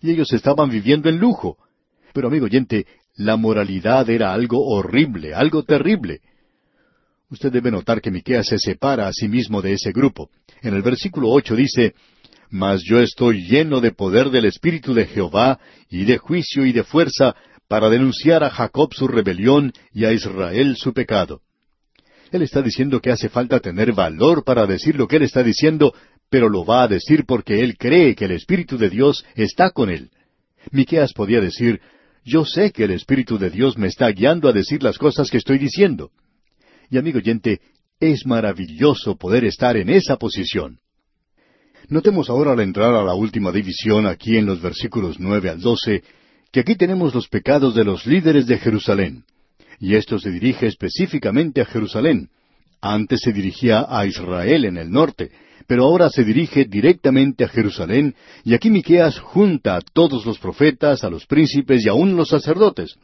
Y 0.02 0.12
ellos 0.12 0.32
estaban 0.32 0.70
viviendo 0.70 1.10
en 1.10 1.18
lujo. 1.18 1.58
Pero 2.14 2.30
amigo 2.30 2.46
oyente, 2.46 2.88
la 3.16 3.36
moralidad 3.36 4.10
era 4.10 4.32
algo 4.32 4.66
horrible, 4.66 5.34
algo 5.34 5.64
terrible. 5.64 6.22
Usted 7.30 7.52
debe 7.52 7.72
notar 7.72 8.02
que 8.02 8.10
Miqueas 8.10 8.48
se 8.48 8.58
separa 8.58 9.08
a 9.08 9.14
sí 9.14 9.28
mismo 9.28 9.62
de 9.62 9.74
ese 9.74 9.92
grupo. 9.92 10.30
En 10.62 10.74
el 10.74 10.82
versículo 10.82 11.30
ocho 11.30 11.58
dice, 11.58 11.94
Mas 12.50 12.82
yo 12.86 13.02
estoy 13.02 13.46
lleno 13.46 13.82
de 13.82 13.92
poder 13.92 14.30
del 14.30 14.46
Espíritu 14.46 14.94
de 14.94 15.08
Jehová, 15.08 15.60
y 15.90 16.06
de 16.06 16.18
juicio 16.18 16.66
y 16.66 16.72
de 16.72 16.84
fuerza, 16.84 17.36
para 17.68 17.90
denunciar 17.90 18.44
a 18.44 18.50
Jacob 18.50 18.94
su 18.94 19.08
rebelión 19.08 19.74
y 19.94 20.06
a 20.06 20.14
Israel 20.14 20.76
su 20.78 20.94
pecado. 20.94 21.42
Él 22.32 22.42
está 22.42 22.62
diciendo 22.62 23.00
que 23.00 23.12
hace 23.12 23.30
falta 23.30 23.60
tener 23.60 23.94
valor 23.94 24.44
para 24.44 24.66
decir 24.66 24.96
lo 24.96 25.08
que 25.08 25.18
él 25.18 25.24
está 25.24 25.44
diciendo, 25.44 25.94
pero 26.30 26.50
lo 26.50 26.66
va 26.66 26.84
a 26.84 26.88
decir 26.88 27.26
porque 27.26 27.64
él 27.64 27.78
cree 27.78 28.16
que 28.16 28.26
el 28.26 28.32
Espíritu 28.32 28.78
de 28.78 28.90
Dios 28.90 29.26
está 29.36 29.72
con 29.72 29.90
él. 29.90 30.10
Miqueas 30.72 31.14
podía 31.14 31.40
decir, 31.40 31.80
yo 32.26 32.44
sé 32.44 32.72
que 32.72 32.84
el 32.84 32.92
Espíritu 32.92 33.38
de 33.38 33.50
Dios 33.50 33.78
me 33.78 33.88
está 33.88 34.10
guiando 34.10 34.50
a 34.50 34.54
decir 34.54 34.84
las 34.84 34.98
cosas 34.98 35.30
que 35.30 35.38
estoy 35.38 35.58
diciendo. 35.58 36.12
Y 36.90 36.98
amigo 36.98 37.20
oyente, 37.20 37.62
es 38.00 38.26
maravilloso 38.26 39.16
poder 39.16 39.46
estar 39.46 39.78
en 39.78 39.90
esa 39.90 40.18
posición. 40.18 40.80
Notemos 41.90 42.30
ahora 42.30 42.52
al 42.52 42.60
entrar 42.60 42.94
a 42.94 43.04
la 43.04 43.14
última 43.14 43.52
división 43.52 44.06
aquí 44.06 44.36
en 44.38 44.46
los 44.46 44.62
versículos 44.62 45.20
nueve 45.20 45.50
al 45.50 45.62
doce, 45.62 46.04
que 46.52 46.62
aquí 46.62 46.76
tenemos 46.76 47.14
los 47.14 47.28
pecados 47.28 47.76
de 47.76 47.84
los 47.84 48.06
líderes 48.06 48.48
de 48.48 48.58
Jerusalén. 48.58 49.24
Y 49.80 49.96
esto 49.96 50.20
se 50.20 50.32
dirige 50.32 50.68
específicamente 50.68 51.62
a 51.62 51.66
Jerusalén. 51.66 52.30
Antes 52.82 53.22
se 53.22 53.34
dirigía 53.34 53.86
a 53.88 54.06
Israel 54.06 54.66
en 54.66 54.78
el 54.78 54.90
norte, 54.90 55.32
pero 55.68 55.84
ahora 55.84 56.10
se 56.10 56.24
dirige 56.24 56.66
directamente 56.66 57.44
a 57.44 57.50
Jerusalén, 57.50 58.16
y 58.44 58.54
aquí 58.54 58.70
Miqueas 58.70 59.20
junta 59.20 59.76
a 59.76 59.82
todos 59.82 60.26
los 60.26 60.40
profetas, 60.40 61.04
a 61.04 61.10
los 61.10 61.26
príncipes 61.26 61.86
y 61.86 61.90
aun 61.90 62.16
los 62.16 62.30
sacerdotes. 62.30 62.96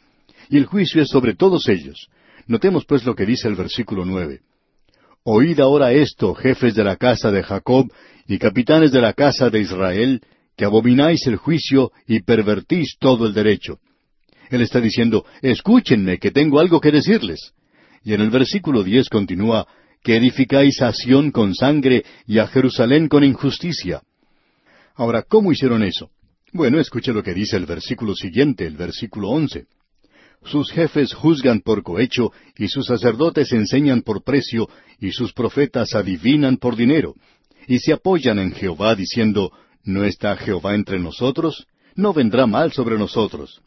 Y 0.49 0.57
el 0.57 0.65
juicio 0.65 1.01
es 1.01 1.09
sobre 1.09 1.35
todos 1.35 1.67
ellos. 1.67 2.07
Notemos 2.47 2.85
pues 2.85 3.05
lo 3.05 3.15
que 3.15 3.25
dice 3.25 3.47
el 3.47 3.55
versículo 3.55 4.05
nueve. 4.05 4.41
Oíd 5.23 5.59
ahora 5.59 5.93
esto, 5.93 6.33
jefes 6.33 6.75
de 6.75 6.83
la 6.83 6.97
casa 6.97 7.31
de 7.31 7.43
Jacob 7.43 7.91
y 8.27 8.37
capitanes 8.37 8.91
de 8.91 9.01
la 9.01 9.13
casa 9.13 9.49
de 9.49 9.61
Israel, 9.61 10.21
que 10.55 10.65
abomináis 10.65 11.25
el 11.27 11.37
juicio 11.37 11.91
y 12.07 12.21
pervertís 12.21 12.97
todo 12.99 13.25
el 13.25 13.33
derecho. 13.33 13.79
Él 14.49 14.61
está 14.61 14.79
diciendo, 14.79 15.25
escúchenme, 15.41 16.19
que 16.19 16.31
tengo 16.31 16.59
algo 16.59 16.79
que 16.79 16.91
decirles. 16.91 17.53
Y 18.03 18.13
en 18.13 18.21
el 18.21 18.29
versículo 18.29 18.83
diez 18.83 19.09
continúa, 19.09 19.65
que 20.03 20.17
edificáis 20.17 20.81
a 20.81 20.91
Sión 20.91 21.31
con 21.31 21.55
sangre 21.55 22.03
y 22.27 22.37
a 22.39 22.47
Jerusalén 22.47 23.07
con 23.07 23.23
injusticia. 23.23 24.01
Ahora, 24.95 25.23
¿cómo 25.23 25.51
hicieron 25.51 25.81
eso? 25.81 26.11
Bueno, 26.51 26.79
escuche 26.79 27.13
lo 27.13 27.23
que 27.23 27.33
dice 27.33 27.57
el 27.57 27.65
versículo 27.65 28.13
siguiente, 28.13 28.67
el 28.67 28.77
versículo 28.77 29.29
once. 29.29 29.65
Sus 30.45 30.71
jefes 30.71 31.13
juzgan 31.13 31.61
por 31.61 31.81
cohecho, 31.83 32.31
y 32.57 32.67
sus 32.67 32.85
sacerdotes 32.85 33.53
enseñan 33.53 34.01
por 34.01 34.23
precio, 34.23 34.67
y 34.99 35.11
sus 35.11 35.33
profetas 35.33 35.95
adivinan 35.95 36.57
por 36.57 36.75
dinero, 36.75 37.15
y 37.67 37.79
se 37.79 37.93
apoyan 37.93 38.39
en 38.39 38.51
Jehová 38.51 38.93
diciendo, 38.93 39.51
¿No 39.83 40.05
está 40.05 40.35
Jehová 40.37 40.75
entre 40.75 40.97
nosotros? 40.99 41.67
No 41.95 42.13
vendrá 42.13 42.47
mal 42.47 42.71
sobre 42.71 42.97
nosotros. 42.97 43.61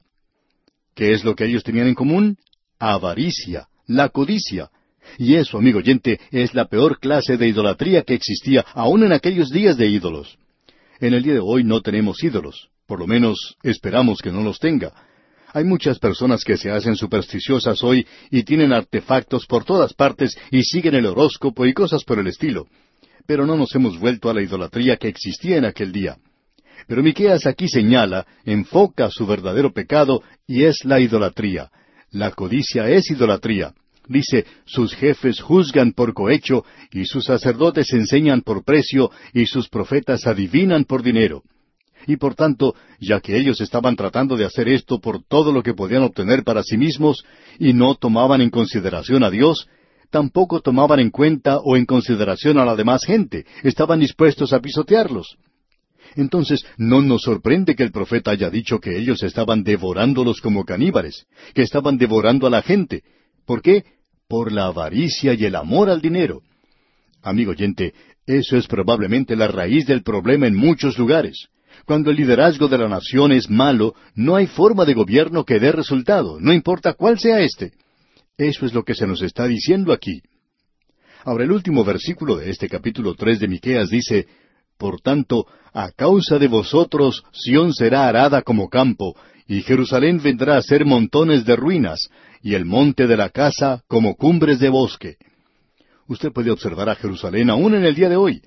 ¿Qué 0.95 1.13
es 1.13 1.25
lo 1.25 1.35
que 1.35 1.45
ellos 1.45 1.63
tenían 1.63 1.89
en 1.89 1.95
común? 1.95 2.39
Avaricia, 2.79 3.69
la 3.87 4.09
codicia. 4.09 4.71
Y 5.19 5.35
eso, 5.35 5.59
amigo 5.59 5.79
oyente, 5.79 6.19
es 6.31 6.55
la 6.55 6.67
peor 6.67 6.99
clase 6.99 7.37
de 7.37 7.49
idolatría 7.49 8.03
que 8.03 8.15
existía 8.15 8.65
aún 8.75 9.05
en 9.05 9.13
aquellos 9.13 9.51
días 9.51 9.77
de 9.77 9.89
ídolos. 9.89 10.39
En 11.01 11.13
el 11.13 11.23
día 11.23 11.35
de 11.35 11.41
hoy 11.41 11.65
no 11.65 11.83
tenemos 11.83 12.25
ídolos, 12.25 12.71
por 12.87 12.99
lo 12.99 13.07
menos 13.07 13.57
esperamos 13.63 14.21
que 14.21 14.33
no 14.33 14.43
los 14.43 14.59
tenga. 14.59 14.93
Hay 15.53 15.65
muchas 15.65 15.99
personas 15.99 16.45
que 16.45 16.57
se 16.57 16.71
hacen 16.71 16.97
supersticiosas 16.97 17.83
hoy 17.85 18.07
y 18.31 18.43
tienen 18.43 18.73
artefactos 18.73 19.47
por 19.47 19.65
todas 19.65 19.93
partes 19.93 20.37
y 20.51 20.63
siguen 20.63 20.95
el 20.95 21.07
horóscopo 21.07 21.67
y 21.67 21.75
cosas 21.75 22.05
por 22.05 22.19
el 22.19 22.27
estilo. 22.27 22.67
Pero 23.27 23.47
no 23.47 23.57
nos 23.57 23.75
hemos 23.75 23.99
vuelto 23.99 24.31
a 24.31 24.35
la 24.35 24.43
idolatría 24.43 24.97
que 24.97 25.09
existía 25.09 25.57
en 25.57 25.65
aquel 25.65 25.93
día. 25.93 26.17
Pero 26.87 27.03
Miqueas 27.03 27.47
aquí 27.47 27.69
señala, 27.69 28.27
enfoca 28.45 29.11
su 29.11 29.27
verdadero 29.27 29.73
pecado 29.73 30.23
y 30.47 30.65
es 30.65 30.85
la 30.85 31.01
idolatría. 31.01 31.71
La 32.11 32.31
codicia 32.31 32.89
es 32.89 33.11
idolatría. 33.11 33.75
Dice, 34.09 34.47
sus 34.65 34.95
jefes 34.95 35.41
juzgan 35.41 35.93
por 35.93 36.15
cohecho, 36.15 36.65
y 36.93 37.07
sus 37.07 37.25
sacerdotes 37.25 37.93
enseñan 37.93 38.43
por 38.43 38.63
precio, 38.63 39.11
y 39.33 39.47
sus 39.47 39.69
profetas 39.69 40.29
adivinan 40.29 40.85
por 40.85 41.03
dinero. 41.03 41.43
Y 42.07 42.17
por 42.17 42.37
tanto, 42.37 42.77
ya 43.01 43.19
que 43.19 43.37
ellos 43.37 43.61
estaban 43.61 43.97
tratando 43.97 44.37
de 44.37 44.45
hacer 44.45 44.69
esto 44.69 45.01
por 45.01 45.25
todo 45.25 45.51
lo 45.51 45.65
que 45.65 45.75
podían 45.75 46.05
obtener 46.05 46.45
para 46.45 46.63
sí 46.63 46.77
mismos, 46.77 47.25
y 47.59 47.73
no 47.73 47.97
tomaban 47.97 48.41
en 48.41 48.51
consideración 48.51 49.25
a 49.25 49.31
Dios, 49.31 49.67
tampoco 50.11 50.61
tomaban 50.61 51.01
en 51.01 51.11
cuenta 51.11 51.59
o 51.59 51.77
en 51.77 51.87
consideración 51.87 52.59
a 52.59 52.65
la 52.65 52.77
demás 52.77 53.05
gente, 53.05 53.45
estaban 53.63 54.01
dispuestos 54.01 54.53
a 54.53 54.61
pisotearlos. 54.61 55.37
Entonces, 56.15 56.65
no 56.79 57.03
nos 57.03 57.23
sorprende 57.23 57.75
que 57.75 57.83
el 57.83 57.93
profeta 57.93 58.31
haya 58.31 58.49
dicho 58.49 58.81
que 58.81 58.97
ellos 58.97 59.23
estaban 59.23 59.63
devorándolos 59.63 60.41
como 60.41 60.65
caníbales, 60.65 61.27
que 61.55 61.63
estaban 61.63 61.99
devorando 61.99 62.47
a 62.47 62.51
la 62.51 62.63
gente. 62.63 63.03
¿Por 63.45 63.61
qué? 63.61 63.85
Por 64.29 64.53
la 64.53 64.67
avaricia 64.67 65.35
y 65.35 65.45
el 65.45 65.55
amor 65.55 65.91
al 65.91 66.01
dinero. 66.01 66.43
Amigo 67.23 67.51
oyente, 67.51 67.93
eso 68.27 68.57
es 68.57 68.67
probablemente 68.67 69.37
la 69.37 69.49
raíz 69.49 69.87
del 69.87 70.03
problema 70.03 70.47
en 70.47 70.57
muchos 70.57 70.99
lugares. 70.99 71.49
Cuando 71.85 72.11
el 72.11 72.17
liderazgo 72.17 72.69
de 72.69 72.79
la 72.79 72.89
nación 72.89 73.33
es 73.33 73.51
malo, 73.51 73.95
no 74.15 74.37
hay 74.37 74.47
forma 74.47 74.85
de 74.85 74.95
gobierno 74.95 75.45
que 75.45 75.61
dé 75.61 75.71
resultado, 75.71 76.41
no 76.41 76.53
importa 76.53 76.95
cuál 76.95 77.19
sea 77.19 77.41
éste. 77.41 77.73
Eso 78.39 78.67
es 78.67 78.75
lo 78.75 78.85
que 78.85 78.95
se 78.95 79.07
nos 79.07 79.23
está 79.23 79.47
diciendo 79.47 79.93
aquí. 79.93 80.21
Ahora 81.25 81.45
el 81.45 81.53
último 81.53 81.85
versículo 81.85 82.37
de 82.37 82.51
este 82.51 82.69
capítulo 82.69 83.15
tres 83.15 83.41
de 83.41 83.49
Miqueas 83.49 83.89
dice 83.89 84.27
Por 84.77 85.01
tanto, 85.01 85.47
a 85.73 85.91
causa 85.91 86.39
de 86.39 86.47
vosotros 86.47 87.25
Sión 87.33 87.73
será 87.73 88.07
arada 88.07 88.43
como 88.43 88.69
campo, 88.69 89.17
y 89.49 89.63
Jerusalén 89.63 90.21
vendrá 90.23 90.59
a 90.59 90.63
ser 90.63 90.85
montones 90.85 91.47
de 91.47 91.57
ruinas, 91.57 92.11
y 92.43 92.55
el 92.55 92.67
monte 92.67 93.07
de 93.07 93.17
la 93.17 93.31
casa 93.31 93.83
como 93.89 94.17
cumbres 94.17 94.59
de 94.59 94.69
bosque. 94.69 95.17
Usted 96.07 96.31
puede 96.31 96.51
observar 96.51 96.91
a 96.91 96.95
Jerusalén 96.95 97.49
aún 97.49 97.75
en 97.75 97.87
el 97.87 97.95
día 97.95 98.11
de 98.11 98.17
hoy. 98.17 98.43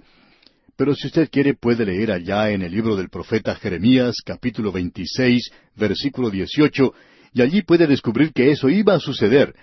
Pero 0.77 0.93
si 0.93 1.07
usted 1.07 1.29
quiere 1.31 1.55
puede 1.55 1.83
leer 1.85 2.11
allá 2.11 2.51
en 2.51 2.61
el 2.61 2.71
libro 2.71 2.95
del 2.95 3.09
profeta 3.09 3.55
Jeremías 3.55 4.17
capítulo 4.23 4.71
26 4.71 5.51
versículo 5.75 6.29
18 6.29 6.93
y 7.33 7.41
allí 7.41 7.63
puede 7.63 7.87
descubrir 7.87 8.31
que 8.33 8.51
eso 8.51 8.69
iba 8.69 8.93
a 8.93 8.99
suceder. 8.99 9.53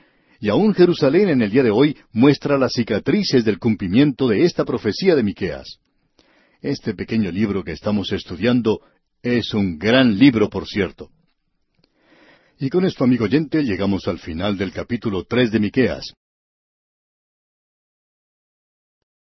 Y 0.41 0.49
aún 0.49 0.74
Jerusalén 0.74 1.28
en 1.28 1.43
el 1.43 1.51
día 1.51 1.62
de 1.62 1.70
hoy 1.70 1.97
muestra 2.12 2.59
las 2.59 2.72
cicatrices 2.72 3.45
del 3.45 3.59
cumplimiento 3.59 4.28
de 4.28 4.45
esta 4.45 4.64
profecía 4.64 5.14
de 5.14 5.22
Miqueas. 5.22 5.78
Este 6.61 6.95
pequeño 6.95 7.30
libro 7.30 7.64
que 7.64 7.72
estamos 7.72 8.12
estudiando 8.12 8.80
es 9.22 9.55
un 9.55 9.78
gran 9.78 10.18
libro, 10.18 10.49
por 10.51 10.66
cierto. 10.66 11.11
Y 12.59 12.70
con 12.70 12.84
esto, 12.84 13.05
amigo 13.05 13.24
oyente, 13.24 13.62
llegamos 13.62 14.09
al 14.09 14.18
final 14.18 14.57
del 14.57 14.72
capítulo 14.72 15.24
tres 15.24 15.51
de 15.51 15.61
Miqueas. 15.61 16.14